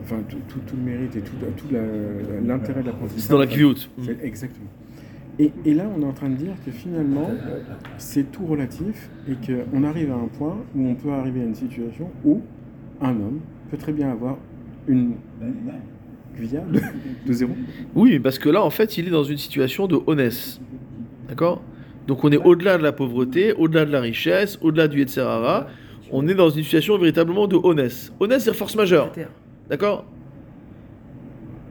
enfin, 0.03 0.17
tout, 0.29 0.39
tout- 0.49 0.61
tout 0.67 0.77
le 0.77 0.83
mérite 0.83 1.17
et 1.17 1.21
tout, 1.21 1.35
tout 1.57 1.67
la- 1.71 1.81
l'intérêt 2.47 2.81
de 2.81 2.87
l'apprentissage. 2.87 3.23
C'est 3.25 3.31
dans 3.33 3.39
la. 3.39 3.45
C'est- 4.03 4.25
Exactement. 4.25 4.69
Et, 5.39 5.51
et 5.65 5.75
là, 5.75 5.85
on 5.97 6.03
est 6.03 6.07
en 6.07 6.13
train 6.13 6.31
de 6.31 6.37
dire 6.37 6.55
que 6.65 6.71
finalement, 6.71 7.29
c'est 7.99 8.31
tout 8.31 8.47
relatif 8.47 9.11
et 9.29 9.35
qu'on 9.35 9.83
arrive 9.83 10.13
à 10.13 10.15
un 10.15 10.29
point 10.29 10.57
où 10.77 10.87
on 10.87 10.95
peut 10.95 11.11
arriver 11.11 11.41
à 11.41 11.45
une 11.45 11.55
situation 11.55 12.11
où 12.25 12.41
un 13.01 13.11
homme 13.11 13.41
peut 13.71 13.77
très 13.77 13.93
bien 13.93 14.11
avoir 14.11 14.39
une 14.87 15.15
gvia 16.37 16.61
de, 16.61 16.81
de 17.27 17.33
zéro. 17.33 17.53
Oui, 17.95 18.19
parce 18.21 18.39
que 18.39 18.49
là, 18.49 18.63
en 18.63 18.71
fait, 18.71 18.97
il 18.97 19.09
est 19.09 19.11
dans 19.11 19.25
une 19.25 19.39
situation 19.39 19.87
de 19.87 19.99
honnête. 20.07 20.61
D'accord? 21.29 21.63
Donc 22.07 22.23
on 22.23 22.31
est 22.31 22.37
au-delà 22.37 22.77
de 22.79 22.83
la 22.83 22.93
pauvreté, 22.93 23.53
au-delà 23.55 23.87
de 23.87 23.91
la 23.91 24.01
richesse, 24.01 24.59
au-delà 24.63 24.89
du 24.89 24.99
Yetzerara. 24.99 25.67
On 26.13 26.29
est 26.29 26.35
dans 26.35 26.51
une 26.51 26.63
situation 26.63 26.97
véritablement 26.99 27.49
de 27.49 27.57
honnête. 27.57 28.13
Honnête, 28.21 28.41
c'est 28.41 28.55
force 28.55 28.77
majeure. 28.77 29.11
D'accord? 29.69 30.05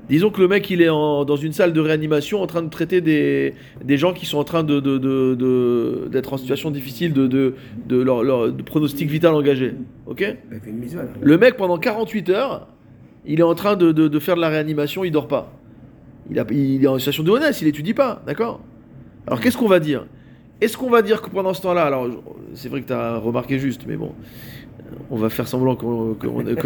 Disons 0.10 0.30
que 0.32 0.41
le 0.41 0.47
mec 0.49 0.70
il 0.70 0.82
est 0.82 0.89
en- 0.89 1.24
dans 1.24 1.38
une 1.38 1.54
salle 1.54 1.72
de 1.72 1.80
réanimation 1.80 2.41
en 2.41 2.47
train 2.47 2.62
de 2.62 2.70
traiter 2.70 2.99
des, 2.99 3.54
des 3.84 3.97
gens 3.97 4.12
qui 4.14 4.26
sont 4.26 4.38
en 4.38 4.43
train 4.43 4.64
de, 4.64 4.80
de- 4.82 4.97
de- 4.97 6.08
d'être 6.12 6.34
en 6.34 6.38
situation 6.38 6.72
difficile 6.72 7.14
de, 7.14 7.26
de, 7.28 7.56
de 7.88 8.01
leur, 8.01 8.22
leur- 8.24 8.51
de 8.51 8.62
pronostic 8.64 9.10
vital 9.10 9.34
engagé. 9.34 9.74
Ok? 10.06 10.24
Une 10.68 10.78
mise 10.78 10.95
là. 10.95 11.04
Le 11.22 11.38
mec 11.38 11.56
pendant 11.56 11.78
48 11.78 12.30
heures, 12.30 12.68
il 13.26 13.39
est 13.39 13.43
en 13.43 13.56
train 13.56 13.76
de, 13.78 14.20
faire 14.20 14.36
de 14.36 14.41
la 14.41 14.49
réanimation, 14.49 15.06
il 15.06 15.12
dort 15.12 15.28
pas. 15.30 15.51
Il, 16.30 16.38
a- 16.38 16.45
il 16.51 16.84
est 16.84 16.88
en 16.88 16.97
situation 16.99 17.24
de 17.24 17.32
honnête, 17.32 17.62
il 17.62 17.68
étudie 17.68 17.93
pas, 17.93 18.22
d'accord? 18.28 18.60
Alors 19.26 19.39
qu'est-ce 19.39 19.58
qu'on 19.58 19.68
va 19.70 19.80
dire? 19.80 20.06
Est-ce 20.60 20.78
qu'on 20.78 20.89
va 20.89 21.01
dire 21.01 21.22
que 21.22 21.30
pendant 21.30 21.54
ce 21.54 21.62
temps-là, 21.62 21.84
alors 21.86 22.08
c'est 22.54 22.68
vrai 22.70 22.82
que 22.82 22.88
tu 22.88 22.93
as 22.93 23.18
remarqué 23.18 23.58
juste, 23.58 23.84
mais 23.88 23.95
bon, 23.95 24.12
on 25.10 25.16
va 25.16 25.30
faire 25.30 25.47
semblant 25.47 25.76
qu'on 25.78 26.16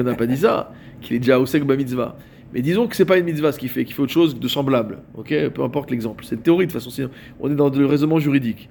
n'a 0.03 0.15
pas 0.15 0.25
dit 0.25 0.37
ça, 0.37 0.71
qu'il 1.01 1.15
est 1.15 1.19
déjà 1.19 1.39
au 1.39 1.45
sec 1.45 1.63
mitzvah. 1.63 2.17
Mais 2.53 2.61
disons 2.61 2.87
que 2.87 2.95
c'est 2.95 3.05
pas 3.05 3.17
une 3.17 3.25
mitzvah 3.25 3.51
ce 3.51 3.59
qu'il 3.59 3.69
fait, 3.69 3.83
qu'il 3.83 3.93
fait 3.93 4.01
autre 4.01 4.11
chose 4.11 4.39
de 4.39 4.47
semblable, 4.47 4.99
ok? 5.15 5.49
Peu 5.49 5.63
importe 5.63 5.91
l'exemple. 5.91 6.23
C'est 6.25 6.35
une 6.35 6.41
théorie 6.41 6.67
de 6.67 6.71
toute 6.71 6.81
façon, 6.81 7.09
on 7.39 7.51
est 7.51 7.55
dans 7.55 7.69
le 7.69 7.85
raisonnement 7.85 8.19
juridique. 8.19 8.69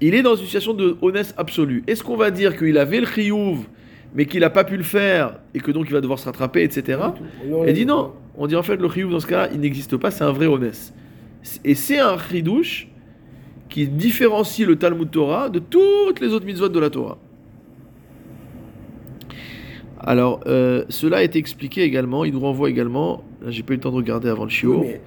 Il 0.00 0.14
est 0.14 0.22
dans 0.22 0.34
une 0.34 0.44
situation 0.44 0.74
de 0.74 0.96
honnête 1.02 1.34
absolue. 1.36 1.82
Est-ce 1.86 2.02
qu'on 2.02 2.16
va 2.16 2.30
dire 2.30 2.56
qu'il 2.56 2.76
avait 2.78 3.00
le 3.00 3.06
chiyuv, 3.06 3.66
mais 4.14 4.26
qu'il 4.26 4.40
n'a 4.40 4.50
pas 4.50 4.64
pu 4.64 4.76
le 4.76 4.82
faire, 4.82 5.40
et 5.54 5.60
que 5.60 5.70
donc 5.70 5.86
il 5.88 5.92
va 5.92 6.00
devoir 6.00 6.18
se 6.18 6.24
rattraper, 6.24 6.62
etc. 6.62 7.00
Et 7.66 7.72
dit 7.72 7.86
non. 7.86 8.12
On 8.36 8.46
dit 8.46 8.56
en 8.56 8.62
fait 8.62 8.76
le 8.76 8.88
chiyuv 8.88 9.10
dans 9.10 9.20
ce 9.20 9.26
cas-là, 9.26 9.48
il 9.52 9.60
n'existe 9.60 9.96
pas, 9.96 10.10
c'est 10.10 10.24
un 10.24 10.32
vrai 10.32 10.46
honnête. 10.46 10.92
Et 11.64 11.74
c'est 11.74 11.98
un 11.98 12.16
chidouche 12.18 12.88
qui 13.68 13.86
différencie 13.86 14.66
le 14.66 14.76
Talmud 14.76 15.10
Torah 15.10 15.48
de 15.48 15.58
toutes 15.58 16.20
les 16.20 16.28
autres 16.28 16.46
mitzvot 16.46 16.68
de 16.68 16.80
la 16.80 16.90
Torah. 16.90 17.18
Alors, 20.06 20.40
euh, 20.46 20.84
cela 20.88 21.16
a 21.18 21.22
été 21.22 21.38
expliqué 21.38 21.82
également, 21.82 22.24
il 22.24 22.32
nous 22.32 22.40
renvoie 22.40 22.70
également, 22.70 23.24
j'ai 23.48 23.64
pas 23.64 23.72
eu 23.72 23.76
le 23.76 23.82
temps 23.82 23.90
de 23.90 23.96
regarder 23.96 24.28
avant 24.28 24.44
le 24.44 24.68
Oui, 24.68 24.76
mais 24.86 25.00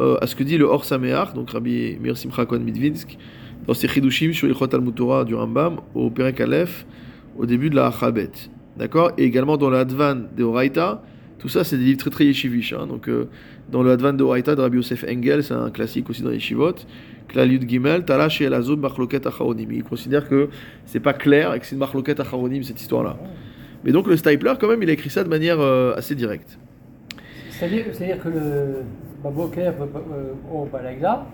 euh, 0.00 0.16
à 0.20 0.28
ce 0.28 0.36
que 0.36 0.44
dit 0.44 0.56
le 0.56 0.64
Or 0.64 0.84
Sameach, 0.84 1.34
donc 1.34 1.50
Rabbi 1.50 1.98
Meir 2.00 2.16
Simcha 2.16 2.46
Cohen 2.46 2.60
Midvinsk, 2.60 3.18
dans 3.66 3.74
ses 3.74 3.88
Chidushim 3.88 4.32
sur 4.32 4.48
Ilchot 4.48 4.68
Talmud 4.68 4.94
Torah 4.94 5.24
du 5.24 5.34
Rambam, 5.34 5.80
au 5.94 6.08
Perek 6.08 6.40
Aleph, 6.40 6.86
au 7.36 7.46
début 7.46 7.68
de 7.68 7.74
la 7.74 7.88
Achabet. 7.88 8.30
D'accord? 8.76 9.10
Et 9.18 9.24
également 9.24 9.56
dans 9.56 9.70
le 9.70 9.76
Advan 9.76 10.28
de 10.36 10.44
Horaïta, 10.44 11.02
tout 11.40 11.48
ça 11.48 11.64
c'est 11.64 11.76
des 11.76 11.84
livres 11.84 11.98
très 11.98 12.10
très 12.10 12.24
yeshivish. 12.24 12.72
hein. 12.72 12.86
donc 12.86 13.08
euh, 13.08 13.28
dans 13.72 13.82
le 13.82 13.90
Advan 13.90 14.12
de 14.12 14.22
Horaïta 14.22 14.54
de 14.54 14.60
Rabbi 14.60 14.76
Yosef 14.76 15.04
Engel, 15.04 15.42
c'est 15.42 15.54
un 15.54 15.70
classique 15.70 16.08
aussi 16.10 16.22
dans 16.22 16.30
les 16.30 16.36
yeshivot, 16.36 16.74
Klal 17.26 17.50
Yud 17.50 17.68
Gimel, 17.68 18.04
Talash 18.04 18.40
et 18.40 18.44
Elazod 18.44 18.78
Machloket 18.78 19.26
Acharonim. 19.26 19.68
Il 19.72 19.82
considère 19.82 20.28
que 20.28 20.48
c'est 20.86 21.00
pas 21.00 21.12
clair 21.12 21.52
et 21.54 21.58
que 21.58 21.66
c'est 21.66 21.72
une 21.74 21.80
Machloket 21.80 22.20
Acharonim 22.20 22.62
cette 22.62 22.80
histoire-là. 22.80 23.18
Mais 23.84 23.92
donc 23.92 24.06
le 24.06 24.16
Stapler, 24.16 24.52
quand 24.60 24.68
même, 24.68 24.82
il 24.82 24.90
a 24.90 24.92
écrit 24.92 25.10
ça 25.10 25.22
de 25.24 25.28
manière 25.28 25.60
euh, 25.60 25.94
assez 25.96 26.14
directe. 26.14 26.58
C'est-à-dire 27.50 28.22
que 28.22 28.28
le 28.28 28.82
Baboker 29.22 29.72
euh, 29.80 30.32
au 30.52 30.64
Balagla, 30.66 31.26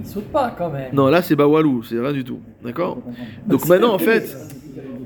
il 0.00 0.06
saute 0.06 0.24
pas 0.26 0.54
quand 0.56 0.70
même. 0.70 0.92
Non, 0.92 1.06
là 1.08 1.22
c'est 1.22 1.36
Bawalou, 1.36 1.82
c'est 1.84 1.98
rien 1.98 2.12
du 2.12 2.24
tout. 2.24 2.40
D'accord? 2.64 2.98
Donc 3.46 3.66
maintenant 3.68 3.94
en 3.94 3.98
fait, 3.98 4.36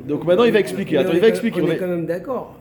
donc 0.09 0.25
maintenant 0.25 0.45
il 0.45 0.53
va 0.53 0.61
expliquer. 0.61 0.97
Attends, 0.99 1.11
on 1.11 1.12
il 1.12 1.16
est 1.18 1.21
va 1.21 1.27
quand- 1.27 1.33
expliquer. 1.33 1.61
On 1.62 1.66
on 1.66 1.71
est 1.71 1.77
quand 1.77 1.87
même 1.89 2.07
d'accord. 2.07 2.57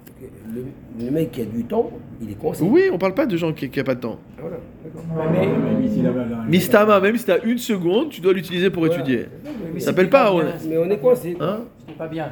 Le, 0.53 1.05
le 1.05 1.11
mec 1.11 1.31
qui 1.31 1.41
a 1.41 1.45
du 1.45 1.63
temps, 1.63 1.91
il 2.21 2.31
est 2.31 2.33
coincé. 2.33 2.61
Oui, 2.63 2.89
on 2.91 2.97
parle 2.97 3.13
pas 3.13 3.25
de 3.25 3.37
gens 3.37 3.53
qui 3.53 3.69
n'ont 3.73 3.83
pas 3.83 3.95
de 3.95 3.99
temps. 4.01 4.19
Voilà, 4.39 4.57
d'accord. 4.83 5.03
Mais, 5.31 5.47
Mais 5.47 6.49
Mistama, 6.49 6.99
même 6.99 7.15
si 7.15 7.23
tu 7.25 7.31
as 7.31 7.41
une 7.45 7.57
seconde, 7.59 8.09
tu 8.09 8.19
dois 8.19 8.33
l'utiliser 8.33 8.69
pour 8.69 8.85
étudier. 8.85 9.27
mais 9.73 9.79
Ça 9.79 9.87
s'appelle 9.87 10.09
pas 10.09 10.29
bien, 10.31 10.41
honnête. 10.41 10.55
Mais 10.67 10.77
on 10.77 10.89
est 10.89 10.97
coincé. 10.97 11.37
Hein? 11.39 11.59
C'est 11.87 11.95
pas 11.97 12.07
bien. 12.07 12.29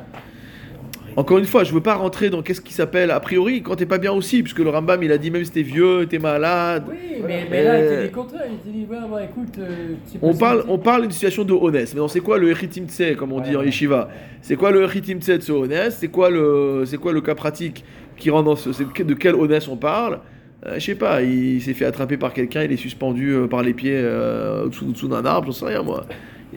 Encore 1.17 1.39
une 1.39 1.45
fois, 1.45 1.63
je 1.63 1.73
veux 1.73 1.81
pas 1.81 1.95
rentrer 1.95 2.29
dans 2.29 2.43
qu'est-ce 2.43 2.61
qui 2.61 2.73
s'appelle 2.73 3.09
a 3.09 3.19
priori 3.19 3.63
quand 3.63 3.75
t'es 3.75 3.87
pas 3.87 3.97
bien 3.97 4.11
aussi, 4.11 4.43
puisque 4.43 4.59
le 4.59 4.69
Rambam 4.69 5.01
il 5.01 5.11
a 5.11 5.17
dit 5.17 5.31
même 5.31 5.43
si 5.43 5.49
t'es 5.51 5.63
vieux, 5.63 6.05
t'es 6.07 6.19
malade. 6.19 6.83
Oui, 6.87 6.95
mais, 7.27 7.47
mais 7.49 7.63
là, 7.63 7.79
il 7.79 7.83
Euh, 7.83 7.89
t'a 7.89 8.01
dit 8.03 8.07
le 8.09 8.15
contraire. 8.15 8.41
Il 8.67 8.71
dit, 8.71 8.85
ouais, 8.87 8.97
bah, 9.11 9.23
écoute, 9.23 9.55
euh, 9.57 9.95
On 10.21 10.35
parle, 10.35 10.63
on 10.67 10.77
parle 10.77 11.01
d'une 11.01 11.11
situation 11.11 11.43
de 11.43 11.53
honnête. 11.53 11.91
Mais 11.95 11.99
non, 12.01 12.07
c'est 12.07 12.19
quoi 12.19 12.37
le 12.37 12.51
Echitim 12.51 12.85
Tse, 12.87 13.15
comme 13.17 13.33
on 13.33 13.39
dit 13.39 13.55
en 13.55 13.63
Yeshiva? 13.63 14.09
C'est 14.43 14.55
quoi 14.55 14.69
le 14.69 14.83
Echitim 14.83 15.19
Tse 15.19 15.29
de 15.31 15.41
ce 15.41 15.51
honnête 15.51 15.91
C'est 15.91 16.09
quoi 16.09 16.29
le, 16.29 16.83
c'est 16.85 16.97
quoi 16.97 17.11
le 17.13 17.21
cas 17.21 17.33
pratique 17.33 17.83
qui 18.15 18.29
rend 18.29 18.43
dans 18.43 18.55
ce, 18.55 18.71
c'est 18.71 18.85
de 19.03 19.13
quel 19.15 19.33
honnête 19.33 19.67
on 19.71 19.75
parle? 19.75 20.19
Euh, 20.67 20.75
Je 20.75 20.85
sais 20.85 20.95
pas. 20.95 21.23
Il 21.23 21.59
s'est 21.63 21.73
fait 21.73 21.85
attraper 21.85 22.17
par 22.17 22.31
quelqu'un, 22.31 22.61
il 22.61 22.71
est 22.71 22.77
suspendu 22.77 23.31
euh, 23.31 23.47
par 23.47 23.63
les 23.63 23.73
pieds 23.73 23.95
euh, 23.95 24.65
au-dessous 24.67 25.07
d'un 25.07 25.25
arbre, 25.25 25.47
j'en 25.47 25.51
sais 25.53 25.65
rien 25.65 25.81
moi. 25.81 26.05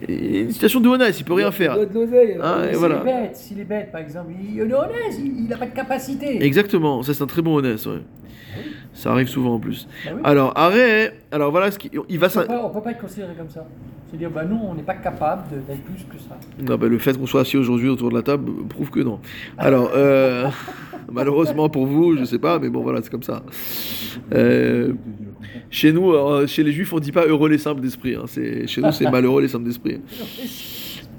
Il 0.07 0.35
y 0.35 0.37
a 0.37 0.41
une 0.41 0.51
situation 0.51 0.79
de 0.79 0.87
honnête, 0.87 1.19
il 1.19 1.23
peut 1.25 1.33
rien 1.33 1.51
faire. 1.51 1.73
Il 1.73 1.75
doit 1.77 1.85
de 1.85 1.93
l'oseille. 1.93 2.37
Hein, 2.41 2.63
et 2.63 2.67
S'il 2.69 2.77
voilà. 2.77 3.01
est 3.01 3.03
bête, 3.03 3.35
s'il 3.35 3.59
est 3.59 3.65
bête, 3.65 3.91
par 3.91 4.01
exemple, 4.01 4.31
il, 4.41 4.55
il 4.55 4.59
est 4.61 4.73
honnête, 4.73 5.19
il 5.19 5.47
n'a 5.49 5.57
pas 5.57 5.65
de 5.65 5.75
capacité. 5.75 6.43
Exactement, 6.43 7.03
ça 7.03 7.13
c'est 7.13 7.23
un 7.23 7.27
très 7.27 7.41
bon 7.41 7.55
honnête. 7.57 7.85
ouais. 7.85 7.99
Ça 8.93 9.11
arrive 9.11 9.27
souvent 9.27 9.55
en 9.55 9.59
plus. 9.59 9.87
Bah 10.05 10.11
oui. 10.15 10.21
Alors, 10.23 10.51
arrêt. 10.57 11.17
Alors 11.31 11.51
voilà 11.51 11.71
ce 11.71 11.79
qui, 11.79 11.89
il 12.09 12.19
va. 12.19 12.27
on 12.27 12.29
s'in- 12.29 12.41
peut 12.45 12.81
pas- 12.83 12.91
être 12.91 12.99
considéré 13.01 13.33
comme 13.37 13.49
ça. 13.49 13.65
C'est-à-dire, 14.09 14.29
bah 14.29 14.43
non, 14.43 14.59
on 14.69 14.75
n'est 14.75 14.83
pas 14.83 14.95
capable 14.95 15.43
d'être 15.49 15.81
plus 15.83 16.03
que 16.03 16.17
ça. 16.21 16.37
Non, 16.61 16.75
bah, 16.77 16.87
le 16.87 16.97
fait 16.97 17.17
qu'on 17.17 17.25
soit 17.25 17.41
assis 17.41 17.55
aujourd'hui 17.55 17.87
autour 17.87 18.09
de 18.09 18.15
la 18.15 18.21
table 18.21 18.51
prouve 18.67 18.89
que 18.89 18.99
non. 18.99 19.19
Alors, 19.57 19.91
euh, 19.95 20.49
malheureusement 21.11 21.69
pour 21.69 21.85
vous, 21.85 22.17
je 22.17 22.25
sais 22.25 22.37
pas, 22.39 22.59
mais 22.59 22.69
bon, 22.69 22.81
voilà, 22.83 23.01
c'est 23.01 23.09
comme 23.09 23.23
ça. 23.23 23.41
Euh, 24.33 24.91
chez 25.69 25.93
nous, 25.93 26.11
euh, 26.11 26.45
chez 26.45 26.63
les 26.63 26.73
juifs, 26.73 26.91
on 26.91 26.99
dit 26.99 27.13
pas 27.13 27.25
heureux 27.25 27.47
les 27.47 27.57
simples 27.57 27.79
d'esprit. 27.79 28.15
hein. 28.15 28.25
Chez 28.27 28.81
nous, 28.81 28.91
c'est 28.91 29.09
malheureux 29.11 29.41
les 29.41 29.47
simples 29.47 29.63
d'esprit. 29.65 30.01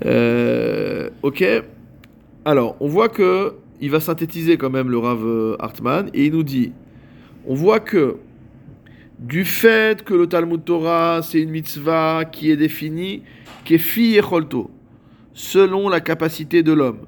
Euh, 0.05 1.09
ok. 1.23 1.45
Alors, 2.45 2.77
on 2.81 2.89
voit 2.89 3.09
que 3.09 3.55
il 3.81 3.91
va 3.91 4.01
synthétiser 4.01 4.57
quand 4.59 4.71
même 4.71 4.91
le 4.91 4.99
Rav 4.99 5.25
euh, 5.25 5.57
Hartman 5.61 6.09
et 6.15 6.27
il 6.27 6.33
nous 6.33 6.43
dit 6.43 6.73
on 7.47 7.55
voit 7.55 7.81
que 7.81 8.19
du 9.19 9.45
fait 9.45 10.03
que 10.03 10.15
le 10.15 10.27
Talmud 10.27 10.65
Torah, 10.65 11.21
c'est 11.23 11.41
une 11.41 11.51
mitzvah 11.51 12.25
qui 12.25 12.51
est 12.51 12.57
définie, 12.57 13.23
kefi 13.65 14.19
echolto, 14.19 14.71
selon 15.33 15.89
la 15.89 16.01
capacité 16.01 16.63
de 16.63 16.73
l'homme, 16.73 17.07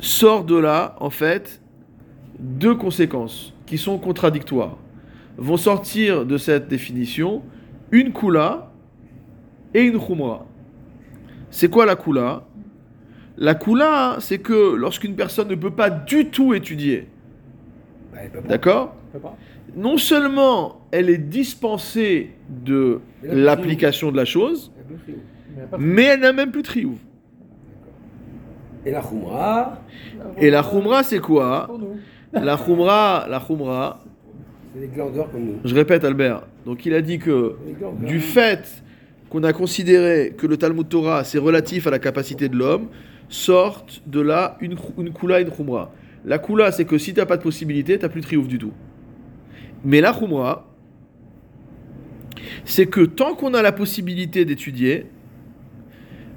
sort 0.00 0.44
de 0.44 0.56
là, 0.56 0.96
en 1.00 1.10
fait, 1.10 1.60
deux 2.38 2.74
conséquences 2.74 3.52
qui 3.66 3.78
sont 3.78 3.98
contradictoires. 3.98 4.78
Vont 5.36 5.56
sortir 5.56 6.24
de 6.24 6.36
cette 6.36 6.68
définition 6.68 7.42
une 7.90 8.12
kula 8.12 8.72
et 9.74 9.82
une 9.82 9.98
khumra. 9.98 10.46
C'est 11.50 11.68
quoi 11.70 11.86
la 11.86 11.96
kula? 11.96 12.44
La 13.36 13.54
kula, 13.54 14.16
c'est 14.20 14.38
que 14.38 14.74
lorsqu'une 14.74 15.14
personne 15.14 15.48
ne 15.48 15.54
peut 15.54 15.70
pas 15.70 15.90
du 15.90 16.26
tout 16.30 16.54
étudier, 16.54 17.08
Bah, 18.07 18.07
il 18.07 18.07
peut 18.07 18.07
pas. 18.07 18.07
D'accord 18.48 18.94
non 19.76 19.98
seulement 19.98 20.80
elle 20.90 21.10
est 21.10 21.18
dispensée 21.18 22.30
de 22.48 23.00
l'application 23.22 24.10
de 24.10 24.16
la 24.16 24.24
chose. 24.24 24.72
Mais 25.78 26.04
elle 26.04 26.20
n'a 26.20 26.32
même 26.32 26.50
plus 26.50 26.62
de 26.62 26.66
triouf. 26.66 26.98
Et 28.86 28.90
la 28.90 29.02
Khumra, 29.02 29.82
Et 30.38 30.50
la 30.50 30.62
khumra, 30.62 31.02
c'est 31.02 31.18
quoi. 31.18 31.68
La 32.32 32.56
khumra, 32.56 33.26
la 33.28 33.40
khumra, 33.40 34.00
c'est 34.74 34.80
des 34.80 34.86
glandeurs 34.88 35.30
comme 35.30 35.44
nous. 35.44 35.54
je 35.64 35.74
répète 35.74 36.04
Albert, 36.04 36.42
donc 36.64 36.86
il 36.86 36.94
a 36.94 37.00
dit 37.00 37.18
que 37.18 37.56
du 38.00 38.20
fait 38.20 38.82
qu'on 39.30 39.42
a 39.42 39.52
considéré 39.52 40.34
que 40.36 40.46
le 40.46 40.56
Talmud 40.56 40.88
Torah 40.88 41.24
c'est 41.24 41.38
relatif 41.38 41.86
à 41.86 41.90
la 41.90 41.98
capacité 41.98 42.48
de 42.48 42.56
l'homme, 42.56 42.88
sortent 43.28 44.02
de 44.06 44.20
là 44.20 44.56
une, 44.60 44.76
une 44.98 45.12
kula 45.12 45.40
et 45.40 45.42
une 45.42 45.50
khumra. 45.50 45.90
La 46.28 46.38
kula, 46.38 46.72
c'est 46.72 46.84
que 46.84 46.98
si 46.98 47.14
t'as 47.14 47.24
pas 47.24 47.38
de 47.38 47.42
possibilité, 47.42 47.98
t'as 47.98 48.10
plus 48.10 48.20
de 48.20 48.26
triouf 48.26 48.46
du 48.46 48.58
tout. 48.58 48.74
Mais 49.82 50.02
la 50.02 50.12
khumra, 50.12 50.68
c'est 52.66 52.86
que 52.86 53.00
tant 53.00 53.34
qu'on 53.34 53.54
a 53.54 53.62
la 53.62 53.72
possibilité 53.72 54.44
d'étudier, 54.44 55.06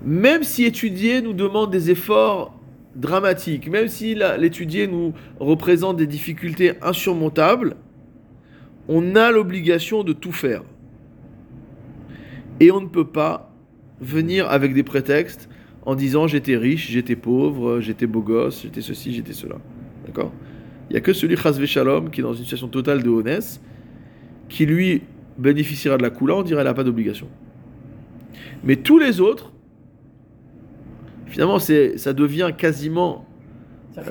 même 0.06 0.44
si 0.44 0.64
étudier 0.64 1.22
nous 1.22 1.34
demande 1.34 1.72
des 1.72 1.92
efforts 1.92 2.58
dramatiques, 2.96 3.70
même 3.70 3.90
si 3.90 4.16
l'étudier 4.16 4.88
nous 4.88 5.14
représente 5.42 5.98
des 5.98 6.08
difficultés 6.08 6.74
insurmontables, 6.82 7.76
on 8.88 9.18
a 9.18 9.30
l'obligation 9.30 10.06
de 10.06 10.14
tout 10.14 10.32
faire. 10.32 10.64
Et 12.62 12.72
on 12.72 12.80
ne 12.80 12.88
peut 12.88 13.08
pas 13.08 13.54
venir 14.00 14.50
avec 14.50 14.74
des 14.74 14.84
prétextes 14.84 15.50
en 15.86 15.96
disant 15.96 16.28
j'étais 16.28 16.56
riche, 16.56 16.90
j'étais 16.90 17.18
pauvre, 17.18 17.82
j'étais 17.82 18.08
beau 18.08 18.22
gosse, 18.22 18.62
j'étais 18.62 18.82
ceci, 18.82 19.14
j'étais 19.14 19.34
cela. 19.34 19.58
D'accord? 20.06 20.32
Il 20.90 20.94
n'y 20.94 20.98
a 20.98 21.02
que 21.02 21.14
celui 21.14 21.38
Chazvé 21.38 21.68
Shalom 21.68 22.10
qui 22.10 22.20
est 22.22 22.24
dans 22.24 22.34
une 22.34 22.44
situation 22.44 22.68
totale 22.68 23.02
de 23.04 23.10
honnêteté 23.10 23.60
qui 24.50 24.66
lui 24.66 25.04
bénéficiera 25.38 25.98
de 25.98 26.04
la 26.04 26.10
coula, 26.10 26.36
on 26.36 26.44
dirait 26.44 26.58
qu'elle 26.60 26.68
n'a 26.68 26.74
pas 26.74 26.84
d'obligation. 26.84 27.28
Mais 28.64 28.76
tous 28.76 29.00
les 29.00 29.22
autres, 29.22 29.52
finalement, 31.28 31.60
ça 31.60 32.14
devient 32.14 32.52
quasiment, 32.58 33.26
Ça 33.96 34.04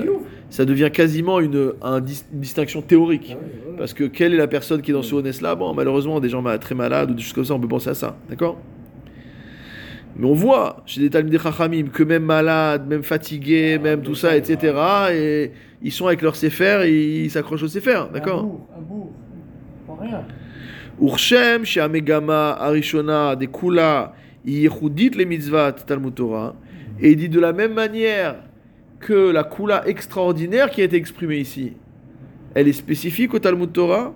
ça 0.49 0.65
devient 0.65 0.91
quasiment 0.93 1.39
une, 1.41 1.73
un 1.83 2.01
dis- 2.01 2.25
une 2.33 2.41
distinction 2.41 2.83
théorique. 2.83 3.37
Ah 3.37 3.45
voilà. 3.65 3.79
Parce 3.79 3.95
que 3.95 4.05
quelle 4.05 4.35
est 4.35 4.39
la 4.39 4.49
personne 4.49 4.83
qui 4.83 4.91
est 4.91 4.95
dans 4.95 5.03
ce 5.03 5.15
honnête 5.15 5.41
là 5.41 5.55
Bon, 5.55 5.73
malheureusement, 5.75 6.19
des 6.21 6.29
gens 6.29 6.43
très 6.59 6.75
malades 6.75 7.11
ou 7.11 7.15
des 7.15 7.23
choses 7.23 7.35
comme 7.35 7.45
ça, 7.45 7.55
on 7.55 7.61
peut 7.61 7.69
penser 7.69 7.91
à 7.91 7.95
ça. 7.95 8.17
D'accord? 8.29 8.59
Mais 10.17 10.27
on 10.27 10.35
voit 10.35 10.83
chez 10.87 11.01
des 11.01 11.11
Talmudei 11.11 11.39
Chachamim 11.39 11.89
que 11.93 12.03
même 12.03 12.25
malades, 12.25 12.87
même 12.87 13.03
fatigués, 13.03 13.79
même 13.79 14.03
tout 14.03 14.15
ça, 14.15 14.37
etc., 14.37 14.75
et 15.13 15.53
ils 15.83 15.93
sont 15.93 16.07
avec 16.07 16.21
leur 16.21 16.37
sefer, 16.37 16.83
et 16.87 17.25
ils 17.25 17.31
s'accrochent 17.31 17.63
au 17.63 17.69
sefer, 17.69 18.05
d'accord. 18.13 18.61
Urshem 21.01 21.65
she'amegama 21.65 22.51
arishona 22.51 23.35
de 23.35 23.47
kula 23.47 24.13
yichudit 24.45 25.11
le 25.11 25.25
mitzvat 25.25 25.73
Talmud 25.73 26.15
Torah. 26.15 26.55
Et 27.01 27.13
il 27.13 27.17
dit 27.17 27.29
de 27.31 27.41
la 27.41 27.53
même 27.53 27.73
manière 27.73 28.37
que 28.99 29.31
la 29.31 29.45
kula 29.45 29.89
extraordinaire 29.89 30.71
qui 30.71 30.83
a 30.83 30.85
été 30.85 30.97
exprimée 30.97 31.39
ici, 31.39 31.73
elle 32.55 32.69
est 32.69 32.75
spécifique 32.75 33.33
au 33.33 33.39
Talmud 33.39 33.73
Torah. 33.73 34.13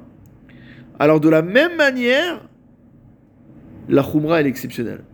Alors 0.98 1.20
de 1.20 1.28
la 1.30 1.40
même 1.40 1.76
manière, 1.76 2.42
la 3.88 4.02
chumra 4.02 4.40
elle 4.40 4.46
est 4.46 4.50
exceptionnelle. 4.50 5.04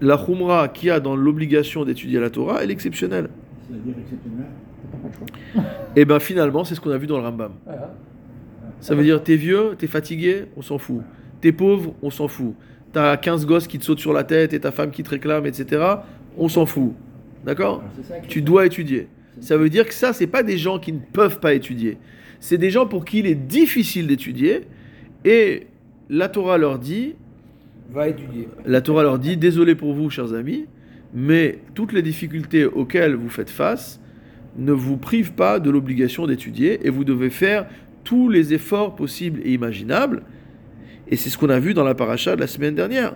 La 0.00 0.16
chumra 0.16 0.68
qui 0.68 0.90
a 0.90 1.00
dans 1.00 1.16
l'obligation 1.16 1.84
d'étudier 1.84 2.20
la 2.20 2.30
Torah, 2.30 2.62
elle 2.62 2.70
est 2.70 2.72
exceptionnelle. 2.72 3.28
C'est-à-dire 3.68 3.94
exceptionnel. 4.00 4.46
Et 5.96 6.04
bien 6.04 6.18
finalement, 6.20 6.64
c'est 6.64 6.74
ce 6.74 6.80
qu'on 6.80 6.90
a 6.90 6.98
vu 6.98 7.06
dans 7.06 7.18
le 7.18 7.24
Rambam. 7.24 7.52
Voilà. 7.64 7.94
Ça 8.80 8.94
veut 8.94 9.02
dire 9.02 9.22
t'es 9.22 9.34
vieux, 9.36 9.74
t'es 9.76 9.88
fatigué, 9.88 10.44
on 10.56 10.62
s'en 10.62 10.78
fout. 10.78 11.00
T'es 11.40 11.50
pauvre, 11.52 11.94
on 12.02 12.10
s'en 12.10 12.28
fout. 12.28 12.54
T'as 12.92 13.16
15 13.16 13.44
gosses 13.46 13.66
qui 13.66 13.78
te 13.78 13.84
sautent 13.84 13.98
sur 13.98 14.12
la 14.12 14.24
tête 14.24 14.52
et 14.52 14.60
ta 14.60 14.70
femme 14.70 14.90
qui 14.90 15.02
te 15.02 15.10
réclame, 15.10 15.46
etc. 15.46 15.82
On 16.36 16.48
s'en 16.48 16.64
fout. 16.64 16.92
D'accord 17.44 17.82
qui- 18.22 18.28
Tu 18.28 18.42
dois 18.42 18.66
étudier. 18.66 19.08
Ça 19.40 19.56
veut 19.56 19.68
dire 19.68 19.86
que 19.86 19.94
ça, 19.94 20.12
c'est 20.12 20.26
pas 20.26 20.42
des 20.42 20.58
gens 20.58 20.78
qui 20.78 20.92
ne 20.92 20.98
peuvent 20.98 21.38
pas 21.40 21.54
étudier. 21.54 21.98
C'est 22.40 22.58
des 22.58 22.70
gens 22.70 22.86
pour 22.86 23.04
qui 23.04 23.18
il 23.20 23.26
est 23.26 23.34
difficile 23.34 24.06
d'étudier. 24.06 24.62
Et 25.24 25.66
la 26.08 26.28
Torah 26.28 26.56
leur 26.58 26.78
dit, 26.78 27.14
Va 27.90 28.08
étudier. 28.08 28.48
la 28.66 28.82
Torah 28.82 29.02
leur 29.02 29.18
dit, 29.18 29.36
désolé 29.36 29.74
pour 29.74 29.94
vous, 29.94 30.10
chers 30.10 30.34
amis, 30.34 30.66
mais 31.14 31.60
toutes 31.74 31.92
les 31.92 32.02
difficultés 32.02 32.66
auxquelles 32.66 33.14
vous 33.14 33.30
faites 33.30 33.48
face 33.48 34.00
ne 34.56 34.72
vous 34.72 34.98
privent 34.98 35.32
pas 35.32 35.58
de 35.58 35.70
l'obligation 35.70 36.26
d'étudier 36.26 36.86
et 36.86 36.90
vous 36.90 37.04
devez 37.04 37.30
faire 37.30 37.66
tous 38.04 38.28
les 38.28 38.52
efforts 38.52 38.94
possibles 38.94 39.40
et 39.42 39.52
imaginables. 39.52 40.22
Et 41.08 41.16
c'est 41.16 41.30
ce 41.30 41.38
qu'on 41.38 41.48
a 41.48 41.58
vu 41.58 41.72
dans 41.72 41.84
la 41.84 41.94
paracha 41.94 42.36
de 42.36 42.40
la 42.40 42.46
semaine 42.46 42.74
dernière. 42.74 43.14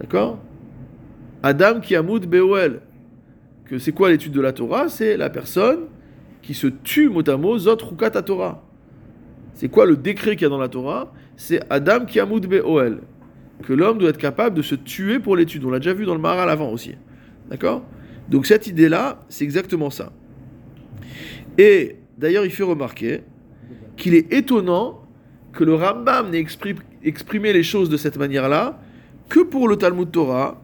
D'accord? 0.00 0.40
Adam 1.42 1.80
qui 1.80 1.94
amoud 1.94 2.26
Beoel. 2.26 2.80
Que 3.64 3.78
c'est 3.78 3.92
quoi 3.92 4.10
l'étude 4.10 4.32
de 4.32 4.40
la 4.40 4.52
Torah? 4.52 4.88
C'est 4.88 5.16
la 5.16 5.30
personne 5.30 5.80
qui 6.42 6.54
se 6.54 6.66
tue 6.66 7.08
mot 7.08 7.28
à 7.28 7.36
mot, 7.36 7.58
zot 7.58 7.76
Torah. 7.76 8.64
C'est 9.54 9.68
quoi 9.68 9.86
le 9.86 9.96
décret 9.96 10.34
qu'il 10.34 10.42
y 10.42 10.46
a 10.46 10.48
dans 10.48 10.58
la 10.58 10.68
Torah? 10.68 11.12
C'est 11.36 11.60
Adam 11.70 12.06
qui 12.06 12.18
amoud 12.18 12.46
Beoel 12.46 13.00
que 13.62 13.72
l'homme 13.72 13.98
doit 13.98 14.10
être 14.10 14.18
capable 14.18 14.56
de 14.56 14.62
se 14.62 14.74
tuer 14.74 15.18
pour 15.18 15.36
l'étude. 15.36 15.64
On 15.64 15.70
l'a 15.70 15.78
déjà 15.78 15.94
vu 15.94 16.04
dans 16.04 16.14
le 16.14 16.20
Maharal 16.20 16.48
avant 16.48 16.70
aussi. 16.70 16.94
D'accord? 17.50 17.82
Donc 18.28 18.46
cette 18.46 18.66
idée-là, 18.66 19.20
c'est 19.28 19.44
exactement 19.44 19.90
ça. 19.90 20.12
Et 21.56 21.96
d'ailleurs, 22.16 22.44
il 22.44 22.50
fait 22.50 22.62
remarquer 22.62 23.22
qu'il 23.96 24.14
est 24.14 24.32
étonnant 24.32 25.02
que 25.52 25.64
le 25.64 25.74
Rambam 25.74 26.30
n'ait 26.30 26.42
expri- 26.42 26.76
exprimé 27.02 27.52
les 27.52 27.62
choses 27.62 27.88
de 27.90 27.96
cette 27.96 28.16
manière-là 28.16 28.80
que 29.28 29.40
pour 29.40 29.68
le 29.68 29.76
Talmud 29.76 30.10
Torah 30.10 30.60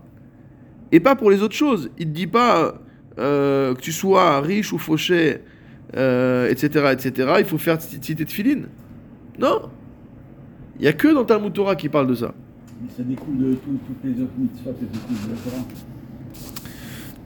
et 0.92 1.00
pas 1.00 1.16
pour 1.16 1.30
les 1.30 1.42
autres 1.42 1.56
choses. 1.56 1.90
Il 1.98 2.08
ne 2.08 2.12
dit 2.12 2.26
pas 2.28 2.80
euh, 3.18 3.74
que 3.74 3.80
tu 3.80 3.92
sois 3.92 4.40
riche 4.40 4.72
ou 4.72 4.78
fauché, 4.78 5.40
euh, 5.96 6.48
etc., 6.48 6.92
etc. 6.92 7.34
Il 7.38 7.44
faut 7.44 7.58
faire 7.58 7.80
citer 7.80 8.14
de 8.24 8.30
filine. 8.30 8.68
Non. 9.38 9.62
Il 10.78 10.82
n'y 10.82 10.88
a 10.88 10.92
que 10.92 11.08
dans 11.08 11.24
Talmud 11.24 11.52
Torah 11.52 11.76
qui 11.76 11.88
parle 11.88 12.06
de 12.06 12.14
ça. 12.14 12.34
Ça 12.96 13.02
découle 13.02 13.38
de 13.38 13.54
tout- 13.54 13.78
toutes 13.86 14.04
les 14.04 14.22
autres 14.22 14.32
mitzvot 14.38 14.70
toutes 14.72 14.90
les 15.10 15.50
Torah. 15.50 15.64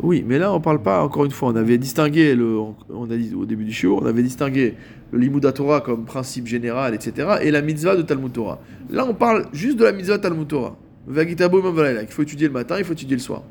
Oui, 0.01 0.25
mais 0.27 0.39
là 0.39 0.53
on 0.53 0.61
parle 0.61 0.81
pas, 0.81 1.03
encore 1.03 1.25
une 1.25 1.31
fois, 1.33 1.49
on 1.49 1.57
avait 1.57 1.77
distingué, 1.77 2.37
le, 2.37 2.57
on 2.89 3.11
a 3.11 3.17
dit 3.17 3.35
au 3.35 3.45
début 3.45 3.65
du 3.65 3.73
show, 3.73 3.99
on 4.01 4.07
avait 4.07 4.23
distingué 4.23 4.75
le 5.11 5.19
Torah 5.53 5.81
comme 5.81 6.05
principe 6.05 6.47
général, 6.47 6.95
etc., 6.95 7.39
et 7.43 7.51
la 7.51 7.63
mitzvah 7.63 7.97
de 7.97 8.03
Talmud 8.03 8.33
Torah. 8.33 8.61
Là 8.91 9.05
on 9.09 9.15
parle 9.15 9.47
juste 9.53 9.77
de 9.79 9.85
la 9.85 9.93
mitzvah 9.93 10.19
de 10.19 10.23
Talmud 10.23 10.47
Torah. 10.47 10.77
Vagitabo 11.07 11.61
qu'il 12.07 12.15
faut 12.15 12.23
étudier 12.23 12.47
le 12.47 12.53
matin, 12.53 12.77
il 12.79 12.85
faut 12.85 12.93
étudier 12.93 13.17
le 13.17 13.23
soir. 13.23 13.43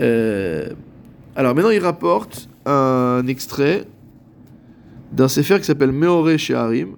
Euh, 0.00 0.68
alors 1.34 1.54
maintenant 1.54 1.70
il 1.70 1.80
rapporte 1.82 2.48
un 2.66 3.26
extrait 3.26 3.84
d'un 5.12 5.28
sefer 5.28 5.58
qui 5.58 5.64
s'appelle 5.64 5.92
Meoré 5.92 6.38
Sheharim, 6.38 6.90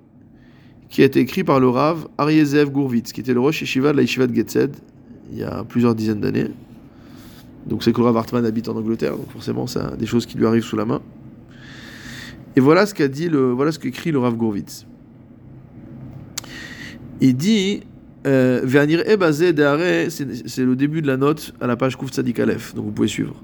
qui 0.92 1.00
a 1.00 1.06
été 1.06 1.20
écrit 1.20 1.42
par 1.42 1.58
le 1.58 1.70
Rav 1.70 2.06
Ariezev 2.18 2.70
Gourvitz, 2.70 3.12
qui 3.12 3.22
était 3.22 3.32
le 3.32 3.40
Rosh 3.40 3.62
Yeshiva 3.62 3.92
de 3.92 3.96
la 3.96 4.02
Yeshiva 4.02 4.26
de 4.26 4.34
Getzed, 4.34 4.76
il 5.32 5.38
y 5.38 5.42
a 5.42 5.64
plusieurs 5.64 5.94
dizaines 5.94 6.20
d'années. 6.20 6.48
Donc 7.66 7.82
c'est 7.82 7.92
que 7.92 7.98
le 7.98 8.04
Rav 8.04 8.18
Hartman 8.18 8.44
habite 8.44 8.68
en 8.68 8.76
Angleterre, 8.76 9.16
donc 9.16 9.30
forcément 9.30 9.66
c'est 9.66 9.96
des 9.96 10.04
choses 10.04 10.26
qui 10.26 10.36
lui 10.36 10.44
arrivent 10.44 10.64
sous 10.64 10.76
la 10.76 10.84
main. 10.84 11.00
Et 12.56 12.60
voilà 12.60 12.84
ce 12.84 12.92
qu'a 12.92 13.08
dit 13.08 13.30
le, 13.30 13.52
voilà 13.52 13.72
ce 13.72 13.78
qu'écrit 13.78 14.12
le 14.12 14.18
Rav 14.18 14.36
Gourvitz. 14.36 14.84
Il 17.22 17.36
dit 17.36 17.84
euh, 18.26 18.60
c'est 18.66 20.64
le 20.64 20.76
début 20.76 21.00
de 21.00 21.06
la 21.06 21.16
note 21.16 21.54
à 21.62 21.66
la 21.66 21.76
page 21.76 21.96
Kouf 21.96 22.10
Tzadik 22.10 22.38
Aleph, 22.38 22.74
donc 22.74 22.84
vous 22.84 22.92
pouvez 22.92 23.08
suivre. 23.08 23.42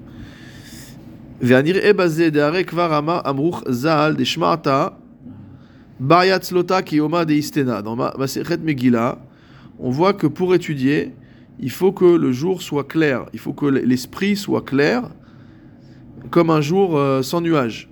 De 5.99 7.33
istena. 7.33 7.83
On 9.79 9.89
voit 9.89 10.13
que 10.13 10.27
pour 10.27 10.55
étudier, 10.55 11.13
il 11.59 11.71
faut 11.71 11.91
que 11.91 12.05
le 12.05 12.31
jour 12.31 12.61
soit 12.61 12.85
clair, 12.85 13.25
il 13.33 13.39
faut 13.39 13.53
que 13.53 13.65
l'esprit 13.65 14.35
soit 14.35 14.61
clair, 14.61 15.09
comme 16.29 16.49
un 16.49 16.61
jour 16.61 16.97
euh, 16.97 17.21
sans 17.21 17.41
nuage. 17.41 17.89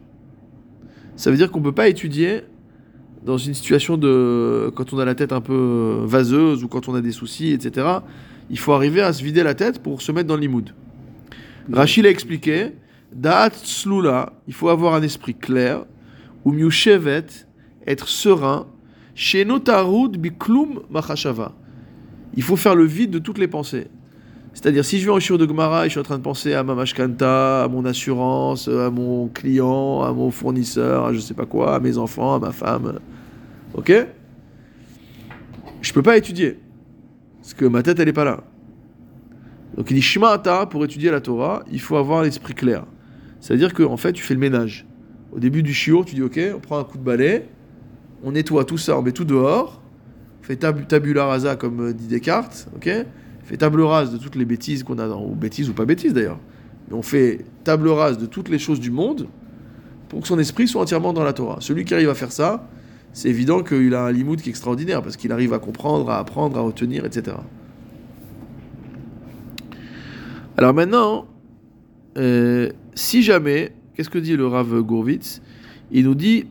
Ça 1.16 1.32
veut 1.32 1.38
dire 1.38 1.52
qu'on 1.52 1.60
ne 1.60 1.66
peut 1.66 1.74
pas 1.74 1.88
étudier 1.88 2.44
dans 3.26 3.38
une 3.38 3.54
situation 3.54 3.98
de. 3.98 4.72
quand 4.76 4.94
on 4.94 5.00
a 5.00 5.06
la 5.06 5.16
tête 5.16 5.34
un 5.34 5.42
peu 5.42 5.54
euh, 5.54 6.06
vaseuse 6.06 6.64
ou 6.64 6.68
quand 6.68 6.88
on 6.88 6.96
a 6.96 7.02
des 7.02 7.12
soucis, 7.12 7.52
etc. 7.52 7.88
Il 8.50 8.60
faut 8.60 8.74
arriver 8.74 9.02
à 9.02 9.12
se 9.12 9.24
vider 9.24 9.44
la 9.44 9.54
tête 9.54 9.82
pour 9.82 10.02
se 10.02 10.12
mettre 10.12 10.28
dans 10.28 10.38
l'imoud. 10.38 10.74
Rachid 11.72 12.06
a 12.06 12.10
expliqué 12.10 12.72
Da'at 13.12 13.52
slula, 13.52 14.34
il 14.48 14.54
faut 14.54 14.70
avoir 14.70 14.94
un 14.94 15.02
esprit 15.02 15.34
clair, 15.34 15.86
ou 16.46 16.52
mieux 16.52 16.70
shevet, 16.70 17.26
être 17.88 18.08
serein, 18.08 18.68
il 22.36 22.44
faut 22.44 22.56
faire 22.56 22.76
le 22.76 22.84
vide 22.84 23.10
de 23.10 23.20
toutes 23.20 23.38
les 23.38 23.48
pensées. 23.48 23.88
C'est-à-dire, 24.54 24.84
si 24.84 25.00
je 25.00 25.06
vais 25.06 25.12
en 25.12 25.20
shiur 25.20 25.38
de 25.38 25.48
Gemara 25.48 25.86
et 25.86 25.90
je 25.90 25.92
suis 25.92 26.00
en 26.00 26.04
train 26.04 26.18
de 26.18 26.24
penser 26.24 26.54
à 26.54 26.64
ma 26.64 26.74
mashkanta, 26.74 27.64
à 27.64 27.68
mon 27.68 27.86
assurance, 27.86 28.68
à 28.68 28.90
mon 28.90 29.28
client, 29.28 30.02
à 30.02 30.12
mon 30.14 30.32
fournisseur, 30.32 31.06
à 31.06 31.14
je 31.14 31.20
sais 31.20 31.36
pas 31.36 31.46
quoi, 31.46 31.76
à 31.76 31.80
mes 31.80 31.98
enfants, 31.98 32.36
à 32.36 32.40
ma 32.40 32.52
femme, 32.52 33.00
ok? 33.76 33.94
Je 35.82 35.94
peux 35.94 36.02
pas 36.02 36.18
étudier. 36.18 36.60
Parce 37.40 37.54
que 37.54 37.66
ma 37.66 37.84
tête, 37.84 38.00
elle 38.00 38.10
est 38.10 38.14
pas 38.14 38.26
là. 38.26 38.44
Donc 39.78 39.92
il 39.92 39.94
dit 39.94 40.02
Shma'ata, 40.02 40.66
pour 40.66 40.84
étudier 40.84 41.12
la 41.12 41.22
Torah, 41.22 41.64
il 41.72 41.80
faut 41.80 41.96
avoir 41.96 42.24
l'esprit 42.24 42.56
clair. 42.56 42.86
C'est-à-dire 43.40 43.76
qu'en 43.76 43.94
en 43.94 43.98
fait, 43.98 44.12
tu 44.14 44.24
fais 44.24 44.34
le 44.34 44.40
ménage. 44.40 44.88
Au 45.32 45.40
début 45.40 45.62
du 45.62 45.74
shiur, 45.74 46.04
tu 46.04 46.16
dis 46.16 46.24
ok, 46.24 46.40
on 46.56 46.60
prend 46.60 46.80
un 46.80 46.84
coup 46.84 46.98
de 46.98 47.04
balai, 47.04 47.48
on 48.24 48.32
nettoie 48.32 48.66
tout 48.66 48.78
ça, 48.78 48.98
on 48.98 49.02
met 49.02 49.12
tout 49.12 49.26
dehors, 49.26 49.82
fait 50.42 50.56
tab 50.56 50.88
tabula 50.88 51.26
rasa 51.26 51.56
comme 51.56 51.90
euh, 51.90 51.94
dit 51.94 52.08
Descartes, 52.08 52.68
ok? 52.76 52.90
Fait 53.44 53.56
table 53.56 53.82
rase 53.82 54.12
de 54.12 54.18
toutes 54.18 54.36
les 54.36 54.44
bêtises 54.44 54.84
qu'on 54.84 55.00
a 55.00 55.08
dans, 55.08 55.24
ou 55.24 55.34
bêtises 55.34 55.70
ou 55.70 55.74
pas 55.74 55.86
bêtises 55.86 56.14
d'ailleurs. 56.14 56.40
Mais 56.90 56.96
on 56.96 57.02
fait 57.02 57.46
table 57.64 57.88
rase 57.88 58.18
de 58.18 58.26
toutes 58.26 58.50
les 58.50 58.60
choses 58.60 58.82
du 58.82 58.92
monde 58.92 59.28
pour 60.10 60.22
que 60.22 60.28
son 60.28 60.38
esprit 60.38 60.68
soit 60.68 60.82
entièrement 60.82 61.14
dans 61.14 61.24
la 61.24 61.32
Torah. 61.32 61.58
Celui 61.62 61.86
qui 61.86 61.94
arrive 61.94 62.10
à 62.10 62.14
faire 62.14 62.34
ça, 62.34 62.68
c'est 63.14 63.30
évident 63.30 63.64
qu'il 63.64 63.94
a 63.94 64.04
un 64.04 64.12
limoud 64.12 64.42
qui 64.42 64.50
est 64.50 64.52
extraordinaire 64.52 65.02
parce 65.02 65.16
qu'il 65.16 65.32
arrive 65.32 65.54
à 65.54 65.60
comprendre, 65.60 66.10
à 66.10 66.20
apprendre, 66.20 66.58
à 66.58 66.62
retenir, 66.62 67.06
etc. 67.06 67.38
Alors 70.58 70.74
maintenant, 70.74 71.26
euh, 72.18 72.70
si 72.96 73.24
jamais, 73.24 73.72
qu'est-ce 73.96 74.10
que 74.10 74.20
dit 74.20 74.36
le 74.36 74.48
Rav 74.48 74.82
Gourvitz 74.82 75.42
Il 75.92 76.04
nous 76.04 76.16
dit 76.16 76.48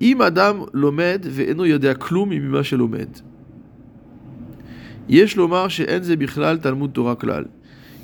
אם 0.00 0.22
אדם 0.22 0.56
לומד 0.74 1.26
ואינו 1.30 1.66
יודע 1.66 1.94
כלום 1.94 2.28
ממה 2.28 2.62
שלומד. 2.62 3.06
יש 5.08 5.36
לומר 5.36 5.68
שאין 5.68 6.02
זה 6.02 6.16
בכלל 6.16 6.56
תלמוד 6.56 6.90
תורה 6.90 7.14
כלל. 7.14 7.44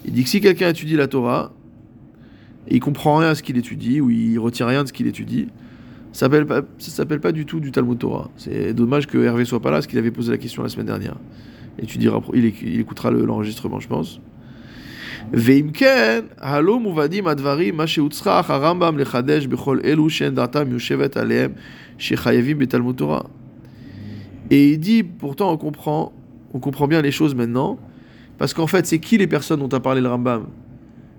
Il 0.05 0.13
dit 0.13 0.25
que 0.25 0.31
si 0.31 0.41
quelqu'un 0.41 0.69
étudie 0.69 0.97
la 0.97 1.07
Torah, 1.07 1.53
et 2.69 2.75
il 2.77 2.81
comprend 2.81 3.19
rien 3.19 3.31
à 3.31 3.35
ce 3.35 3.43
qu'il 3.43 3.57
étudie, 3.57 4.01
ou 4.01 4.11
il 4.11 4.39
retient 4.39 4.67
rien 4.67 4.83
de 4.83 4.89
ce 4.89 4.93
qu'il 4.93 5.07
étudie, 5.07 5.47
ça 6.13 6.29
ne 6.29 6.45
s'appelle 6.79 7.21
pas 7.21 7.33
du 7.33 7.47
tout 7.47 7.61
du 7.61 7.71
Talmud 7.71 7.99
Torah. 7.99 8.29
C'est 8.37 8.75
dommage 8.75 9.07
que 9.07 9.19
Hervé 9.19 9.45
soit 9.45 9.61
pas 9.61 9.71
là, 9.71 9.77
parce 9.77 9.87
qu'il 9.87 9.99
avait 9.99 10.11
posé 10.11 10.31
la 10.33 10.39
question 10.39 10.63
la 10.63 10.69
semaine 10.69 10.87
dernière. 10.87 11.17
Et 11.79 11.87
tu 11.87 11.99
diras, 11.99 12.21
il, 12.35 12.45
éc- 12.51 12.63
il 12.63 12.81
écoutera 12.81 13.11
le- 13.11 13.25
l'enregistrement, 13.25 13.81
je 13.81 13.89
pense. 13.89 14.21
ואם 15.33 15.71
כן, 15.75 16.21
הלא 16.39 16.81
מובנים 16.81 17.27
הדברים, 17.27 17.77
מה 17.77 17.87
שהוצרח 17.87 18.51
הרמב"ם 18.51 18.99
לחדש 18.99 19.47
בכל 19.47 19.79
אלו 19.85 20.11
שאין 20.11 20.35
דעתם 20.35 20.73
יושבת 20.73 21.17
עליהם, 21.17 21.53
שחייבים 21.86 21.86
בתלמוד 21.86 21.86
תורה. 21.86 21.86
Et 24.50 24.72
il 24.74 24.80
dit, 24.80 25.04
pourtant 25.04 25.52
on 25.52 25.58
comprend, 25.58 26.14
on 26.54 26.60
comprend 26.60 26.88
bien 26.88 27.02
les 27.02 27.12
choses 27.12 27.36
maintenant, 27.36 27.78
Parce 28.38 28.54
qu'en 28.54 28.68
fait, 28.68 28.86
c'est 28.86 29.00
qui 29.00 29.18
les 29.18 29.28
personnes 29.28 29.60
dont 29.60 29.76
a 29.76 29.80
parlé 29.80 30.00
le 30.02 30.08
Rambam? 30.08 30.46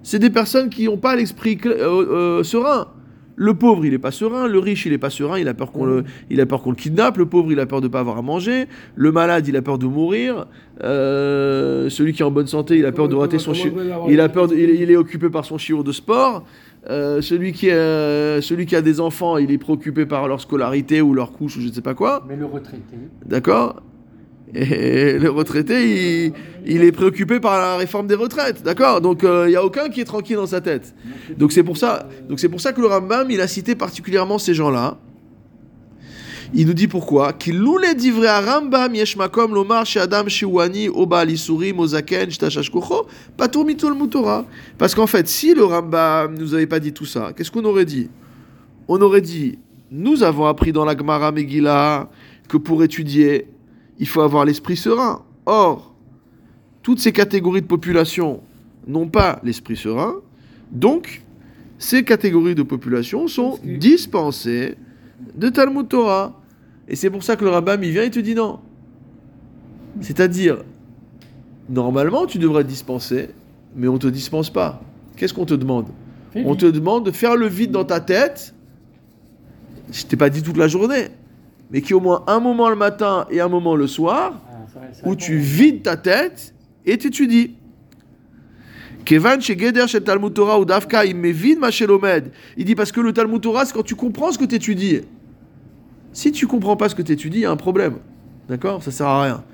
C'est 0.04 0.20
des 0.20 0.30
personnes 0.30 0.70
qui 0.70 0.84
n'ont 0.84 0.96
pas 0.96 1.16
l'esprit 1.16 1.58
euh, 1.66 2.38
euh, 2.38 2.42
serein. 2.44 2.86
Le 3.34 3.54
pauvre, 3.54 3.84
il 3.84 3.90
n'est 3.92 3.98
pas 3.98 4.10
serein. 4.12 4.48
Le 4.48 4.58
riche, 4.58 4.86
il 4.86 4.92
n'est 4.92 4.98
pas 4.98 5.10
serein. 5.10 5.38
Il 5.38 5.46
a 5.48 5.54
peur 5.54 5.70
qu'on 5.70 5.84
le, 5.84 6.04
il 6.30 6.40
a 6.40 6.46
peur 6.46 6.62
qu'on 6.62 6.70
le 6.70 6.76
kidnappe. 6.76 7.18
Le 7.18 7.26
pauvre, 7.26 7.52
il 7.52 7.60
a 7.60 7.66
peur 7.66 7.80
de 7.80 7.86
ne 7.86 7.92
pas 7.92 8.00
avoir 8.00 8.18
à 8.18 8.22
manger. 8.22 8.66
Le 8.96 9.12
malade, 9.12 9.46
il 9.46 9.56
a 9.56 9.62
peur 9.62 9.78
de 9.78 9.86
mourir. 9.86 10.46
Euh, 10.82 11.88
celui 11.88 12.12
qui 12.12 12.22
est 12.22 12.24
en 12.24 12.30
bonne 12.30 12.46
santé, 12.46 12.78
il 12.78 12.86
a 12.86 12.92
peur 12.92 13.08
de 13.08 13.14
rater 13.14 13.38
son 13.38 13.52
chi- 13.54 13.68
il 14.12 14.20
a 14.20 14.28
peur, 14.28 14.48
il, 14.52 14.70
il 14.70 14.90
est 14.90 14.96
occupé 14.96 15.28
par 15.30 15.44
son 15.44 15.58
chiot 15.58 15.82
de 15.82 15.92
sport. 15.92 16.44
Euh, 16.90 17.20
celui 17.20 17.52
qui, 17.52 17.68
est- 17.68 18.40
celui 18.40 18.64
qui 18.66 18.74
a 18.74 18.80
des 18.80 18.98
enfants, 19.00 19.36
il 19.36 19.50
est 19.50 19.58
préoccupé 19.58 20.06
par 20.06 20.26
leur 20.26 20.40
scolarité 20.40 21.02
ou 21.02 21.12
leur 21.12 21.32
couche 21.32 21.56
ou 21.58 21.60
je 21.60 21.68
ne 21.68 21.72
sais 21.72 21.82
pas 21.82 21.94
quoi. 21.94 22.24
Mais 22.28 22.36
le 22.36 22.46
retraité, 22.46 22.96
D'accord 23.26 23.82
Et 24.54 25.18
le 25.18 25.28
retraité, 25.30 26.26
il, 26.26 26.32
il 26.64 26.82
est 26.82 26.92
préoccupé 26.92 27.40
par 27.40 27.58
la 27.58 27.76
réforme 27.76 28.06
des 28.06 28.14
retraites. 28.14 28.62
D'accord 28.62 29.02
Donc 29.02 29.22
euh, 29.22 29.44
il 29.46 29.50
n'y 29.50 29.56
a 29.56 29.64
aucun 29.64 29.90
qui 29.90 30.00
est 30.00 30.04
tranquille 30.06 30.36
dans 30.36 30.46
sa 30.46 30.62
tête. 30.62 30.94
Donc 31.36 31.52
c'est 31.52 31.62
pour 31.62 31.76
ça, 31.76 32.08
donc 32.28 32.40
c'est 32.40 32.48
pour 32.48 32.60
ça 32.62 32.72
que 32.72 32.80
le 32.80 32.86
Rambam, 32.86 33.30
il 33.30 33.40
a 33.42 33.48
cité 33.48 33.74
particulièrement 33.74 34.38
ces 34.38 34.54
gens-là. 34.54 34.96
Il 36.54 36.66
nous 36.66 36.74
dit 36.74 36.88
pourquoi? 36.88 37.34
Parce 44.78 44.94
qu'en 44.94 45.06
fait, 45.06 45.28
si 45.28 45.54
le 45.54 45.64
Rambam 45.64 46.38
nous 46.38 46.54
avait 46.54 46.66
pas 46.66 46.80
dit 46.80 46.92
tout 46.92 47.04
ça, 47.04 47.32
qu'est-ce 47.36 47.50
qu'on 47.50 47.64
aurait 47.64 47.84
dit? 47.84 48.08
On 48.88 49.00
aurait 49.02 49.20
dit 49.20 49.58
nous 49.90 50.22
avons 50.22 50.46
appris 50.46 50.72
dans 50.72 50.84
la 50.84 50.96
Gemara 50.96 51.32
Megillah 51.32 52.10
que 52.48 52.56
pour 52.56 52.82
étudier, 52.82 53.46
il 53.98 54.06
faut 54.06 54.20
avoir 54.20 54.44
l'esprit 54.44 54.76
serein. 54.76 55.22
Or, 55.46 55.94
toutes 56.82 57.00
ces 57.00 57.12
catégories 57.12 57.62
de 57.62 57.66
population 57.66 58.40
n'ont 58.86 59.08
pas 59.08 59.40
l'esprit 59.42 59.76
serein, 59.76 60.16
donc 60.70 61.22
ces 61.78 62.04
catégories 62.04 62.54
de 62.54 62.62
population 62.62 63.28
sont 63.28 63.58
dispensées 63.64 64.76
de 65.36 65.48
Talmud 65.48 65.88
Torah. 65.88 66.40
Et 66.88 66.96
c'est 66.96 67.10
pour 67.10 67.22
ça 67.22 67.36
que 67.36 67.44
le 67.44 67.50
rabbin, 67.50 67.76
il 67.82 67.90
vient 67.90 68.02
et 68.02 68.10
te 68.10 68.18
dit 68.18 68.34
non. 68.34 68.60
C'est-à-dire, 70.00 70.58
normalement, 71.68 72.26
tu 72.26 72.38
devrais 72.38 72.62
te 72.64 72.68
dispenser, 72.68 73.30
mais 73.76 73.88
on 73.88 73.94
ne 73.94 73.98
te 73.98 74.06
dispense 74.06 74.50
pas. 74.50 74.80
Qu'est-ce 75.16 75.34
qu'on 75.34 75.44
te 75.46 75.54
demande 75.54 75.86
On 76.36 76.54
te 76.54 76.66
demande 76.66 77.04
de 77.06 77.10
faire 77.10 77.36
le 77.36 77.46
vide 77.46 77.72
dans 77.72 77.84
ta 77.84 78.00
tête. 78.00 78.54
Je 79.90 80.04
t'ai 80.04 80.16
pas 80.16 80.30
dit 80.30 80.42
toute 80.42 80.56
la 80.56 80.68
journée, 80.68 81.08
mais 81.70 81.80
qu'il 81.80 81.90
y 81.90 81.92
ait 81.92 81.94
au 81.96 82.00
moins 82.00 82.22
un 82.26 82.40
moment 82.40 82.68
le 82.68 82.76
matin 82.76 83.26
et 83.30 83.40
un 83.40 83.48
moment 83.48 83.74
le 83.74 83.86
soir 83.86 84.34
Ah, 84.48 84.66
ça- 84.72 84.80
ça 85.02 85.08
où 85.08 85.16
tu 85.16 85.38
vides 85.38 85.82
ta 85.82 85.96
tête 85.96 86.54
et 86.86 86.96
t'étudies. 86.98 87.56
Kevan 89.04 89.40
chez 89.40 89.58
Geder 89.58 89.86
chez 89.88 90.00
Talmud 90.00 90.34
Torah 90.34 90.60
ou 90.60 90.64
Dafka, 90.64 91.04
il 91.04 91.16
met 91.16 91.32
vide 91.32 91.58
ma 91.58 91.70
Shelomed. 91.70 92.30
Il 92.56 92.64
dit 92.64 92.74
parce 92.74 92.92
que 92.92 93.00
le 93.00 93.12
Talmud 93.12 93.40
Torah, 93.40 93.64
c'est 93.64 93.72
quand 93.72 93.82
tu 93.82 93.94
comprends 93.94 94.32
ce 94.32 94.38
que 94.38 94.44
tu 94.44 94.54
étudies. 94.54 95.00
Si 96.12 96.32
tu 96.32 96.46
comprends 96.46 96.76
pas 96.76 96.88
ce 96.88 96.94
que 96.94 97.02
tu 97.02 97.12
étudies, 97.12 97.38
il 97.38 97.42
y 97.42 97.46
a 97.46 97.50
un 97.50 97.56
problème. 97.56 97.98
D'accord? 98.48 98.82
Ça 98.82 98.90
sert 98.90 99.06
à 99.06 99.22
rien. 99.22 99.44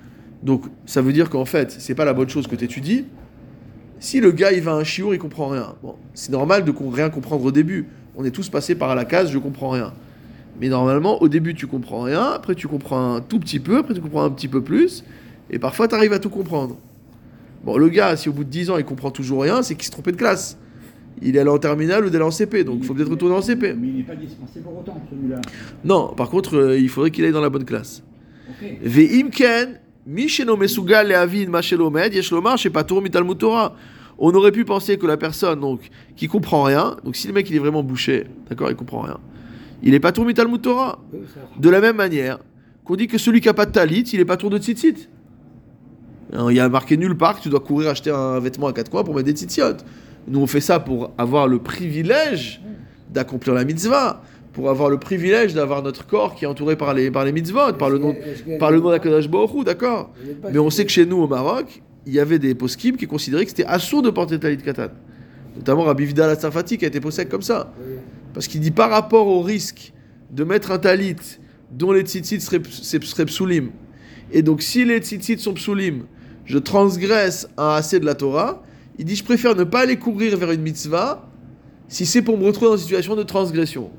Donc, 0.42 0.64
ça 0.86 1.02
veut 1.02 1.12
dire 1.12 1.30
qu'en 1.30 1.44
fait, 1.44 1.70
c'est 1.70 1.94
pas 1.94 2.04
la 2.04 2.12
bonne 2.12 2.28
chose 2.28 2.46
que 2.46 2.56
tu 2.56 2.64
étudies. 2.64 3.04
Si 3.98 4.20
le 4.20 4.32
gars, 4.32 4.52
il 4.52 4.60
va 4.60 4.72
à 4.72 4.74
un 4.74 4.84
chiour, 4.84 5.14
il 5.14 5.18
comprend 5.18 5.48
rien. 5.48 5.74
Bon, 5.82 5.94
c'est 6.14 6.32
normal 6.32 6.64
de 6.64 6.72
rien 6.92 7.10
comprendre 7.10 7.44
au 7.44 7.52
début. 7.52 7.86
On 8.16 8.24
est 8.24 8.30
tous 8.30 8.48
passés 8.48 8.74
par 8.74 8.94
la 8.94 9.04
case, 9.04 9.30
je 9.30 9.38
comprends 9.38 9.70
rien. 9.70 9.92
Mais 10.60 10.68
normalement, 10.68 11.20
au 11.22 11.28
début, 11.28 11.54
tu 11.54 11.66
comprends 11.66 12.02
rien, 12.02 12.22
après, 12.22 12.54
tu 12.54 12.68
comprends 12.68 13.14
un 13.14 13.20
tout 13.20 13.40
petit 13.40 13.58
peu, 13.58 13.78
après, 13.78 13.94
tu 13.94 14.00
comprends 14.00 14.24
un 14.24 14.30
petit 14.30 14.48
peu 14.48 14.62
plus, 14.62 15.04
et 15.50 15.58
parfois, 15.58 15.88
tu 15.88 15.94
arrives 15.94 16.12
à 16.12 16.18
tout 16.18 16.30
comprendre. 16.30 16.76
Bon, 17.64 17.78
le 17.78 17.88
gars, 17.88 18.16
si 18.16 18.28
au 18.28 18.32
bout 18.32 18.44
de 18.44 18.50
10 18.50 18.70
ans, 18.70 18.78
il 18.78 18.84
comprend 18.84 19.10
toujours 19.10 19.42
rien, 19.42 19.62
c'est 19.62 19.74
qu'il 19.74 19.86
se 19.86 19.90
trompait 19.90 20.12
de 20.12 20.16
classe. 20.16 20.58
Il 21.22 21.36
est 21.36 21.40
allé 21.40 21.48
en 21.48 21.58
terminale 21.58 22.04
ou 22.04 22.10
d'aller 22.10 22.24
en 22.24 22.30
CP, 22.30 22.64
donc 22.64 22.78
il 22.80 22.84
faut 22.84 22.92
peut-être 22.92 23.10
retourner 23.10 23.34
en 23.34 23.40
CP. 23.40 23.74
Mais 23.74 23.88
il 23.88 23.96
n'est 23.98 24.02
pas 24.02 24.16
dispensé 24.16 24.60
pour 24.60 24.78
autant, 24.78 25.00
celui-là. 25.10 25.40
Non, 25.84 26.08
par 26.14 26.28
contre, 26.28 26.56
euh, 26.56 26.78
il 26.78 26.88
faudrait 26.88 27.10
qu'il 27.10 27.24
aille 27.24 27.32
dans 27.32 27.40
la 27.40 27.50
bonne 27.50 27.64
classe. 27.64 28.02
Ok. 28.50 28.68
Ve'im 28.82 29.30
ken, 29.30 29.80
mi 30.06 30.28
sheno 30.28 30.56
mesugal 30.56 31.08
le'avid 31.08 31.48
ma 31.48 31.62
shelomed, 31.62 32.12
yesh 32.12 32.30
lomar 32.30 32.58
shepatur 32.58 33.00
mitalmud 33.00 33.38
Torah. 33.38 33.74
On 34.18 34.32
aurait 34.34 34.52
pu 34.52 34.64
penser 34.64 34.98
que 34.98 35.06
la 35.06 35.16
personne 35.16 35.60
donc 35.60 35.88
qui 36.16 36.28
comprend 36.28 36.64
rien, 36.64 36.96
donc 37.04 37.16
si 37.16 37.26
le 37.26 37.32
mec 37.32 37.48
il 37.48 37.56
est 37.56 37.60
vraiment 37.60 37.82
bouché, 37.82 38.26
d'accord, 38.48 38.70
il 38.70 38.76
comprend 38.76 39.00
rien, 39.00 39.18
il 39.82 39.94
est 39.94 40.00
pas 40.00 40.12
tour 40.12 40.24
mitalmud 40.24 40.60
Torah. 40.60 41.02
De 41.58 41.70
la 41.70 41.80
même 41.80 41.96
manière 41.96 42.38
qu'on 42.84 42.96
dit 42.96 43.06
que 43.06 43.18
celui 43.18 43.40
qui 43.40 43.48
a 43.48 43.54
pas 43.54 43.66
de 43.66 43.72
talit, 43.72 44.02
il 44.12 44.20
est 44.20 44.24
pas 44.24 44.36
tour 44.36 44.50
de 44.50 44.58
tzitzit. 44.58 45.08
Alors, 46.32 46.50
Il 46.50 46.56
y 46.56 46.60
a 46.60 46.68
marqué 46.68 46.96
nulle 46.96 47.16
part 47.16 47.38
que 47.38 47.42
tu 47.42 47.48
dois 47.48 47.60
courir 47.60 47.90
acheter 47.90 48.10
un 48.10 48.38
vêtement 48.40 48.68
à 48.68 48.72
quatre 48.72 48.90
coins 48.90 49.04
pour 49.04 49.14
mettre 49.14 49.26
des 49.26 49.32
tzitziot. 49.32 49.76
Nous 50.26 50.40
on 50.40 50.46
fait 50.46 50.60
ça 50.60 50.80
pour 50.80 51.12
avoir 51.18 51.48
le 51.48 51.58
privilège 51.58 52.62
d'accomplir 53.12 53.54
la 53.54 53.64
mitzvah, 53.64 54.22
pour 54.52 54.70
avoir 54.70 54.88
le 54.88 54.98
privilège 54.98 55.52
d'avoir 55.52 55.82
notre 55.82 56.06
corps 56.06 56.34
qui 56.34 56.44
est 56.44 56.48
entouré 56.48 56.76
par 56.76 56.94
les, 56.94 57.10
par 57.10 57.24
les 57.24 57.32
mitzvot, 57.32 57.74
par 57.74 57.90
le 57.90 57.98
nom, 57.98 58.14
par 58.58 58.70
le 58.70 58.80
nom 58.80 58.90
d'Akadosh 58.90 59.28
Baruch 59.28 59.50
Hu, 59.54 59.64
d'accord 59.64 60.12
Mais 60.50 60.58
on 60.58 60.70
sait 60.70 60.84
que 60.84 60.90
chez 60.90 61.04
nous, 61.04 61.18
au 61.18 61.26
Maroc, 61.26 61.82
il 62.06 62.14
y 62.14 62.20
avait 62.20 62.38
des 62.38 62.54
poskim 62.54 62.96
qui 62.96 63.06
considéraient 63.06 63.44
que 63.44 63.50
c'était 63.50 63.64
assourd 63.64 64.02
de 64.02 64.10
porter 64.10 64.38
talit 64.38 64.58
katan. 64.58 64.88
Notamment 65.56 65.82
Rabbi 65.82 66.04
Vidal 66.04 66.30
Atzafati 66.30 66.78
qui 66.78 66.84
a 66.84 66.88
été 66.88 67.00
possède 67.00 67.28
comme 67.28 67.42
ça. 67.42 67.72
Parce 68.32 68.48
qu'il 68.48 68.60
dit 68.60 68.70
par 68.70 68.90
rapport 68.90 69.26
au 69.26 69.40
risque 69.40 69.92
de 70.30 70.44
mettre 70.44 70.70
un 70.70 70.78
talit 70.78 71.16
dont 71.70 71.92
les 71.92 72.02
tzitzit 72.02 72.40
seraient, 72.40 72.62
seraient 72.64 73.26
psoulim, 73.26 73.70
et 74.32 74.42
donc 74.42 74.62
si 74.62 74.84
les 74.84 74.98
tzitzit 74.98 75.38
sont 75.38 75.54
psoulim, 75.54 76.04
je 76.44 76.58
transgresse 76.58 77.48
un 77.56 77.70
assez 77.70 78.00
de 78.00 78.06
la 78.06 78.14
Torah, 78.14 78.62
il 78.98 79.04
dit 79.04 79.16
je 79.16 79.24
préfère 79.24 79.54
ne 79.54 79.64
pas 79.64 79.80
aller 79.80 79.96
courir 79.96 80.36
vers 80.36 80.50
une 80.50 80.62
mitzvah 80.62 81.28
si 81.88 82.06
c'est 82.06 82.22
pour 82.22 82.38
me 82.38 82.44
retrouver 82.44 82.70
dans 82.70 82.76
une 82.76 82.82
situation 82.82 83.16
de 83.16 83.22
transgression. 83.22 83.90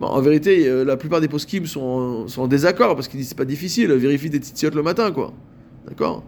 En 0.00 0.20
vérité, 0.20 0.68
euh, 0.68 0.84
la 0.84 0.96
plupart 0.96 1.22
des 1.22 1.28
poskim 1.28 1.64
sont, 1.64 2.28
sont 2.28 2.42
en 2.42 2.48
désaccord 2.48 2.94
parce 2.94 3.08
qu'ils 3.08 3.18
disent 3.18 3.30
c'est 3.30 3.36
pas 3.36 3.46
difficile, 3.46 3.92
vérifie 3.92 4.28
tes 4.28 4.38
tzitzit 4.38 4.74
le 4.74 4.82
matin, 4.82 5.10
quoi. 5.10 5.32
D'accord? 5.88 6.22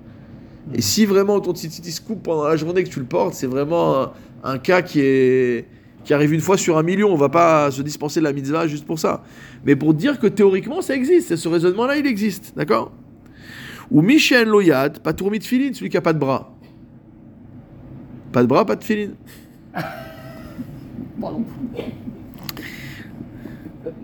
Et 0.74 0.80
si 0.80 1.04
vraiment 1.04 1.40
ton 1.40 1.54
tzitzit 1.54 1.90
se 1.90 2.00
coupe 2.00 2.22
pendant 2.22 2.44
la 2.44 2.56
journée 2.56 2.82
que 2.84 2.88
tu 2.88 3.00
le 3.00 3.06
portes, 3.06 3.34
c'est 3.34 3.46
vraiment 3.46 4.02
un, 4.02 4.12
un 4.44 4.58
cas 4.58 4.82
qui 4.82 5.00
est 5.00 5.66
qui 6.04 6.14
arrive 6.14 6.32
une 6.32 6.40
fois 6.40 6.56
sur 6.56 6.78
un 6.78 6.82
million. 6.82 7.12
On 7.12 7.16
va 7.16 7.28
pas 7.28 7.70
se 7.70 7.82
dispenser 7.82 8.20
de 8.20 8.24
la 8.24 8.32
mitzvah 8.32 8.66
juste 8.66 8.86
pour 8.86 8.98
ça. 8.98 9.22
Mais 9.66 9.76
pour 9.76 9.92
dire 9.92 10.18
que 10.18 10.26
théoriquement 10.26 10.80
ça 10.80 10.94
existe, 10.94 11.36
ce 11.36 11.48
raisonnement-là 11.48 11.98
il 11.98 12.06
existe, 12.06 12.54
d'accord? 12.56 12.92
Ou 13.90 14.02
Michel 14.02 14.48
Loyad, 14.48 14.98
pas 15.00 15.12
tourmi 15.12 15.38
de 15.38 15.44
filine, 15.44 15.74
celui 15.74 15.90
qui 15.90 15.96
a 15.96 16.00
pas 16.00 16.12
de 16.12 16.18
bras. 16.18 16.54
Pas 18.32 18.42
de 18.42 18.48
bras, 18.48 18.66
pas 18.66 18.76
de 18.76 18.84
filine. 18.84 19.14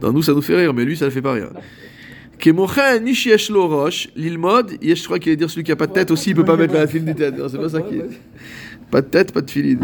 Non, 0.03 0.13
nous, 0.13 0.23
ça 0.23 0.33
nous 0.33 0.43
fait 0.43 0.57
rire, 0.57 0.73
mais 0.75 0.85
lui, 0.85 0.97
ça 0.97 1.07
ne 1.07 1.11
fait 1.11 1.23
pas 1.23 1.33
rire. 1.33 1.51
Kemochen, 2.39 3.05
Nishi 3.05 3.29
Yeshlo 3.31 3.69
Roche, 3.69 4.09
l'ilmod, 4.17 4.73
Yesh, 4.83 5.01
je 5.01 5.05
crois 5.05 5.19
qu'il 5.19 5.31
allait 5.31 5.37
dire 5.37 5.51
celui 5.51 5.65
qui 5.65 5.73
a 5.73 5.77
pas 5.77 5.87
de 5.87 5.93
tête 5.93 6.11
aussi, 6.11 6.31
il 6.31 6.37
peut 6.37 6.45
pas 6.45 6.57
mettre 6.57 6.75
la 6.75 6.87
filine 6.87 7.07
de 7.07 7.13
tête. 7.13 7.39
Non, 7.39 7.49
c'est 7.49 7.59
pas 7.59 7.69
ça 7.69 7.81
qui 7.83 7.97
est. 7.97 8.09
Pas 8.91 9.03
de 9.03 9.07
tête, 9.07 9.33
pas 9.33 9.41
de 9.41 9.51
filine. 9.51 9.81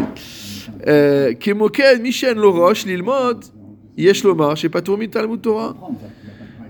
Euh, 0.87 1.33
Kemochen, 1.33 2.01
Michel 2.01 2.37
Loroche, 2.37 2.85
l'ilmod, 2.85 3.45
Yesh 3.97 4.23
Lomar, 4.23 4.55
je 4.55 4.63
sais 4.63 4.69
pas 4.69 4.81
tourmi 4.81 5.09
Talmud 5.09 5.41
Torah. 5.41 5.75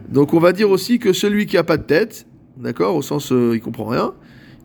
Donc 0.10 0.34
on 0.34 0.40
va 0.40 0.52
dire 0.52 0.70
aussi 0.70 1.00
que 1.00 1.14
celui 1.14 1.46
qui 1.46 1.58
a 1.58 1.64
pas 1.64 1.78
de 1.78 1.84
tête, 1.84 2.26
d'accord, 2.62 2.95
au 2.95 3.01
sens 3.01 3.32
euh, 3.32 3.51
il 3.55 3.62
comprend 3.62 3.86
rien, 3.86 4.14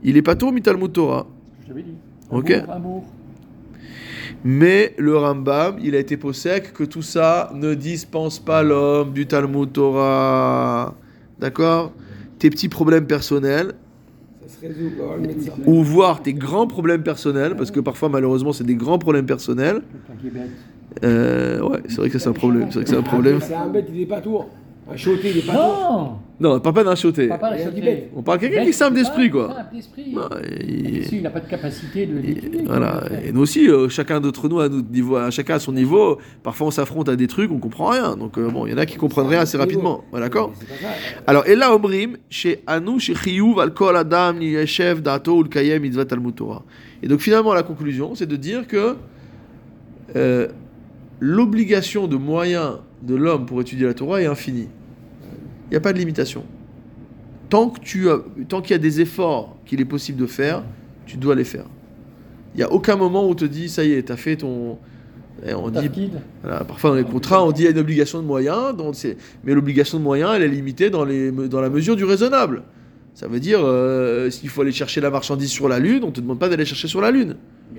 il 0.02 0.16
est 0.16 0.22
pas 0.22 0.36
tourmi 0.36 0.62
Talmud 0.62 0.92
Torah. 0.92 1.26
Je 1.64 1.68
l'avais 1.68 1.82
dit. 1.82 1.94
Ok. 2.30 2.50
Amour. 2.68 3.04
Mais 4.44 4.94
le 4.98 5.16
Rambam, 5.16 5.76
il 5.82 5.94
a 5.94 5.98
été 5.98 6.16
possèque 6.16 6.72
que 6.72 6.84
tout 6.84 7.02
ça 7.02 7.50
ne 7.54 7.74
dispense 7.74 8.38
pas 8.38 8.62
l'homme 8.62 9.12
du 9.12 9.26
Talmud 9.26 9.72
Torah. 9.72 10.94
D'accord? 11.40 11.92
Tes 12.38 12.50
petits 12.50 12.68
problèmes 12.68 13.06
personnels, 13.06 13.74
ou 15.66 15.82
voir 15.82 16.22
tes 16.22 16.34
grands 16.34 16.66
problèmes 16.66 17.02
personnels, 17.02 17.56
parce 17.56 17.70
que 17.70 17.80
parfois, 17.80 18.08
malheureusement, 18.08 18.52
c'est 18.52 18.64
des 18.64 18.74
grands 18.74 18.98
problèmes 18.98 19.26
personnels. 19.26 19.82
Quelqu'un 20.06 20.20
qui 20.20 20.26
est 20.28 20.30
bête. 20.30 20.50
Euh, 21.04 21.60
ouais, 21.60 21.78
c'est 21.88 21.96
vrai 21.96 22.08
que 22.08 22.18
ça, 22.18 22.24
c'est 22.24 22.30
un 22.30 22.32
problème. 22.32 22.68
C'est 22.68 22.74
vrai 22.74 22.84
que 22.84 22.90
c'est 22.90 22.96
un 22.96 23.02
problème. 23.02 23.40
C'est 23.40 23.54
un 23.54 23.68
bête, 23.68 23.88
il 23.92 24.02
est 24.02 24.06
pas 24.06 24.20
tour. 24.20 24.48
Un 24.88 24.96
choté, 24.96 25.30
il 25.30 25.38
est 25.38 25.46
pas. 25.46 25.52
Non 25.54 26.10
Non, 26.38 26.54
on 26.56 26.60
parle 26.60 26.74
pas 26.76 26.84
d'un 26.84 26.94
choté. 26.94 27.26
Pas 27.26 27.38
par 27.38 27.52
Il 27.56 27.60
y 27.60 27.64
la 27.64 27.68
a 27.68 27.70
du 27.70 27.76
sauter. 27.80 27.90
bête. 27.90 28.10
On 28.14 28.22
parle 28.22 28.38
de 28.38 28.46
quelqu'un 28.46 28.62
qui 28.62 28.68
est 28.68 28.72
simple 28.72 28.94
d'esprit, 28.94 29.30
quoi. 29.30 29.48
Simple 29.48 29.74
d'esprit. 29.74 30.12
Non, 30.14 30.28
il- 31.12 31.22
n'a 31.22 31.30
pas 31.30 31.40
de 31.40 31.48
capacité 31.48 32.06
de 32.06 32.64
voilà. 32.66 33.02
Et 33.24 33.32
nous 33.32 33.40
aussi, 33.40 33.68
euh, 33.68 33.88
chacun 33.88 34.20
d'entre 34.20 34.48
nous, 34.48 34.60
à 34.60 34.68
notre 34.68 34.88
niveau, 34.90 35.16
à 35.16 35.30
chacun 35.32 35.56
à 35.56 35.58
son 35.58 35.72
niveau, 35.72 36.18
parfois 36.44 36.68
on 36.68 36.70
s'affronte 36.70 37.08
à 37.08 37.16
des 37.16 37.26
trucs, 37.26 37.50
on 37.50 37.58
comprend 37.58 37.86
rien. 37.86 38.16
Donc 38.16 38.38
euh, 38.38 38.48
bon, 38.48 38.66
il 38.66 38.70
y 38.70 38.74
en 38.74 38.78
a 38.78 38.86
qui 38.86 38.96
comprennent 38.96 39.26
rien 39.26 39.40
assez 39.40 39.56
rapidement. 39.58 40.04
Ouais, 40.12 40.20
D'accord 40.20 40.50
pas 40.50 40.56
ça. 40.80 40.88
Alors, 41.26 41.46
et 41.48 41.56
là, 41.56 41.74
Omrim, 41.74 42.16
chez 42.30 42.62
Anu, 42.68 43.00
chez 43.00 43.14
Chiyuv, 43.16 43.58
al 43.58 43.74
kol 43.74 43.96
adam, 43.96 44.40
yeshev, 44.40 45.00
dato, 45.00 45.40
ul 45.40 45.48
kayem, 45.48 45.82
mitzvah 45.82 46.04
talmud 46.04 46.34
Torah. 46.36 46.62
Et 47.02 47.08
donc, 47.08 47.18
finalement, 47.20 47.54
la 47.54 47.64
conclusion, 47.64 48.14
c'est 48.14 48.26
de 48.26 48.36
dire 48.36 48.68
que 48.68 48.94
euh, 50.14 50.46
l'obligation 51.20 52.06
de 52.06 52.16
moyens 52.16 52.78
de 53.02 53.14
l'homme 53.14 53.46
pour 53.46 53.60
étudier 53.60 53.86
la 53.86 53.94
Torah 53.94 54.20
est 54.22 54.26
infinie. 54.26 54.68
Il 55.66 55.70
n'y 55.70 55.76
a 55.76 55.80
pas 55.80 55.92
de 55.92 55.98
limitation. 55.98 56.44
Tant 57.48 57.68
que 57.70 57.80
tu 57.80 58.08
as- 58.10 58.20
tant 58.48 58.60
qu'il 58.60 58.72
y 58.72 58.74
a 58.74 58.78
des 58.78 59.00
efforts 59.00 59.56
qu'il 59.66 59.80
est 59.80 59.84
possible 59.86 60.18
de 60.18 60.26
faire, 60.26 60.62
tu 61.06 61.16
dois 61.16 61.34
les 61.34 61.44
faire. 61.44 61.66
Il 62.54 62.58
n'y 62.58 62.62
a 62.62 62.72
aucun 62.72 62.96
moment 62.96 63.26
où 63.26 63.30
on 63.30 63.34
te 63.34 63.44
dit, 63.44 63.68
ça 63.68 63.84
y 63.84 63.92
est, 63.92 64.04
tu 64.06 64.12
as 64.12 64.16
fait 64.16 64.36
ton... 64.36 64.78
Et 65.46 65.52
on 65.52 65.68
dit, 65.68 65.88
voilà, 66.42 66.64
parfois 66.64 66.90
dans 66.90 66.96
les 66.96 67.04
contrats, 67.04 67.44
on 67.44 67.52
dit 67.52 67.62
il 67.62 67.64
y 67.66 67.68
a 67.68 67.70
une 67.70 67.78
obligation 67.78 68.22
de 68.22 68.26
moyens, 68.26 68.74
donc 68.74 68.94
mais 69.44 69.52
l'obligation 69.52 69.98
de 69.98 70.02
moyens, 70.02 70.32
elle 70.34 70.42
est 70.42 70.48
limitée 70.48 70.88
dans, 70.88 71.04
les, 71.04 71.30
dans 71.30 71.60
la 71.60 71.68
mesure 71.68 71.94
du 71.94 72.04
raisonnable. 72.04 72.62
Ça 73.12 73.28
veut 73.28 73.38
dire, 73.38 73.60
euh, 73.62 74.30
s'il 74.30 74.48
faut 74.48 74.62
aller 74.62 74.72
chercher 74.72 75.02
la 75.02 75.10
marchandise 75.10 75.50
sur 75.50 75.68
la 75.68 75.78
Lune, 75.78 76.04
on 76.04 76.06
ne 76.06 76.12
te 76.12 76.20
demande 76.22 76.38
pas 76.38 76.48
d'aller 76.48 76.64
chercher 76.64 76.88
sur 76.88 77.02
la 77.02 77.10
Lune. 77.10 77.36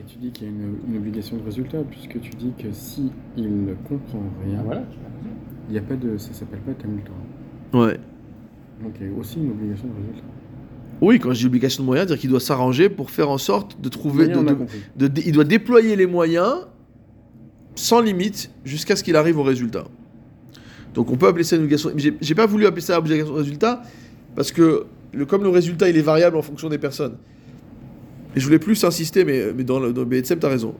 Tu 0.07 0.17
dis 0.19 0.31
qu'il 0.31 0.43
y 0.47 0.49
a 0.49 0.53
une, 0.53 0.77
une 0.89 0.97
obligation 0.97 1.37
de 1.37 1.43
résultat, 1.43 1.79
puisque 1.89 2.19
tu 2.21 2.29
dis 2.31 2.53
que 2.57 2.71
si 2.71 3.11
il 3.35 3.65
ne 3.65 3.73
comprend 3.73 4.23
rien, 4.45 4.61
voilà. 4.63 4.83
il 5.67 5.73
n'y 5.73 5.77
a 5.77 5.81
pas 5.81 5.95
de, 5.95 6.17
ça 6.17 6.31
s'appelle 6.33 6.59
pas 6.61 6.71
Torah. 6.73 7.85
Ouais. 7.85 7.99
Donc 8.81 8.93
il 9.01 9.07
y 9.07 9.09
a 9.09 9.13
aussi 9.17 9.37
une 9.39 9.51
obligation 9.51 9.87
de 9.87 9.93
résultat. 10.07 10.27
Oui, 11.01 11.19
quand 11.19 11.33
je 11.33 11.39
dis 11.39 11.45
obligation 11.47 11.83
de 11.83 11.85
moyens, 11.87 12.07
c'est-à-dire 12.07 12.21
qu'il 12.21 12.29
doit 12.29 12.39
s'arranger 12.39 12.89
pour 12.89 13.11
faire 13.11 13.29
en 13.29 13.37
sorte 13.37 13.79
de 13.81 13.89
trouver. 13.89 14.27
De- 14.95 15.07
de- 15.07 15.21
il 15.25 15.31
doit 15.33 15.43
déployer 15.43 15.95
les 15.95 16.07
moyens 16.07 16.67
sans 17.75 17.99
limite 18.01 18.49
jusqu'à 18.65 18.95
ce 18.95 19.03
qu'il 19.03 19.15
arrive 19.15 19.37
au 19.37 19.43
résultat. 19.43 19.85
Donc 20.93 21.11
on 21.11 21.17
peut 21.17 21.27
appeler 21.27 21.43
ça 21.43 21.55
une 21.57 21.63
obligation. 21.63 21.91
mais 21.93 22.01
J'ai 22.01 22.17
j'ai 22.21 22.33
pas 22.35 22.45
voulu 22.47 22.65
appeler 22.65 22.81
ça 22.81 22.97
obligation 22.97 23.33
de 23.33 23.37
résultat 23.39 23.83
parce 24.35 24.51
que 24.51 24.85
le, 25.13 25.25
comme 25.25 25.43
le 25.43 25.49
résultat 25.49 25.89
il 25.89 25.97
est 25.97 26.01
variable 26.01 26.37
en 26.37 26.41
fonction 26.41 26.69
des 26.69 26.77
personnes. 26.79 27.17
Je 28.35 28.43
voulais 28.45 28.59
plus 28.59 28.83
insister, 28.83 29.25
mais, 29.25 29.53
mais 29.55 29.63
dans 29.63 29.79
le 29.79 29.93
dans 29.93 30.05
tu 30.07 30.33
as 30.45 30.49
raison. 30.49 30.75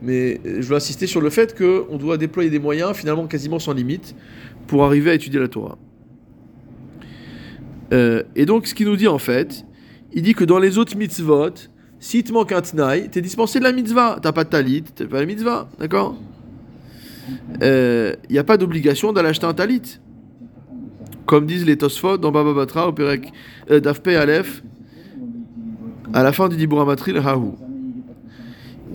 Mais 0.00 0.40
euh, 0.46 0.62
je 0.62 0.66
veux 0.68 0.76
insister 0.76 1.06
sur 1.06 1.20
le 1.20 1.30
fait 1.30 1.56
qu'on 1.56 1.96
doit 1.96 2.16
déployer 2.16 2.50
des 2.50 2.58
moyens 2.58 2.96
finalement 2.96 3.26
quasiment 3.26 3.58
sans 3.58 3.72
limite 3.72 4.14
pour 4.66 4.84
arriver 4.84 5.10
à 5.10 5.14
étudier 5.14 5.40
la 5.40 5.48
Torah. 5.48 5.78
Euh, 7.92 8.22
et 8.34 8.46
donc 8.46 8.66
ce 8.66 8.74
qu'il 8.74 8.86
nous 8.86 8.96
dit 8.96 9.08
en 9.08 9.18
fait, 9.18 9.64
il 10.12 10.22
dit 10.22 10.34
que 10.34 10.44
dans 10.44 10.58
les 10.58 10.78
autres 10.78 10.96
mitzvot, 10.96 11.54
si 12.00 12.24
te 12.24 12.32
manque 12.32 12.52
un 12.52 12.62
tnaï, 12.62 13.08
t'es 13.10 13.20
dispensé 13.20 13.58
de 13.58 13.64
la 13.64 13.72
mitzvah. 13.72 14.18
T'as 14.20 14.32
pas 14.32 14.44
de 14.44 14.48
talit, 14.50 14.82
t'as 14.82 15.06
pas 15.06 15.20
la 15.20 15.26
mitzvah, 15.26 15.68
d'accord? 15.78 16.16
Il 17.60 18.16
n'y 18.30 18.38
a 18.38 18.44
pas 18.44 18.56
d'obligation 18.56 19.12
d'aller 19.12 19.28
acheter 19.28 19.46
un 19.46 19.54
talit. 19.54 20.00
Comme 21.26 21.46
disent 21.46 21.64
les 21.64 21.78
Tosfot 21.78 22.18
dans 22.18 22.32
Baba 22.32 22.52
Batra 22.52 22.88
au 22.88 22.92
Perek 22.92 23.32
euh, 23.70 23.80
d'Afpe 23.80 24.08
Aleph, 24.08 24.62
à 26.12 26.22
la 26.22 26.32
fin 26.32 26.48
du 26.48 26.56
Dibur 26.56 26.80
Amatril. 26.80 27.20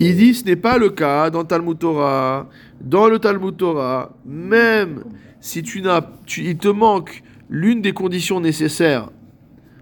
Il 0.00 0.16
dit 0.16 0.34
ce 0.34 0.44
n'est 0.44 0.56
pas 0.56 0.78
le 0.78 0.90
cas 0.90 1.30
dans 1.30 1.44
Talmud 1.44 1.78
Torah. 1.78 2.48
Dans 2.80 3.08
le 3.08 3.18
Talmud 3.18 3.56
Torah, 3.56 4.12
même 4.24 5.02
si 5.40 5.62
tu 5.62 5.82
n'as, 5.82 6.02
tu- 6.26 6.44
il 6.44 6.56
te 6.56 6.68
manque 6.68 7.22
l'une 7.50 7.82
des 7.82 7.92
conditions 7.92 8.40
nécessaires, 8.40 9.10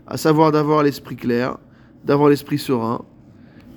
à 0.07 0.17
savoir 0.17 0.53
d'avoir 0.53 0.83
l'esprit 0.83 1.17
clair, 1.17 1.59
d'avoir 2.05 2.31
l'esprit 2.31 2.59
serein, 2.59 3.03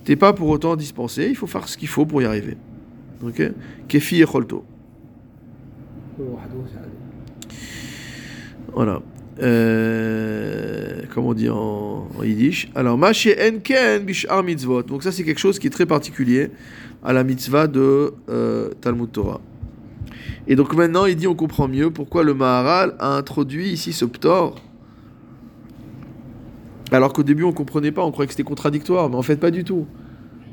t'es 0.05 0.15
pas 0.15 0.31
pour 0.31 0.47
autant 0.49 0.75
dispensé. 0.77 1.27
Il 1.29 1.35
faut 1.35 1.47
faire 1.47 1.67
ce 1.67 1.77
qu'il 1.77 1.87
faut 1.89 2.05
pour 2.05 2.21
y 2.21 2.25
arriver. 2.25 2.55
Ok? 3.25 3.41
Kefi 3.89 4.21
et. 4.21 4.25
Voilà. 8.73 9.01
Euh, 9.41 11.01
comment 11.13 11.29
on 11.29 11.33
dit 11.33 11.49
en, 11.49 12.07
yiddish 12.23 12.69
Alors, 12.75 12.97
Mashe 12.97 13.27
Enken 13.27 14.03
Bishar 14.03 14.43
Mitzvot. 14.43 14.83
Donc, 14.83 15.03
ça, 15.03 15.11
c'est 15.11 15.23
quelque 15.23 15.39
chose 15.39 15.59
qui 15.59 15.67
est 15.67 15.71
très 15.71 15.85
particulier 15.85 16.51
à 17.03 17.13
la 17.13 17.23
mitzvah 17.23 17.67
de 17.67 18.13
euh, 18.29 18.69
Talmud 18.81 19.11
Torah. 19.11 19.41
Et 20.47 20.55
donc, 20.55 20.75
maintenant, 20.75 21.05
il 21.05 21.15
dit 21.15 21.27
on 21.27 21.35
comprend 21.35 21.67
mieux 21.67 21.91
pourquoi 21.91 22.23
le 22.23 22.33
Maharal 22.33 22.95
a 22.99 23.15
introduit 23.15 23.69
ici 23.69 23.93
ce 23.93 24.05
ptor. 24.05 24.55
Alors 26.91 27.13
qu'au 27.13 27.23
début, 27.23 27.43
on 27.43 27.53
comprenait 27.53 27.91
pas, 27.91 28.03
on 28.03 28.11
croyait 28.11 28.27
que 28.27 28.33
c'était 28.33 28.43
contradictoire, 28.43 29.09
mais 29.09 29.15
en 29.15 29.21
fait, 29.21 29.35
pas 29.35 29.51
du 29.51 29.63
tout. 29.63 29.85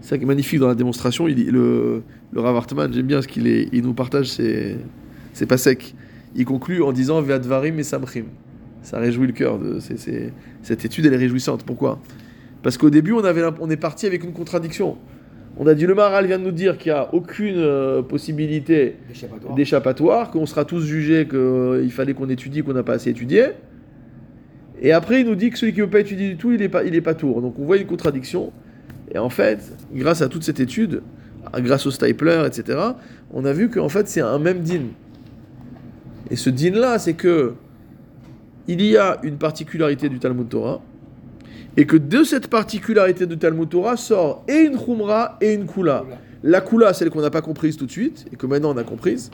C'est 0.02 0.22
magnifique 0.22 0.60
dans 0.60 0.68
la 0.68 0.74
démonstration. 0.74 1.26
Le, 1.26 2.02
le 2.32 2.40
Rav 2.40 2.54
Hartman, 2.56 2.92
j'aime 2.92 3.06
bien 3.06 3.22
ce 3.22 3.26
qu'il 3.26 3.82
nous 3.82 3.94
partage 3.94 4.28
ses 4.28 4.76
pas 5.48 5.56
secs. 5.56 5.94
Il 6.34 6.44
conclut 6.44 6.82
en 6.82 6.92
disant 6.92 7.22
Ve'advarim 7.22 7.78
et 7.78 7.82
Samchim. 7.82 8.26
Ça 8.86 9.00
réjouit 9.00 9.26
le 9.26 9.32
cœur. 9.32 9.58
De, 9.58 9.80
cette 9.80 10.84
étude, 10.84 11.06
elle 11.06 11.14
est 11.14 11.16
réjouissante. 11.16 11.64
Pourquoi? 11.64 11.98
Parce 12.62 12.78
qu'au 12.78 12.88
début, 12.88 13.10
on, 13.10 13.24
avait, 13.24 13.42
on 13.58 13.68
est 13.68 13.76
parti 13.76 14.06
avec 14.06 14.22
une 14.22 14.32
contradiction. 14.32 14.96
On 15.56 15.66
a 15.66 15.74
dit 15.74 15.86
le 15.86 15.94
Maharal 15.96 16.26
vient 16.26 16.38
de 16.38 16.44
nous 16.44 16.52
dire 16.52 16.78
qu'il 16.78 16.92
n'y 16.92 16.98
a 16.98 17.12
aucune 17.12 17.56
euh, 17.56 18.02
possibilité 18.02 18.94
D'échappatoire. 19.08 19.54
d'échappatoire, 19.56 20.30
qu'on 20.30 20.46
sera 20.46 20.64
tous 20.64 20.84
jugés 20.84 21.26
qu'il 21.26 21.90
fallait 21.90 22.14
qu'on 22.14 22.28
étudie, 22.28 22.62
qu'on 22.62 22.74
n'a 22.74 22.84
pas 22.84 22.92
assez 22.92 23.10
étudié. 23.10 23.46
Et 24.80 24.92
après, 24.92 25.22
il 25.22 25.26
nous 25.26 25.34
dit 25.34 25.50
que 25.50 25.58
celui 25.58 25.72
qui 25.72 25.80
ne 25.80 25.86
veut 25.86 25.90
pas 25.90 26.00
étudier 26.00 26.28
du 26.28 26.36
tout, 26.36 26.52
il 26.52 26.60
n'est 26.60 26.68
pas, 26.68 26.84
il 26.84 26.94
est 26.94 27.00
pas 27.00 27.14
tour. 27.14 27.42
Donc 27.42 27.58
on 27.58 27.64
voit 27.64 27.78
une 27.78 27.86
contradiction. 27.86 28.52
Et 29.12 29.18
en 29.18 29.30
fait, 29.30 29.58
grâce 29.92 30.22
à 30.22 30.28
toute 30.28 30.44
cette 30.44 30.60
étude, 30.60 31.02
grâce 31.56 31.86
au 31.86 31.90
stapler, 31.90 32.44
etc., 32.46 32.78
on 33.32 33.44
a 33.46 33.52
vu 33.52 33.68
qu'en 33.68 33.88
fait, 33.88 34.06
c'est 34.06 34.20
un 34.20 34.38
même 34.38 34.60
din. 34.60 34.82
Et 36.30 36.36
ce 36.36 36.50
din-là, 36.50 37.00
c'est 37.00 37.14
que 37.14 37.54
il 38.68 38.82
y 38.82 38.96
a 38.96 39.18
une 39.22 39.38
particularité 39.38 40.08
du 40.08 40.18
Talmud 40.18 40.48
Torah, 40.48 40.80
et 41.76 41.86
que 41.86 41.96
de 41.96 42.24
cette 42.24 42.48
particularité 42.48 43.26
du 43.26 43.36
Talmud 43.36 43.68
Torah 43.68 43.96
sort 43.96 44.44
et 44.48 44.60
une 44.60 44.78
Khumra 44.78 45.36
et 45.40 45.52
une 45.52 45.66
Kula. 45.66 46.04
La 46.42 46.60
Kula, 46.60 46.94
celle 46.94 47.10
qu'on 47.10 47.20
n'a 47.20 47.30
pas 47.30 47.42
comprise 47.42 47.76
tout 47.76 47.86
de 47.86 47.90
suite, 47.90 48.26
et 48.32 48.36
que 48.36 48.46
maintenant 48.46 48.74
on 48.74 48.76
a 48.78 48.84
comprise, 48.84 49.30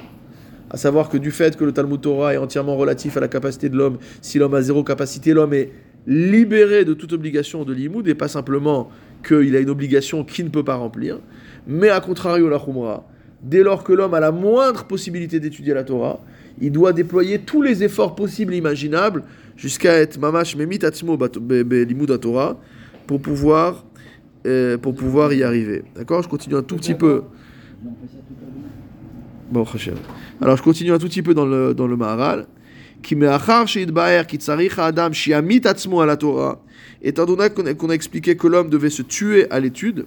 à 0.70 0.76
savoir 0.76 1.08
que 1.08 1.18
du 1.18 1.30
fait 1.30 1.56
que 1.56 1.64
le 1.64 1.72
Talmud 1.72 2.00
Torah 2.00 2.34
est 2.34 2.38
entièrement 2.38 2.76
relatif 2.76 3.16
à 3.16 3.20
la 3.20 3.28
capacité 3.28 3.68
de 3.68 3.76
l'homme, 3.76 3.98
si 4.20 4.38
l'homme 4.38 4.54
a 4.54 4.62
zéro 4.62 4.82
capacité, 4.82 5.32
l'homme 5.32 5.54
est 5.54 5.70
libéré 6.06 6.84
de 6.84 6.94
toute 6.94 7.12
obligation 7.12 7.64
de 7.64 7.72
l'imoud, 7.72 8.08
et 8.08 8.14
pas 8.14 8.28
simplement 8.28 8.88
qu'il 9.26 9.54
a 9.54 9.60
une 9.60 9.70
obligation 9.70 10.24
qu'il 10.24 10.46
ne 10.46 10.50
peut 10.50 10.64
pas 10.64 10.74
remplir, 10.74 11.20
mais 11.66 11.90
à 11.90 12.00
contrario 12.00 12.48
la 12.48 12.58
Khumra, 12.58 13.06
dès 13.42 13.62
lors 13.62 13.84
que 13.84 13.92
l'homme 13.92 14.14
a 14.14 14.20
la 14.20 14.32
moindre 14.32 14.84
possibilité 14.84 15.38
d'étudier 15.38 15.74
la 15.74 15.84
Torah, 15.84 16.20
il 16.60 16.72
doit 16.72 16.92
déployer 16.92 17.38
tous 17.38 17.62
les 17.62 17.82
efforts 17.82 18.14
possibles 18.14 18.54
et 18.54 18.58
imaginables 18.58 19.22
jusqu'à 19.56 19.94
être 19.94 20.18
mamash 20.18 20.56
memit 20.56 20.84
atzmo 20.84 21.16
Torah 22.18 22.58
pour 23.06 23.20
pouvoir 23.20 23.84
euh, 24.46 24.76
pour 24.76 24.94
pouvoir 24.94 25.32
y 25.32 25.42
arriver. 25.42 25.84
D'accord 25.94 26.22
Je 26.22 26.28
continue 26.28 26.56
un 26.56 26.62
tout 26.62 26.76
petit 26.76 26.94
peu. 26.94 27.22
Bon. 29.50 29.64
Alors 30.40 30.56
je 30.56 30.62
continue 30.62 30.92
un 30.92 30.98
tout 30.98 31.06
petit 31.06 31.22
peu 31.22 31.34
dans 31.34 31.46
le 31.46 31.74
dans 31.74 31.86
le 31.86 31.96
Maharal. 31.96 32.46
Qui 33.02 33.16
adam 33.24 35.12
shiamit 35.12 35.60
atzmo 35.66 36.00
à 36.00 36.06
la 36.06 36.16
Torah. 36.16 36.62
Étant 37.02 37.26
donné 37.26 37.50
qu'on 37.50 37.90
a 37.90 37.94
expliqué 37.94 38.36
que 38.36 38.46
l'homme 38.46 38.70
devait 38.70 38.90
se 38.90 39.02
tuer 39.02 39.50
à 39.50 39.58
l'étude, 39.58 40.06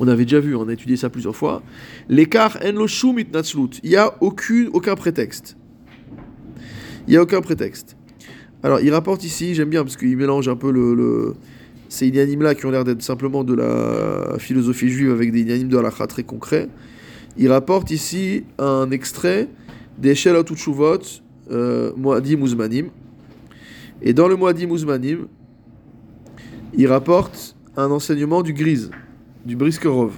on 0.00 0.08
avait 0.08 0.24
déjà 0.24 0.40
vu, 0.40 0.56
on 0.56 0.68
a 0.68 0.72
étudié 0.72 0.96
ça 0.96 1.10
plusieurs 1.10 1.36
fois. 1.36 1.62
L'écart 2.08 2.58
en 2.64 2.72
lo 2.72 2.86
shum. 2.86 3.18
Il 3.18 3.90
n'y 3.90 3.96
a 3.96 4.14
aucun 4.20 4.94
prétexte. 4.96 5.56
Il 7.06 7.10
n'y 7.10 7.16
a 7.16 7.22
aucun 7.22 7.40
prétexte. 7.40 7.96
Alors, 8.62 8.80
il 8.80 8.92
rapporte 8.92 9.24
ici, 9.24 9.54
j'aime 9.54 9.70
bien 9.70 9.82
parce 9.82 9.96
qu'il 9.96 10.16
mélange 10.16 10.48
un 10.48 10.56
peu 10.56 10.70
le. 10.70 10.94
le 10.94 11.34
ces 11.88 12.08
inanimes 12.08 12.42
là 12.42 12.54
qui 12.54 12.64
ont 12.64 12.70
l'air 12.70 12.84
d'être 12.84 13.02
simplement 13.02 13.44
de 13.44 13.52
la 13.52 14.38
philosophie 14.38 14.88
juive 14.88 15.10
avec 15.10 15.30
des 15.30 15.42
inanimes 15.42 15.68
de 15.68 15.76
halakha 15.76 16.06
très 16.06 16.22
concrets. 16.22 16.70
Il 17.36 17.50
rapporte 17.50 17.90
ici 17.90 18.44
un 18.58 18.90
extrait 18.90 19.48
des 19.98 20.14
Shelot 20.14 20.44
Utshuvot, 20.50 21.00
euh, 21.50 21.92
Moadim. 21.96 22.40
Et 24.00 24.14
dans 24.14 24.26
le 24.26 24.36
Moadim 24.36 24.70
Uzmanim, 24.70 25.26
il 26.74 26.86
rapporte 26.86 27.56
un 27.76 27.90
enseignement 27.90 28.42
du 28.42 28.54
Grise, 28.54 28.90
du 29.44 29.56
Briskerov. 29.56 30.12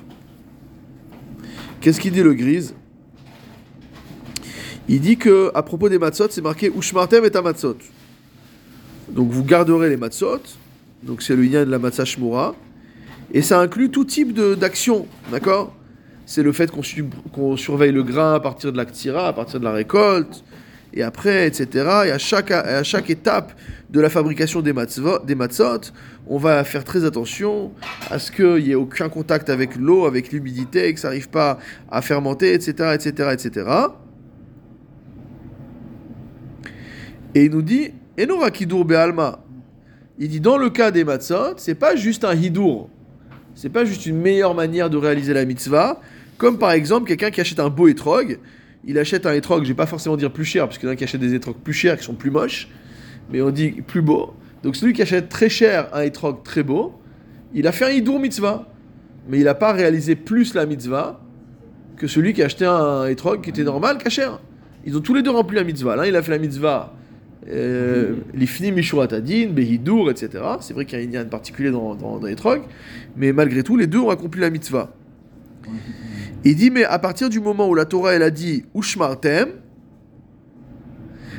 Qu'est-ce 1.81 2.01
qu'il 2.01 2.13
dit 2.13 2.23
le 2.23 2.35
Grise? 2.35 2.75
Il 4.89 5.01
dit 5.01 5.17
que 5.17 5.51
à 5.55 5.63
propos 5.63 5.89
des 5.89 5.99
matzot, 5.99 6.29
c'est 6.31 6.43
marqué 6.43 6.71
Ushmartem 6.75 7.25
et 7.25 7.41
matzot. 7.41 7.79
Donc 9.09 9.31
vous 9.31 9.45
garderez 9.45 9.89
les 9.89 9.97
matzot, 9.97 10.41
donc 11.03 11.23
c'est 11.23 11.37
le 11.37 11.43
lien 11.43 11.65
de 11.65 11.71
la 11.71 11.79
matzah 11.79 12.05
shmura, 12.05 12.55
et 13.33 13.43
ça 13.43 13.61
inclut 13.61 13.91
tout 13.91 14.05
type 14.05 14.35
d'action, 14.35 15.07
d'accord? 15.31 15.75
C'est 16.27 16.43
le 16.43 16.53
fait 16.53 16.71
qu'on 16.71 17.57
surveille 17.57 17.93
le 17.93 18.03
grain 18.03 18.35
à 18.35 18.41
partir 18.41 18.73
de 18.73 18.77
la 18.77 18.87
ktira, 18.87 19.29
à 19.29 19.33
partir 19.33 19.61
de 19.61 19.65
la 19.65 19.73
récolte, 19.73 20.43
et 20.95 21.03
après, 21.03 21.47
etc. 21.47 21.67
Et 22.07 22.11
à 22.13 22.19
chaque, 22.19 23.11
étape 23.11 23.53
de 23.91 24.01
la 24.01 24.09
fabrication 24.09 24.63
des, 24.63 24.73
matzvo- 24.73 25.25
des 25.27 25.35
matzot, 25.35 25.93
on 26.27 26.39
va 26.39 26.63
faire 26.65 26.85
très 26.85 27.05
attention 27.05 27.73
à 28.11 28.19
ce 28.19 28.31
qu'il 28.31 28.65
n'y 28.65 28.71
ait 28.71 28.77
aucun 28.77 29.09
contact 29.09 29.51
avec 29.51 29.77
l'eau, 29.77 30.07
avec 30.07 30.31
l'humidité, 30.33 30.95
que 30.95 31.01
ça 31.01 31.09
n'arrive 31.09 31.29
pas 31.29 31.59
à 31.91 32.01
fermenter, 32.01 32.55
etc., 32.55 32.95
etc., 32.95 33.31
etc. 33.33 33.71
Et 37.35 37.45
il 37.47 37.51
nous 37.51 37.63
dit, 37.63 37.91
Enora 38.19 38.53
kidur 38.53 38.85
be'alma? 38.85 39.41
Il 40.19 40.29
dit, 40.29 40.41
dans 40.41 40.57
le 40.57 40.71
cas 40.71 40.93
des 40.93 41.03
matzot, 41.03 41.55
c'est 41.57 41.75
pas 41.75 41.97
juste 41.97 42.25
un 42.25 42.35
hidour. 42.35 42.89
C'est 43.57 43.69
pas 43.69 43.85
juste 43.85 44.07
une 44.07 44.21
meilleure 44.21 44.55
manière 44.55 44.89
de 44.89 44.97
réaliser 44.97 45.35
la 45.35 45.45
mitzvah. 45.45 46.01
Comme 46.39 46.59
par 46.59 46.71
exemple, 46.71 47.09
quelqu'un 47.09 47.31
qui 47.31 47.41
achète 47.41 47.59
un 47.59 47.69
beau 47.69 47.89
étrog. 47.89 48.39
Il 48.87 48.99
achète 48.99 49.27
un 49.27 49.33
étrog, 49.33 49.63
je 49.63 49.69
vais 49.69 49.75
pas 49.75 49.87
forcément 49.87 50.17
dire 50.17 50.33
plus 50.33 50.45
cher, 50.45 50.67
parce 50.67 50.79
qu'il 50.79 50.89
y 50.89 50.91
en 50.91 50.93
a 50.93 50.97
qui 50.97 51.05
achètent 51.05 51.21
des 51.21 51.35
étrogs 51.35 51.57
plus 51.57 51.73
chers 51.73 51.97
qui 51.97 52.05
sont 52.05 52.15
plus 52.15 52.31
moches. 52.31 52.69
Mais 53.33 53.41
on 53.41 53.51
dit 53.51 53.71
plus 53.87 54.03
beau. 54.03 54.35
Donc 54.63 54.77
celui 54.77 54.93
qui 54.93 55.03
achète 55.03 55.29
très 55.29 55.49
cher 55.49 55.89
un 55.93 56.03
étrog 56.03 56.43
très 56.43 56.63
beau, 56.63 56.95
il 57.55 57.67
a 57.67 57.73
fait 57.73 57.87
un 57.87 57.91
hidour 57.91 58.19
mitzvah, 58.19 58.69
mais 59.29 59.39
il 59.39 59.45
n'a 59.45 59.55
pas 59.55 59.73
réalisé 59.73 60.17
plus 60.17 60.55
la 60.55 60.67
mitzvah 60.67 61.21
que 61.97 62.07
celui 62.07 62.33
qui 62.33 62.43
a 62.43 62.47
acheté 62.47 62.67
un 62.67 63.07
étrog 63.07 63.43
qui 63.43 63.51
était 63.51 63.65
normal, 63.65 63.99
cacher. 63.99 64.31
Ils 64.85 64.97
ont 64.97 65.01
tous 65.01 65.15
les 65.15 65.23
deux 65.23 65.31
rempli 65.31 65.57
la 65.57 65.65
mitzvah. 65.65 65.97
L'un, 65.97 66.05
il 66.05 66.17
a 66.17 66.23
fait 66.23 66.33
la 66.33 66.39
mitzvah 66.39 66.95
euh, 67.49 68.17
l'ifni 68.33 68.73
mishurat 68.73 69.09
adin, 69.13 69.49
behidour, 69.51 70.11
etc. 70.11 70.43
C'est 70.61 70.73
vrai 70.73 70.87
qu'il 70.87 70.99
y 70.99 71.03
a 71.03 71.21
un 71.21 71.23
lien 71.23 71.29
particulier 71.29 71.71
dans, 71.71 71.95
dans, 71.95 72.19
dans 72.19 72.57
mais 73.17 73.33
malgré 73.33 73.63
tout, 73.63 73.77
les 73.77 73.87
deux 73.87 73.99
ont 73.99 74.11
accompli 74.11 74.41
la 74.41 74.51
mitzvah. 74.51 74.95
Il 76.45 76.57
dit, 76.57 76.71
mais 76.71 76.85
à 76.85 76.99
partir 76.99 77.31
du 77.31 77.41
moment 77.41 77.69
où 77.69 77.75
la 77.75 77.87
Torah, 77.87 78.13
elle 78.13 78.23
a 78.23 78.31
dit 78.31 78.65
Ushmartem, 78.75 79.49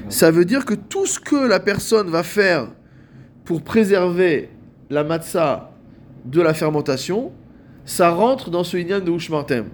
ça 0.09 0.31
veut 0.31 0.45
dire 0.45 0.65
que 0.65 0.73
tout 0.73 1.05
ce 1.05 1.19
que 1.19 1.35
la 1.35 1.59
personne 1.59 2.09
va 2.09 2.23
faire 2.23 2.67
pour 3.43 3.61
préserver 3.61 4.49
la 4.89 5.03
matzah 5.03 5.71
de 6.25 6.41
la 6.41 6.53
fermentation, 6.53 7.31
ça 7.85 8.09
rentre 8.09 8.49
dans 8.49 8.63
ce 8.63 8.77
inyan 8.77 8.99
de 8.99 9.11
Ushmartem. 9.11 9.65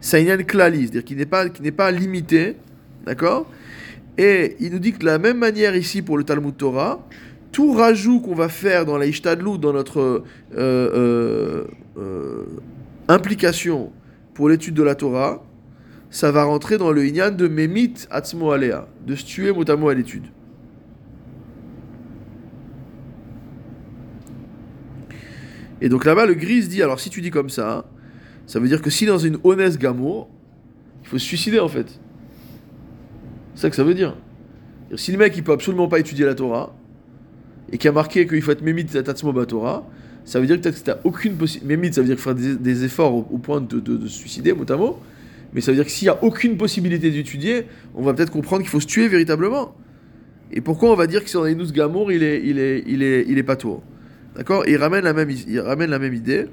C'est 0.00 0.18
un 0.18 0.20
inyan 0.20 0.44
klali, 0.44 0.82
c'est-à-dire 0.82 1.04
qui 1.04 1.14
n'est 1.14 1.26
pas, 1.26 1.46
pas 1.76 1.90
limité, 1.92 2.56
d'accord? 3.04 3.48
Et 4.18 4.56
il 4.60 4.72
nous 4.72 4.78
dit 4.78 4.92
que 4.92 4.98
de 4.98 5.04
la 5.04 5.18
même 5.18 5.38
manière 5.38 5.76
ici 5.76 6.02
pour 6.02 6.18
le 6.18 6.24
Talmud 6.24 6.56
Torah, 6.56 7.06
tout 7.52 7.72
rajout 7.72 8.20
qu'on 8.20 8.34
va 8.34 8.48
faire 8.48 8.84
dans 8.84 8.98
la 8.98 9.06
Ishtadlut, 9.06 9.58
dans 9.58 9.72
notre 9.72 10.00
euh, 10.00 10.20
euh, 10.56 11.64
euh, 11.96 12.44
implication 13.08 13.92
pour 14.36 14.50
l'étude 14.50 14.74
de 14.74 14.82
la 14.82 14.94
Torah, 14.94 15.42
ça 16.10 16.30
va 16.30 16.44
rentrer 16.44 16.76
dans 16.76 16.92
le 16.92 17.06
inyan 17.06 17.30
de 17.30 17.48
Memit 17.48 18.06
Atzmo 18.10 18.52
Alea, 18.52 18.86
de 19.06 19.14
se 19.14 19.24
tuer 19.24 19.50
mot 19.50 19.88
à 19.88 19.94
l'étude. 19.94 20.26
Et 25.80 25.88
donc 25.88 26.04
là-bas, 26.04 26.26
le 26.26 26.34
gris 26.34 26.68
dit, 26.68 26.82
alors 26.82 27.00
si 27.00 27.08
tu 27.08 27.22
dis 27.22 27.30
comme 27.30 27.48
ça, 27.48 27.86
ça 28.46 28.60
veut 28.60 28.68
dire 28.68 28.82
que 28.82 28.90
si 28.90 29.06
dans 29.06 29.16
une 29.16 29.38
honnête 29.42 29.78
gamour, 29.78 30.28
il 31.02 31.08
faut 31.08 31.18
se 31.18 31.24
suicider 31.24 31.58
en 31.58 31.68
fait. 31.68 31.98
C'est 33.54 33.62
ça 33.62 33.70
que 33.70 33.76
ça 33.76 33.84
veut 33.84 33.94
dire. 33.94 34.18
Si 34.96 35.12
le 35.12 35.18
mec 35.18 35.34
il 35.34 35.44
peut 35.44 35.52
absolument 35.52 35.88
pas 35.88 35.98
étudier 35.98 36.26
la 36.26 36.34
Torah, 36.34 36.74
et 37.72 37.78
qui 37.78 37.88
a 37.88 37.92
marqué 37.92 38.26
qu'il 38.26 38.42
faut 38.42 38.50
être 38.50 38.62
Memit 38.62 38.84
Tatsmo 38.84 39.32
Torah, 39.46 39.88
ça 40.26 40.40
veut 40.40 40.46
dire 40.46 40.60
que 40.60 40.68
tu 40.68 40.90
n'as 40.90 40.96
aucune 41.04 41.36
possibilité. 41.36 41.76
Memit, 41.76 41.92
ça 41.92 42.02
veut 42.02 42.08
dire 42.08 42.18
faire 42.18 42.34
des, 42.34 42.84
efforts 42.84 43.14
au, 43.14 43.38
point 43.38 43.60
de, 43.60 44.08
se 44.08 44.18
suicider, 44.18 44.52
mot 44.52 44.70
à 44.70 44.76
mot. 44.76 44.98
Mais 45.54 45.60
ça 45.60 45.70
veut 45.70 45.76
dire 45.76 45.84
que 45.84 45.90
s'il 45.90 46.06
n'y 46.06 46.10
a 46.10 46.22
aucune 46.22 46.56
possibilité 46.56 47.10
d'étudier, 47.10 47.66
on 47.94 48.02
va 48.02 48.12
peut-être 48.12 48.32
comprendre 48.32 48.62
qu'il 48.62 48.70
faut 48.70 48.80
se 48.80 48.88
tuer 48.88 49.06
véritablement. 49.06 49.76
Et 50.52 50.60
pourquoi 50.60 50.90
on 50.90 50.96
va 50.96 51.06
dire 51.06 51.22
que 51.22 51.30
si 51.30 51.36
on 51.36 51.44
a 51.44 51.50
une 51.50 51.64
Gamour, 51.70 52.10
il 52.10 52.24
est, 52.24 52.42
il 52.44 52.58
est, 52.58 52.82
il 52.88 53.04
est, 53.04 53.24
il 53.28 53.38
est 53.38 53.44
pas 53.44 53.54
tour 53.54 53.84
D'accord? 54.34 54.64
Il 54.66 54.76
ramène 54.78 55.04
la 55.04 55.12
même, 55.12 55.30
il 55.30 55.60
ramène 55.60 55.90
la 55.90 56.00
même 56.00 56.12
idée. 56.12 56.46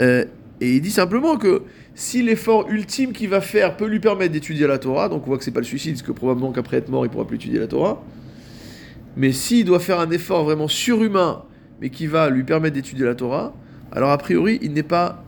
Euh, 0.00 0.24
et 0.60 0.76
il 0.76 0.80
dit 0.80 0.92
simplement 0.92 1.36
que 1.36 1.62
si 1.96 2.22
l'effort 2.22 2.70
ultime 2.70 3.12
qu'il 3.12 3.30
va 3.30 3.40
faire 3.40 3.76
peut 3.76 3.86
lui 3.86 3.98
permettre 3.98 4.32
d'étudier 4.32 4.68
la 4.68 4.78
Torah, 4.78 5.08
donc 5.08 5.24
on 5.24 5.26
voit 5.26 5.38
que 5.38 5.44
c'est 5.44 5.50
pas 5.50 5.60
le 5.60 5.66
suicide, 5.66 5.94
parce 5.94 6.02
que 6.02 6.12
probablement 6.12 6.52
qu'après 6.52 6.76
être 6.76 6.88
mort, 6.88 7.04
il 7.04 7.10
pourra 7.10 7.26
plus 7.26 7.36
étudier 7.36 7.58
la 7.58 7.66
Torah. 7.66 8.00
Mais 9.16 9.32
s'il 9.32 9.64
doit 9.64 9.80
faire 9.80 9.98
un 9.98 10.10
effort 10.12 10.44
vraiment 10.44 10.68
surhumain, 10.68 11.42
mais 11.84 11.90
qui 11.90 12.06
va 12.06 12.30
lui 12.30 12.44
permettre 12.44 12.76
d'étudier 12.76 13.04
la 13.04 13.14
Torah, 13.14 13.52
alors 13.92 14.10
a 14.10 14.16
priori, 14.16 14.58
il 14.62 14.72
n'est 14.72 14.82
pas 14.82 15.22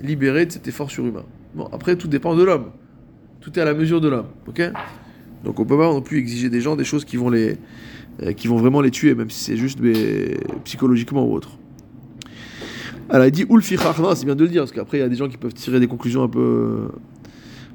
libéré 0.00 0.46
de 0.46 0.50
cet 0.50 0.66
effort 0.66 0.90
surhumain. 0.90 1.22
Bon, 1.54 1.68
après, 1.70 1.94
tout 1.94 2.08
dépend 2.08 2.34
de 2.34 2.42
l'homme. 2.42 2.72
Tout 3.40 3.56
est 3.56 3.62
à 3.62 3.64
la 3.64 3.72
mesure 3.72 4.00
de 4.00 4.08
l'homme, 4.08 4.26
Donc 5.44 5.60
on 5.60 5.64
peut 5.64 5.78
pas 5.78 5.84
non 5.84 6.02
plus 6.02 6.18
exiger 6.18 6.50
des 6.50 6.60
gens 6.60 6.74
des 6.74 6.82
choses 6.82 7.04
qui 7.04 7.16
vont 7.16 7.30
les, 7.30 7.56
euh, 8.20 8.32
qui 8.32 8.48
vont 8.48 8.56
vraiment 8.56 8.80
les 8.80 8.90
tuer, 8.90 9.14
même 9.14 9.30
si 9.30 9.44
c'est 9.44 9.56
juste 9.56 9.78
psychologiquement 10.64 11.24
ou 11.24 11.34
autre. 11.34 11.50
Alors 13.08 13.26
il 13.26 13.30
dit 13.30 13.46
non, 13.48 13.60
c'est 13.60 14.24
bien 14.24 14.34
de 14.34 14.42
le 14.42 14.50
dire, 14.50 14.62
parce 14.62 14.72
qu'après 14.72 14.98
il 14.98 15.02
y 15.02 15.04
a 15.04 15.08
des 15.08 15.14
gens 15.14 15.28
qui 15.28 15.36
peuvent 15.36 15.54
tirer 15.54 15.78
des 15.78 15.86
conclusions 15.86 16.24
un 16.24 16.28
peu, 16.28 16.88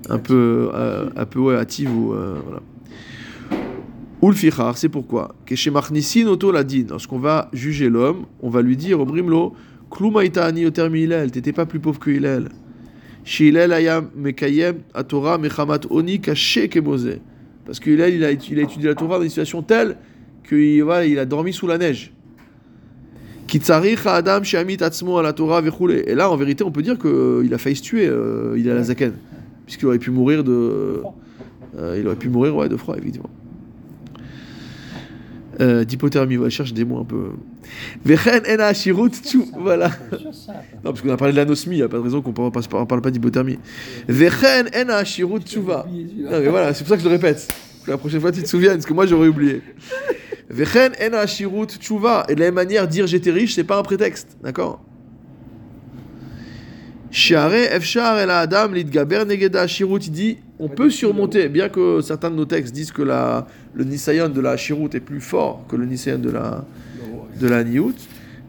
un 0.10 0.20
peu, 0.20 0.70
euh, 0.74 1.10
un 1.16 1.26
peu 1.26 1.58
hâtives 1.58 1.96
ou 1.96 2.12
euh, 2.12 2.36
voilà. 2.44 2.62
Ulfichach, 4.22 4.78
c'est 4.78 4.90
pourquoi? 4.90 5.36
Auto 6.28 6.52
la 6.52 6.64
din, 6.64 6.86
lorsqu'on 6.90 7.20
va 7.20 7.50
juger 7.54 7.90
l'homme, 7.90 8.26
on 8.42 8.50
va 8.50 8.62
lui 8.62 8.76
dire 8.76 9.00
Obrimlo, 9.00 9.54
Klumaita 9.92 10.46
ani 10.46 10.62
yoter 10.62 10.90
mi 10.90 11.04
Hillel, 11.04 11.32
t'étais 11.32 11.54
pas 11.54 11.66
plus 11.66 11.80
pauvre 11.80 12.00
que 12.00 12.10
Hillel. 12.10 12.50
Chez 13.24 13.50
Hillel 13.50 13.72
ayam 13.72 14.10
mekayem 14.16 14.78
a 14.94 15.04
Torah 15.04 15.38
mechamat 15.38 15.82
oni 15.90 16.20
caché 16.20 16.68
kemose. 16.68 17.20
Parce 17.66 17.80
que 17.80 17.92
Hillel, 17.92 18.16
il 18.16 18.24
a, 18.24 18.32
il 18.32 18.60
a 18.60 18.62
étudié 18.64 18.88
la 18.88 18.96
Torah 18.96 19.18
dans 19.18 19.24
une 19.24 19.30
situation 19.30 19.62
telle 19.62 19.98
qu'il 20.48 20.84
voilà, 20.84 21.06
il 21.06 21.20
a 21.20 21.26
dormi 21.26 21.54
sous 21.54 21.68
la 21.68 21.78
neige. 21.78 22.12
Kitzarich 23.48 24.06
Adam 24.06 24.44
Shamit 24.44 24.82
Atzmo 24.82 25.18
à 25.18 25.24
la 25.24 25.34
Torah 25.34 25.62
vechule. 25.62 26.04
Et 26.08 26.16
là, 26.16 26.30
en 26.30 26.36
vérité, 26.36 26.64
on 26.64 26.72
peut 26.72 26.82
dire 26.82 26.98
qu'il 26.98 27.54
a 27.54 27.58
failli 27.58 27.76
se 27.76 27.84
tuer, 27.84 28.08
euh, 28.08 28.56
il 28.58 28.70
a 28.70 28.74
la 28.74 28.84
zaken. 28.84 29.14
Puisqu'il 29.66 29.86
aurait 29.86 30.00
pu 30.00 30.12
mourir 30.12 30.44
de. 30.44 31.02
euh, 31.78 31.98
il 32.00 32.08
aurait 32.08 32.18
pu 32.18 32.30
mourir 32.30 32.56
ouais, 32.56 32.68
de 32.68 32.78
froid, 32.78 32.98
évidemment. 32.98 33.30
Euh, 35.60 35.84
D'hypothermie, 35.84 36.38
ouais, 36.38 36.50
je 36.50 36.56
cherche 36.56 36.74
des 36.74 36.86
mots 36.86 37.00
un 37.00 37.04
peu. 37.04 37.32
Vechen 38.06 38.42
en 38.48 38.60
hashirut 38.60 39.10
tchou. 39.10 39.50
Voilà. 39.60 39.90
Non, 40.84 40.92
parce 40.92 41.02
qu'on 41.02 41.10
a 41.10 41.18
parlé 41.18 41.34
de 41.34 41.38
l'anosmie, 41.38 41.76
il 41.76 41.80
n'y 41.80 41.84
a 41.84 41.90
pas 41.90 41.98
de 41.98 42.04
raison 42.04 42.22
qu'on 42.22 42.30
ne 42.30 42.50
parle, 42.86 43.02
pas 43.02 43.12
d'hypothermie. 43.12 43.58
Vechen 44.08 44.68
en 44.76 44.90
hashirut 44.90 45.42
tchouva. 45.42 45.88
Non, 45.90 46.40
mais 46.40 46.48
voilà, 46.48 46.74
c'est 46.74 46.84
pour 46.84 46.90
ça 46.90 46.98
que 46.98 47.04
je 47.04 47.08
le 47.08 47.16
répète. 47.16 47.48
La 47.88 47.98
prochaine 47.98 48.22
fois, 48.22 48.32
tu 48.32 48.44
te 48.44 48.48
souviens, 48.48 48.74
parce 48.74 48.86
que 48.86 48.94
moi, 48.94 49.06
j'aurais 49.06 49.30
oublié. 49.30 49.62
Vechen 50.50 50.92
en 51.02 51.14
hashirut 51.14 51.68
tchouva. 51.80 52.26
Et 52.30 52.36
de 52.36 52.40
la 52.40 52.48
même 52.48 52.56
manière, 52.56 52.88
dire 52.88 53.08
j'étais 53.08 53.32
riche, 53.32 53.56
c'est 53.56 53.64
pas 53.64 53.78
un 53.78 53.84
prétexte. 53.84 54.38
D'accord? 54.44 54.84
Adam. 58.42 58.74
Il 58.76 60.12
dit 60.12 60.38
on 60.60 60.68
peut 60.70 60.90
surmonter, 60.90 61.50
bien 61.50 61.70
que 61.70 62.02
certains 62.02 62.32
de 62.32 62.36
nos 62.36 62.46
textes 62.46 62.74
disent 62.74 62.92
que 62.92 63.04
la, 63.04 63.48
le 63.74 63.84
nisayon 63.84 64.30
de 64.30 64.42
la 64.42 64.52
hashirut 64.52 64.90
est 64.94 65.00
plus 65.00 65.22
fort 65.22 65.66
que 65.70 65.76
le 65.76 65.86
nisayon 65.86 66.20
de 66.20 66.32
la, 66.32 66.66
de 67.40 67.48
la 67.48 67.64
niout, 67.64 67.96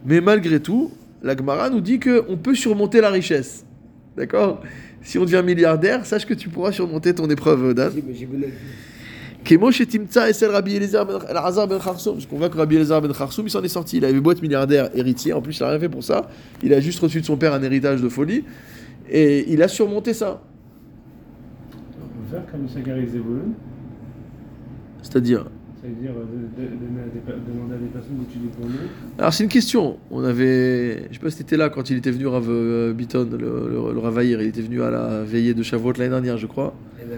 mais 0.05 0.21
malgré 0.21 0.59
tout, 0.59 0.91
la 1.21 1.35
Gemara 1.35 1.69
nous 1.69 1.81
dit 1.81 1.99
qu'on 1.99 2.37
peut 2.37 2.55
surmonter 2.55 3.01
la 3.01 3.09
richesse. 3.09 3.65
D'accord? 4.17 4.61
Si 5.01 5.17
on 5.17 5.25
devient 5.25 5.43
milliardaire, 5.45 6.05
sache 6.05 6.25
que 6.25 6.33
tu 6.33 6.49
pourras 6.49 6.71
surmonter 6.71 7.13
ton 7.13 7.29
épreuve 7.29 7.73
d'âne. 7.73 7.93
J'ai- 9.43 9.49
j'ai 9.51 9.57
bonne- 9.57 9.67
Kemo 9.67 9.71
chez 9.71 9.85
Timtza 9.85 10.29
et 10.29 10.33
celle 10.33 10.51
Rabbi 10.51 10.75
Eliezer 10.75 11.05
ben 11.05 11.19
ben 11.67 11.79
Kharsoum, 11.79 12.15
parce 12.15 12.25
qu'on 12.25 12.37
voit 12.37 12.49
que 12.49 12.57
Rabbi 12.57 12.75
Eliezer 12.75 13.01
ben 13.01 13.11
Kharsoum, 13.13 13.47
il 13.47 13.49
s'en 13.49 13.63
est 13.63 13.67
sorti. 13.67 13.97
Il 13.97 14.05
avait 14.05 14.19
beau 14.19 14.31
être 14.31 14.41
milliardaire 14.41 14.89
héritier, 14.95 15.33
en 15.33 15.41
plus 15.41 15.57
il 15.59 15.63
n'a 15.63 15.69
rien 15.69 15.79
fait 15.79 15.89
pour 15.89 16.03
ça. 16.03 16.29
Il 16.63 16.73
a 16.73 16.79
juste 16.79 16.99
reçu 16.99 17.21
de 17.21 17.25
son 17.25 17.37
père 17.37 17.53
un 17.53 17.61
héritage 17.63 18.01
de 18.01 18.09
folie. 18.09 18.43
Et 19.09 19.51
il 19.51 19.61
a 19.63 19.67
surmonté 19.67 20.13
ça. 20.13 20.41
On 21.73 22.05
peut 22.07 22.29
faire 22.31 22.45
comme 22.51 22.67
Sagari 22.69 23.07
Zevulun, 23.07 23.53
Euh, 25.85 25.87
de- 25.87 26.61
de- 26.61 26.67
donner 26.67 27.01
à 27.01 27.13
des 27.13 27.19
per- 27.19 27.33
demander 27.47 27.75
à 27.75 27.77
des 27.77 27.85
personnes 27.85 28.17
d'étudier 28.17 28.49
pour 28.57 28.65
nous. 28.65 28.73
Alors 29.17 29.33
c'est 29.33 29.43
une 29.43 29.49
question. 29.49 29.97
On 30.11 30.23
avait. 30.23 31.03
Je 31.09 31.13
sais 31.13 31.19
pas 31.21 31.29
si 31.29 31.37
t'étais 31.37 31.55
là 31.57 31.69
quand 31.69 31.89
il 31.89 31.97
était 31.97 32.11
venu, 32.11 32.27
Rav 32.27 32.45
euh, 32.49 32.91
Bitton, 32.93 33.29
le, 33.31 33.37
le, 33.37 33.93
le 33.93 33.99
Ravaïr. 33.99 34.41
Il 34.41 34.47
était 34.49 34.61
venu 34.61 34.81
à 34.81 34.91
la 34.91 35.23
veillée 35.23 35.53
de 35.53 35.63
Shavuot 35.63 35.93
l'année 35.93 36.09
dernière, 36.09 36.37
je 36.37 36.47
crois. 36.47 36.73
Eh 37.01 37.05
ben, 37.09 37.17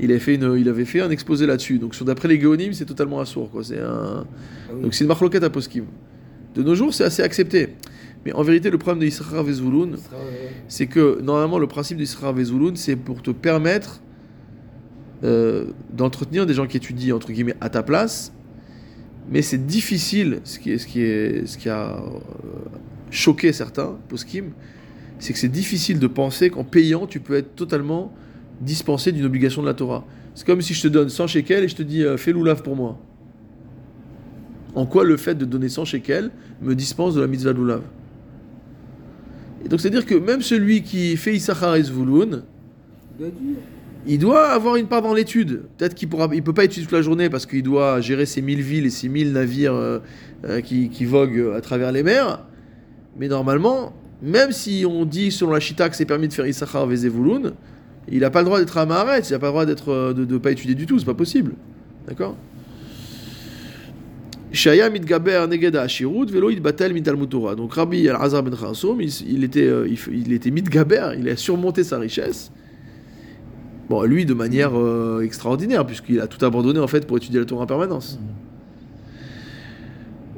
Il 0.00 0.10
avait 0.10 0.18
fait, 0.20 0.34
une, 0.34 0.56
il 0.58 0.68
avait 0.68 0.84
fait 0.84 1.00
un 1.00 1.10
exposé 1.10 1.46
là-dessus. 1.46 1.78
Donc, 1.78 1.94
d'après 2.02 2.26
les 2.28 2.40
Géonim, 2.40 2.72
c'est 2.72 2.84
totalement 2.84 3.20
assourd. 3.20 3.48
Quoi. 3.50 3.62
C'est 3.62 3.78
un... 3.78 4.24
ah 4.24 4.72
oui. 4.74 4.82
Donc, 4.82 4.94
c'est 4.94 5.04
une 5.04 5.08
marloquette 5.08 5.44
à 5.44 5.50
poskim. 5.50 5.84
De 6.56 6.62
nos 6.64 6.74
jours, 6.74 6.92
c'est 6.92 7.04
assez 7.04 7.22
accepté. 7.22 7.68
Mais 8.26 8.32
en 8.32 8.42
vérité, 8.42 8.70
le 8.70 8.78
problème 8.78 9.00
de 9.00 9.06
Israël 9.06 9.44
Vezouloun, 9.46 9.96
Ça 9.96 10.10
euh, 10.14 10.48
c'est 10.68 10.86
que 10.86 11.20
normalement, 11.22 11.58
le 11.58 11.68
principe 11.68 11.96
de 11.98 12.02
Israël 12.02 12.34
Vezouloun, 12.34 12.74
c'est 12.76 12.96
pour 12.96 13.22
te 13.22 13.30
permettre 13.30 14.00
euh, 15.22 15.66
d'entretenir 15.92 16.46
des 16.46 16.54
gens 16.54 16.66
qui 16.66 16.76
étudient, 16.76 17.16
entre 17.16 17.32
guillemets, 17.32 17.56
à 17.60 17.68
ta 17.68 17.82
place. 17.82 18.32
Mais 19.30 19.42
c'est 19.42 19.66
difficile, 19.66 20.40
ce 20.44 20.58
qui, 20.58 20.72
est, 20.72 20.78
ce, 20.78 20.86
qui 20.86 21.02
est, 21.02 21.46
ce 21.46 21.58
qui 21.58 21.68
a 21.68 21.96
euh, 21.98 22.18
choqué 23.10 23.52
certains, 23.52 23.96
poskim, 24.08 24.46
c'est 25.18 25.32
que 25.32 25.38
c'est 25.38 25.48
difficile 25.48 25.98
de 25.98 26.06
penser 26.06 26.50
qu'en 26.50 26.64
payant, 26.64 27.06
tu 27.06 27.20
peux 27.20 27.34
être 27.34 27.54
totalement 27.54 28.12
dispensé 28.60 29.12
d'une 29.12 29.24
obligation 29.26 29.62
de 29.62 29.66
la 29.66 29.74
Torah. 29.74 30.04
C'est 30.34 30.46
comme 30.46 30.62
si 30.62 30.74
je 30.74 30.82
te 30.82 30.88
donne 30.88 31.08
100 31.08 31.26
shekels 31.26 31.64
et 31.64 31.68
je 31.68 31.76
te 31.76 31.82
dis 31.82 32.02
euh, 32.02 32.16
fais 32.16 32.32
l'oulav 32.32 32.62
pour 32.62 32.76
moi. 32.76 32.98
En 34.74 34.86
quoi 34.86 35.04
le 35.04 35.16
fait 35.16 35.34
de 35.34 35.44
donner 35.44 35.68
100 35.68 35.84
shekels 35.84 36.30
me 36.62 36.74
dispense 36.74 37.14
de 37.14 37.20
la 37.20 37.26
mitzvah 37.26 37.52
l'oulav? 37.52 37.82
Et 39.64 39.68
donc 39.68 39.80
c'est-à-dire 39.80 40.06
que 40.06 40.14
même 40.14 40.40
celui 40.40 40.82
qui 40.82 41.16
fait 41.16 41.34
Issachar 41.34 41.76
dire. 41.78 42.42
Il 44.06 44.18
doit 44.18 44.48
avoir 44.48 44.76
une 44.76 44.86
part 44.86 45.02
dans 45.02 45.12
l'étude. 45.12 45.62
Peut-être 45.76 45.94
qu'il 45.94 46.08
pourra, 46.08 46.28
il 46.32 46.42
peut 46.42 46.52
pas 46.52 46.64
étudier 46.64 46.84
toute 46.84 46.92
la 46.92 47.02
journée 47.02 47.28
parce 47.28 47.46
qu'il 47.46 47.62
doit 47.62 48.00
gérer 48.00 48.26
ses 48.26 48.40
1000 48.40 48.62
villes 48.62 48.86
et 48.86 48.90
ses 48.90 49.08
1000 49.08 49.32
navires 49.32 49.74
euh, 49.74 49.98
euh, 50.44 50.60
qui, 50.60 51.04
voguent 51.04 51.52
à 51.54 51.60
travers 51.60 51.92
les 51.92 52.02
mers. 52.02 52.44
Mais 53.18 53.28
normalement, 53.28 53.92
même 54.22 54.52
si 54.52 54.84
on 54.88 55.04
dit 55.04 55.30
selon 55.30 55.52
la 55.52 55.60
Shita 55.60 55.88
que 55.88 55.96
c'est 55.96 56.06
permis 56.06 56.28
de 56.28 56.32
faire 56.32 56.46
Issachar 56.46 56.90
et 56.90 56.96
Zvouloun, 56.96 57.52
il 58.10 58.20
n'a 58.20 58.30
pas 58.30 58.40
le 58.40 58.46
droit 58.46 58.58
d'être 58.58 58.76
à 58.78 58.86
Maharet, 58.86 59.20
il 59.20 59.32
n'a 59.32 59.38
pas 59.38 59.46
le 59.46 59.52
droit 59.52 59.66
d'être, 59.66 59.90
euh, 59.90 60.12
de 60.14 60.24
ne 60.24 60.38
pas 60.38 60.52
étudier 60.52 60.74
du 60.74 60.86
tout, 60.86 60.98
c'est 60.98 61.04
pas 61.04 61.14
possible. 61.14 61.52
D'accord? 62.08 62.36
Shaya 64.52 64.90
mitgaber 64.90 65.46
neged 65.48 65.76
ha'ashirut 65.76 66.26
velo 66.26 66.50
itbatel 66.50 66.92
mitalmud 66.92 67.28
Torah. 67.28 67.54
Donc 67.54 67.74
Rabbi 67.74 68.08
Al-Azar 68.08 68.42
ben 68.42 68.56
Kharsoum, 68.56 69.00
il, 69.00 69.44
était, 69.44 69.66
euh, 69.66 69.86
il, 69.86 69.98
il 70.12 70.32
était 70.32 70.50
mitgaber, 70.50 71.12
il 71.18 71.28
a 71.28 71.36
surmonté 71.36 71.84
sa 71.84 71.98
richesse. 71.98 72.50
Bon, 73.90 74.04
lui 74.04 74.24
de 74.24 74.34
manière 74.34 74.78
euh, 74.78 75.20
extraordinaire, 75.22 75.84
puisqu'il 75.84 76.20
a 76.20 76.28
tout 76.28 76.44
abandonné 76.44 76.78
en 76.78 76.86
fait 76.86 77.08
pour 77.08 77.16
étudier 77.16 77.40
la 77.40 77.44
Torah 77.44 77.64
en 77.64 77.66
permanence. 77.66 78.20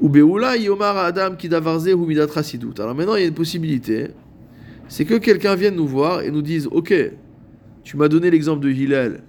Yomar 0.00 0.96
adam 0.96 1.36
kidavarze 1.36 1.88
hu 1.88 1.96
midat 1.96 2.28
chasidut. 2.28 2.72
Alors 2.78 2.94
maintenant, 2.94 3.14
il 3.14 3.20
y 3.20 3.24
a 3.24 3.28
une 3.28 3.34
possibilité, 3.34 4.12
c'est 4.88 5.04
que 5.04 5.16
quelqu'un 5.16 5.54
vienne 5.54 5.76
nous 5.76 5.86
voir 5.86 6.22
et 6.22 6.30
nous 6.30 6.40
dise, 6.40 6.66
ok, 6.72 6.94
tu 7.84 7.98
m'as 7.98 8.08
donné 8.08 8.30
l'exemple 8.30 8.64
de 8.64 8.70
Hillel, 8.70 9.20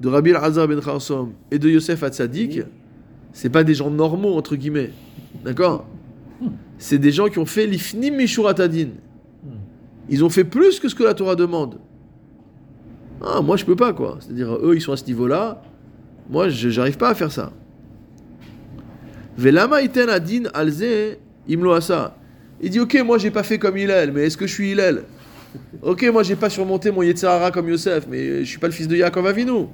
de 0.00 0.08
Rabbi 0.08 0.32
Al-Azar 0.32 0.66
ben 0.66 0.80
Kharsoum 0.80 1.30
et 1.52 1.60
de 1.60 1.70
Yosef 1.70 2.02
Hatzadik, 2.02 2.62
c'est 3.32 3.50
pas 3.50 3.62
des 3.62 3.74
gens 3.74 3.92
normaux, 3.92 4.34
entre 4.34 4.56
guillemets. 4.56 4.90
D'accord? 5.44 5.86
C'est 6.78 6.98
des 6.98 7.12
gens 7.12 7.28
qui 7.28 7.38
ont 7.38 7.46
fait 7.46 7.68
l'ifnim 7.68 8.10
mishuratadin. 8.10 8.88
Ils 10.08 10.24
ont 10.24 10.30
fait 10.30 10.42
plus 10.42 10.80
que 10.80 10.88
ce 10.88 10.96
que 10.96 11.04
la 11.04 11.14
Torah 11.14 11.36
demande. 11.36 11.78
Ah, 13.22 13.40
moi, 13.40 13.56
je 13.56 13.64
peux 13.64 13.76
pas, 13.76 13.92
quoi. 13.92 14.18
C'est-à-dire, 14.20 14.52
eux, 14.62 14.74
ils 14.74 14.80
sont 14.80 14.92
à 14.92 14.96
ce 14.96 15.04
niveau-là. 15.06 15.62
Moi, 16.28 16.48
j'arrive 16.48 16.96
pas 16.96 17.10
à 17.10 17.14
faire 17.14 17.32
ça. 17.32 17.52
Velama 19.36 19.82
iten 19.82 20.08
adin 20.08 20.44
alze 20.54 21.18
imlo 21.48 21.72
asa. 21.72 22.16
Il 22.60 22.70
dit, 22.70 22.80
ok, 22.80 23.02
moi, 23.04 23.18
j'ai 23.18 23.30
pas 23.30 23.42
fait 23.42 23.58
comme 23.58 23.76
Hillel, 23.76 24.12
mais 24.12 24.26
est-ce 24.26 24.36
que 24.36 24.46
je 24.46 24.52
suis 24.52 24.72
Hillel? 24.72 25.02
Ok, 25.82 26.08
moi, 26.12 26.22
j'ai 26.22 26.36
pas 26.36 26.50
surmonté 26.50 26.90
mon 26.90 27.02
Yetzirara 27.02 27.50
comme 27.50 27.68
Yosef, 27.68 28.06
mais 28.10 28.40
je 28.40 28.44
suis 28.44 28.58
pas 28.58 28.66
le 28.66 28.72
fils 28.72 28.88
de 28.88 28.96
Yaakov 28.96 29.26
Avinu. 29.26 29.66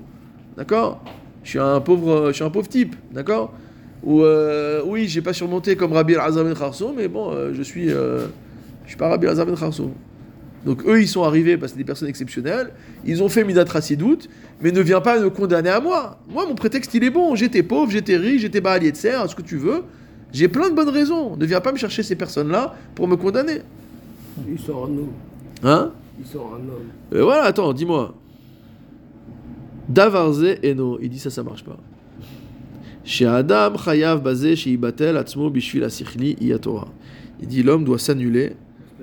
D'accord? 0.56 1.02
Je 1.42 1.50
suis 1.50 1.58
un 1.58 1.80
pauvre, 1.80 2.28
je 2.28 2.32
suis 2.32 2.44
un 2.44 2.50
pauvre 2.50 2.68
type, 2.68 2.94
d'accord? 3.12 3.52
Ou 4.02 4.22
euh, 4.22 4.82
oui, 4.84 5.06
j'ai 5.08 5.22
pas 5.22 5.32
surmonté 5.32 5.76
comme 5.76 5.92
Rabbi 5.92 6.14
Al-Azam 6.14 6.52
ben 6.52 6.92
mais 6.96 7.08
bon, 7.08 7.32
euh, 7.32 7.52
je 7.54 7.62
suis, 7.62 7.92
euh, 7.92 8.26
je 8.84 8.90
suis 8.90 8.96
pas 8.96 9.08
Rabbi 9.08 9.26
Al-Azam 9.26 9.48
ben. 9.48 9.90
Donc 10.64 10.84
eux, 10.86 11.00
ils 11.00 11.08
sont 11.08 11.24
arrivés 11.24 11.56
parce 11.56 11.72
que 11.72 11.76
c'est 11.76 11.82
des 11.82 11.86
personnes 11.86 12.08
exceptionnelles. 12.08 12.70
Ils 13.04 13.22
ont 13.22 13.28
fait 13.28 13.44
Midat 13.44 13.64
Rassidout, 13.64 14.28
mais 14.60 14.70
ne 14.70 14.80
viens 14.80 15.00
pas 15.00 15.18
me 15.18 15.30
condamner 15.30 15.70
à 15.70 15.80
moi. 15.80 16.18
Moi, 16.28 16.46
mon 16.46 16.54
prétexte, 16.54 16.94
il 16.94 17.02
est 17.02 17.10
bon. 17.10 17.34
J'étais 17.34 17.62
pauvre, 17.62 17.90
j'étais 17.90 18.16
riche, 18.16 18.42
j'étais 18.42 18.60
Baal 18.60 18.82
Yetzer, 18.82 19.18
ce 19.28 19.34
que 19.34 19.42
tu 19.42 19.56
veux. 19.56 19.82
J'ai 20.32 20.48
plein 20.48 20.70
de 20.70 20.74
bonnes 20.74 20.88
raisons. 20.88 21.36
Ne 21.36 21.44
viens 21.46 21.60
pas 21.60 21.72
me 21.72 21.76
chercher 21.76 22.02
ces 22.02 22.14
personnes-là 22.14 22.74
pour 22.94 23.08
me 23.08 23.16
condamner. 23.16 23.60
Ils 24.48 24.58
sont 24.58 24.72
en 24.72 24.88
nous. 24.88 25.08
Hein? 25.62 25.90
Ils 26.18 26.26
sont 26.26 26.38
en 26.38 26.54
homme. 26.54 26.90
Et 27.12 27.20
voilà, 27.20 27.42
attends, 27.44 27.72
dis-moi. 27.72 28.14
Davarze 29.88 30.56
eno, 30.64 30.98
il 31.02 31.10
dit 31.10 31.18
ça, 31.18 31.28
ça 31.28 31.42
marche 31.42 31.64
pas. 31.64 31.76
Chez 33.04 33.26
Adam, 33.26 33.76
chayav 33.76 34.22
bazé, 34.22 34.54
chez 34.54 34.70
Ibatel, 34.70 35.16
atzmo, 35.16 35.50
bishvil, 35.50 35.82
asichli, 35.84 36.36
iyatora. 36.40 36.88
Il 37.40 37.48
dit 37.48 37.62
l'homme 37.62 37.84
doit 37.84 37.98
s'annuler 37.98 38.52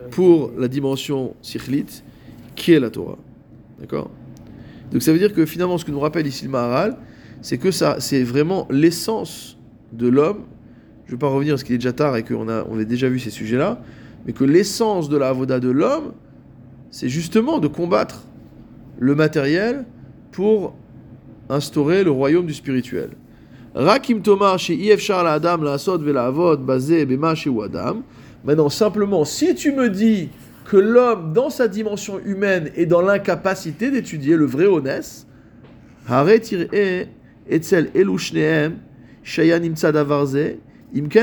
pour 0.09 0.51
la 0.57 0.67
dimension 0.67 1.35
sikhlit 1.41 2.03
qui 2.55 2.73
est 2.73 2.79
la 2.79 2.89
Torah. 2.89 3.17
D'accord? 3.79 4.09
Donc 4.91 5.01
ça 5.01 5.11
veut 5.11 5.19
dire 5.19 5.33
que 5.33 5.45
finalement, 5.45 5.77
ce 5.77 5.85
que 5.85 5.91
nous 5.91 5.99
rappelle 5.99 6.27
ici 6.27 6.45
le 6.45 6.51
Maharal, 6.51 6.97
c'est 7.41 7.57
que 7.57 7.71
ça, 7.71 7.97
c'est 7.99 8.23
vraiment 8.23 8.67
l'essence 8.69 9.57
de 9.93 10.07
l'homme. 10.07 10.43
Je 11.05 11.11
ne 11.11 11.15
vais 11.15 11.19
pas 11.19 11.29
revenir 11.29 11.53
parce 11.53 11.63
qu'il 11.63 11.75
est 11.75 11.79
déjà 11.79 11.93
tard 11.93 12.17
et 12.17 12.23
qu'on 12.23 12.49
a, 12.49 12.65
on 12.69 12.79
a 12.79 12.83
déjà 12.83 13.09
vu 13.09 13.19
ces 13.19 13.29
sujets-là, 13.29 13.81
mais 14.25 14.33
que 14.33 14.43
l'essence 14.43 15.09
de 15.09 15.17
la 15.17 15.29
avoda 15.29 15.59
de 15.59 15.69
l'homme, 15.69 16.13
c'est 16.91 17.09
justement 17.09 17.59
de 17.59 17.67
combattre 17.67 18.23
le 18.99 19.15
matériel 19.15 19.85
pour 20.31 20.75
instaurer 21.49 22.03
le 22.03 22.11
royaume 22.11 22.45
du 22.45 22.53
spirituel. 22.53 23.11
Rakim 23.75 24.21
Tomar 24.21 24.57
chez 24.59 24.91
Adam 25.09 25.57
la 25.57 26.55
basé 26.57 27.05
bema 27.05 27.35
chez 27.35 27.51
Adam. 27.63 28.01
Maintenant, 28.43 28.69
simplement, 28.69 29.25
si 29.25 29.55
tu 29.55 29.71
me 29.71 29.89
dis 29.89 30.29
que 30.65 30.77
l'homme, 30.77 31.33
dans 31.33 31.49
sa 31.49 31.67
dimension 31.67 32.19
humaine, 32.23 32.69
est 32.75 32.85
dans 32.85 33.01
l'incapacité 33.01 33.91
d'étudier 33.91 34.35
le 34.35 34.45
vrai 34.45 34.65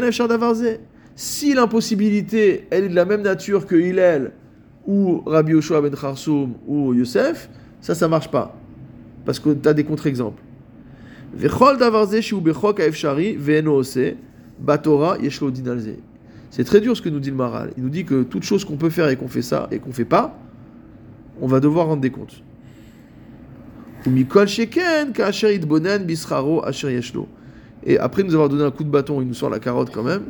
efshar 0.05 0.29
davarze. 0.29 0.79
Si 1.15 1.55
l'impossibilité, 1.55 2.67
elle 2.71 2.85
est 2.85 2.89
de 2.89 2.95
la 2.95 3.05
même 3.05 3.23
nature 3.23 3.67
que 3.67 3.75
Hillel, 3.75 4.33
ou 4.87 5.23
Rabbi 5.27 5.53
Yoshua 5.53 5.81
ben 5.81 5.95
Kharsoum, 5.95 6.55
ou 6.67 6.93
Yosef, 6.95 7.49
ça, 7.81 7.95
ça 7.95 8.09
marche 8.09 8.31
pas. 8.31 8.55
Parce 9.25 9.41
que 9.41 9.51
tu 9.55 9.69
as 9.69 9.73
des 9.73 9.85
contre-exemples. 9.85 10.43
C'est 16.57 16.65
très 16.65 16.81
dur 16.81 16.97
ce 16.97 17.03
que 17.03 17.11
nous 17.11 17.21
dit 17.21 17.29
le 17.29 17.37
Maral. 17.37 17.75
Il 17.77 17.83
nous 17.83 17.91
dit 17.91 18.07
que 18.07 18.23
toute 18.23 18.43
chose 18.43 18.65
qu'on 18.65 18.79
peut 18.79 18.89
faire 18.89 19.11
et 19.11 19.17
qu'on 19.17 19.29
fait 19.29 19.43
ça 19.43 19.69
et 19.71 19.79
qu'on 19.79 19.93
fait 19.93 20.07
pas, 20.07 20.39
on 21.43 21.47
va 21.47 21.61
devoir 21.61 21.87
rendre 21.89 22.01
des 22.01 22.09
comptes. 22.09 22.43
Et 27.85 27.99
après 27.99 28.23
nous 28.23 28.33
avoir 28.33 28.49
donné 28.49 28.65
un 28.65 28.71
coup 28.71 28.85
de 28.85 28.89
bâton, 28.89 29.21
il 29.21 29.29
nous 29.29 29.35
sort 29.35 29.51
la 29.51 29.59
carotte 29.59 29.91
quand 29.93 30.03
même. 30.03 30.23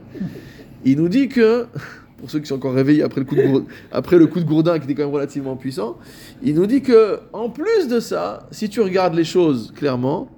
Il 0.84 0.96
nous 0.96 1.08
dit 1.08 1.28
que, 1.28 1.66
pour 2.18 2.28
ceux 2.28 2.40
qui 2.40 2.46
sont 2.46 2.56
encore 2.56 2.74
réveillés 2.74 3.04
après 3.04 3.20
le 3.20 3.24
coup 3.24 3.36
de, 3.36 3.42
gour- 3.42 3.62
après 3.92 4.18
le 4.18 4.26
coup 4.26 4.40
de 4.40 4.44
gourdin 4.46 4.80
qui 4.80 4.86
était 4.86 4.96
quand 4.96 5.04
même 5.04 5.14
relativement 5.14 5.54
puissant, 5.54 5.96
il 6.42 6.56
nous 6.56 6.66
dit 6.66 6.82
que, 6.82 7.20
en 7.34 7.50
plus 7.50 7.86
de 7.86 8.00
ça, 8.00 8.48
si 8.50 8.68
tu 8.68 8.80
regardes 8.80 9.14
les 9.14 9.22
choses 9.22 9.72
clairement, 9.76 10.28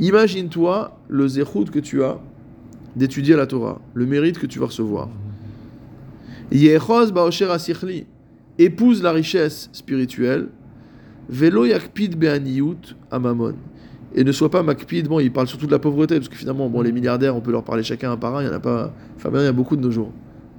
imagine-toi 0.00 0.98
le 1.06 1.28
zéchout 1.28 1.66
que 1.70 1.78
tu 1.78 2.02
as 2.02 2.18
d'étudier 2.98 3.36
la 3.36 3.46
Torah, 3.46 3.80
le 3.94 4.04
mérite 4.06 4.38
que 4.38 4.46
tu 4.46 4.58
vas 4.58 4.66
recevoir. 4.66 5.08
Yechoz 6.52 7.12
baosher 7.12 7.50
asichli, 7.50 8.06
épouse 8.58 9.02
la 9.02 9.12
richesse 9.12 9.70
spirituelle, 9.72 10.48
velo 11.28 11.64
yakpid 11.64 12.18
be'aniyut 12.18 12.96
amamon. 13.10 13.54
Et 14.14 14.24
ne 14.24 14.32
sois 14.32 14.50
pas 14.50 14.62
makpid, 14.62 15.06
bon, 15.06 15.20
il 15.20 15.30
parle 15.30 15.46
surtout 15.46 15.66
de 15.66 15.70
la 15.70 15.78
pauvreté, 15.78 16.16
parce 16.16 16.28
que 16.28 16.36
finalement, 16.36 16.68
bon, 16.68 16.80
les 16.80 16.92
milliardaires, 16.92 17.36
on 17.36 17.40
peut 17.40 17.52
leur 17.52 17.62
parler 17.62 17.82
chacun 17.82 18.12
un 18.12 18.16
par 18.16 18.36
un, 18.36 18.42
il 18.42 18.46
y 18.46 18.48
en 18.48 18.54
a 18.54 18.60
pas, 18.60 18.92
enfin, 19.16 19.30
il 19.34 19.42
y 19.42 19.46
a 19.46 19.52
beaucoup 19.52 19.76
de 19.76 19.82
nos 19.82 19.90
jours. 19.90 20.12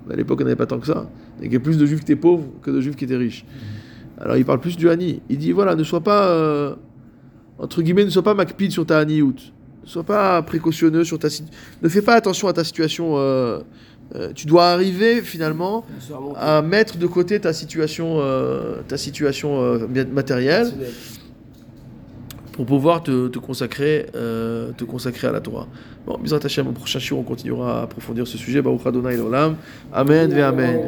À 0.09 0.15
l'époque, 0.15 0.39
on 0.41 0.43
n'avait 0.43 0.55
pas 0.55 0.67
tant 0.67 0.79
que 0.79 0.87
ça. 0.87 1.09
Il 1.41 1.51
y 1.51 1.55
a 1.55 1.59
plus 1.59 1.77
de 1.77 1.85
juifs 1.85 1.99
qui 1.99 2.11
étaient 2.11 2.19
pauvres 2.19 2.45
que 2.61 2.71
de 2.71 2.79
juifs 2.79 2.95
qui 2.95 3.05
étaient 3.05 3.17
riches. 3.17 3.45
Alors, 4.19 4.37
il 4.37 4.45
parle 4.45 4.59
plus 4.59 4.77
du 4.77 4.89
hani. 4.89 5.21
Il 5.29 5.37
dit, 5.37 5.51
voilà, 5.51 5.75
ne 5.75 5.83
sois 5.83 6.01
pas, 6.01 6.29
euh, 6.29 6.75
entre 7.57 7.81
guillemets, 7.81 8.05
ne 8.05 8.09
sois 8.09 8.23
pas 8.23 8.33
makpid 8.33 8.71
sur 8.71 8.85
ta 8.85 8.99
haniout. 8.99 9.35
Ne 9.83 9.87
sois 9.87 10.03
pas 10.03 10.41
précautionneux 10.41 11.03
sur 11.03 11.19
ta 11.19 11.29
situation. 11.29 11.57
Ne 11.81 11.89
fais 11.89 12.01
pas 12.01 12.15
attention 12.15 12.47
à 12.47 12.53
ta 12.53 12.63
situation. 12.63 13.15
euh, 13.17 13.59
euh, 14.15 14.31
tu 14.33 14.47
dois 14.47 14.69
arriver, 14.69 15.21
finalement, 15.21 15.85
à 16.35 16.63
mettre 16.63 16.97
de 16.97 17.05
côté 17.05 17.39
ta 17.39 17.53
situation, 17.53 18.17
euh, 18.19 18.77
ta 18.87 18.97
situation 18.97 19.79
matérielle 20.11 20.71
pour 22.53 22.65
pouvoir 22.65 23.03
te, 23.03 23.27
te 23.27 23.37
consacrer, 23.39 24.07
te 24.13 24.83
consacrer 24.83 25.27
à 25.27 25.31
la 25.31 25.41
Torah. 25.41 25.67
Bon, 26.05 26.17
Bizrat 26.17 26.39
Hashem, 26.43 26.67
au 26.67 26.71
prochain 26.71 26.99
shiur, 26.99 27.19
on 27.19 27.23
continuera 27.23 27.81
à 27.81 27.83
approfondir 27.83 28.27
ce 28.27 28.37
sujet. 28.37 28.61
Baruch 28.61 28.85
Adonai 28.85 29.17
Olam. 29.17 29.57
Amen 29.93 30.33
ve 30.33 30.41
Amen. 30.41 30.79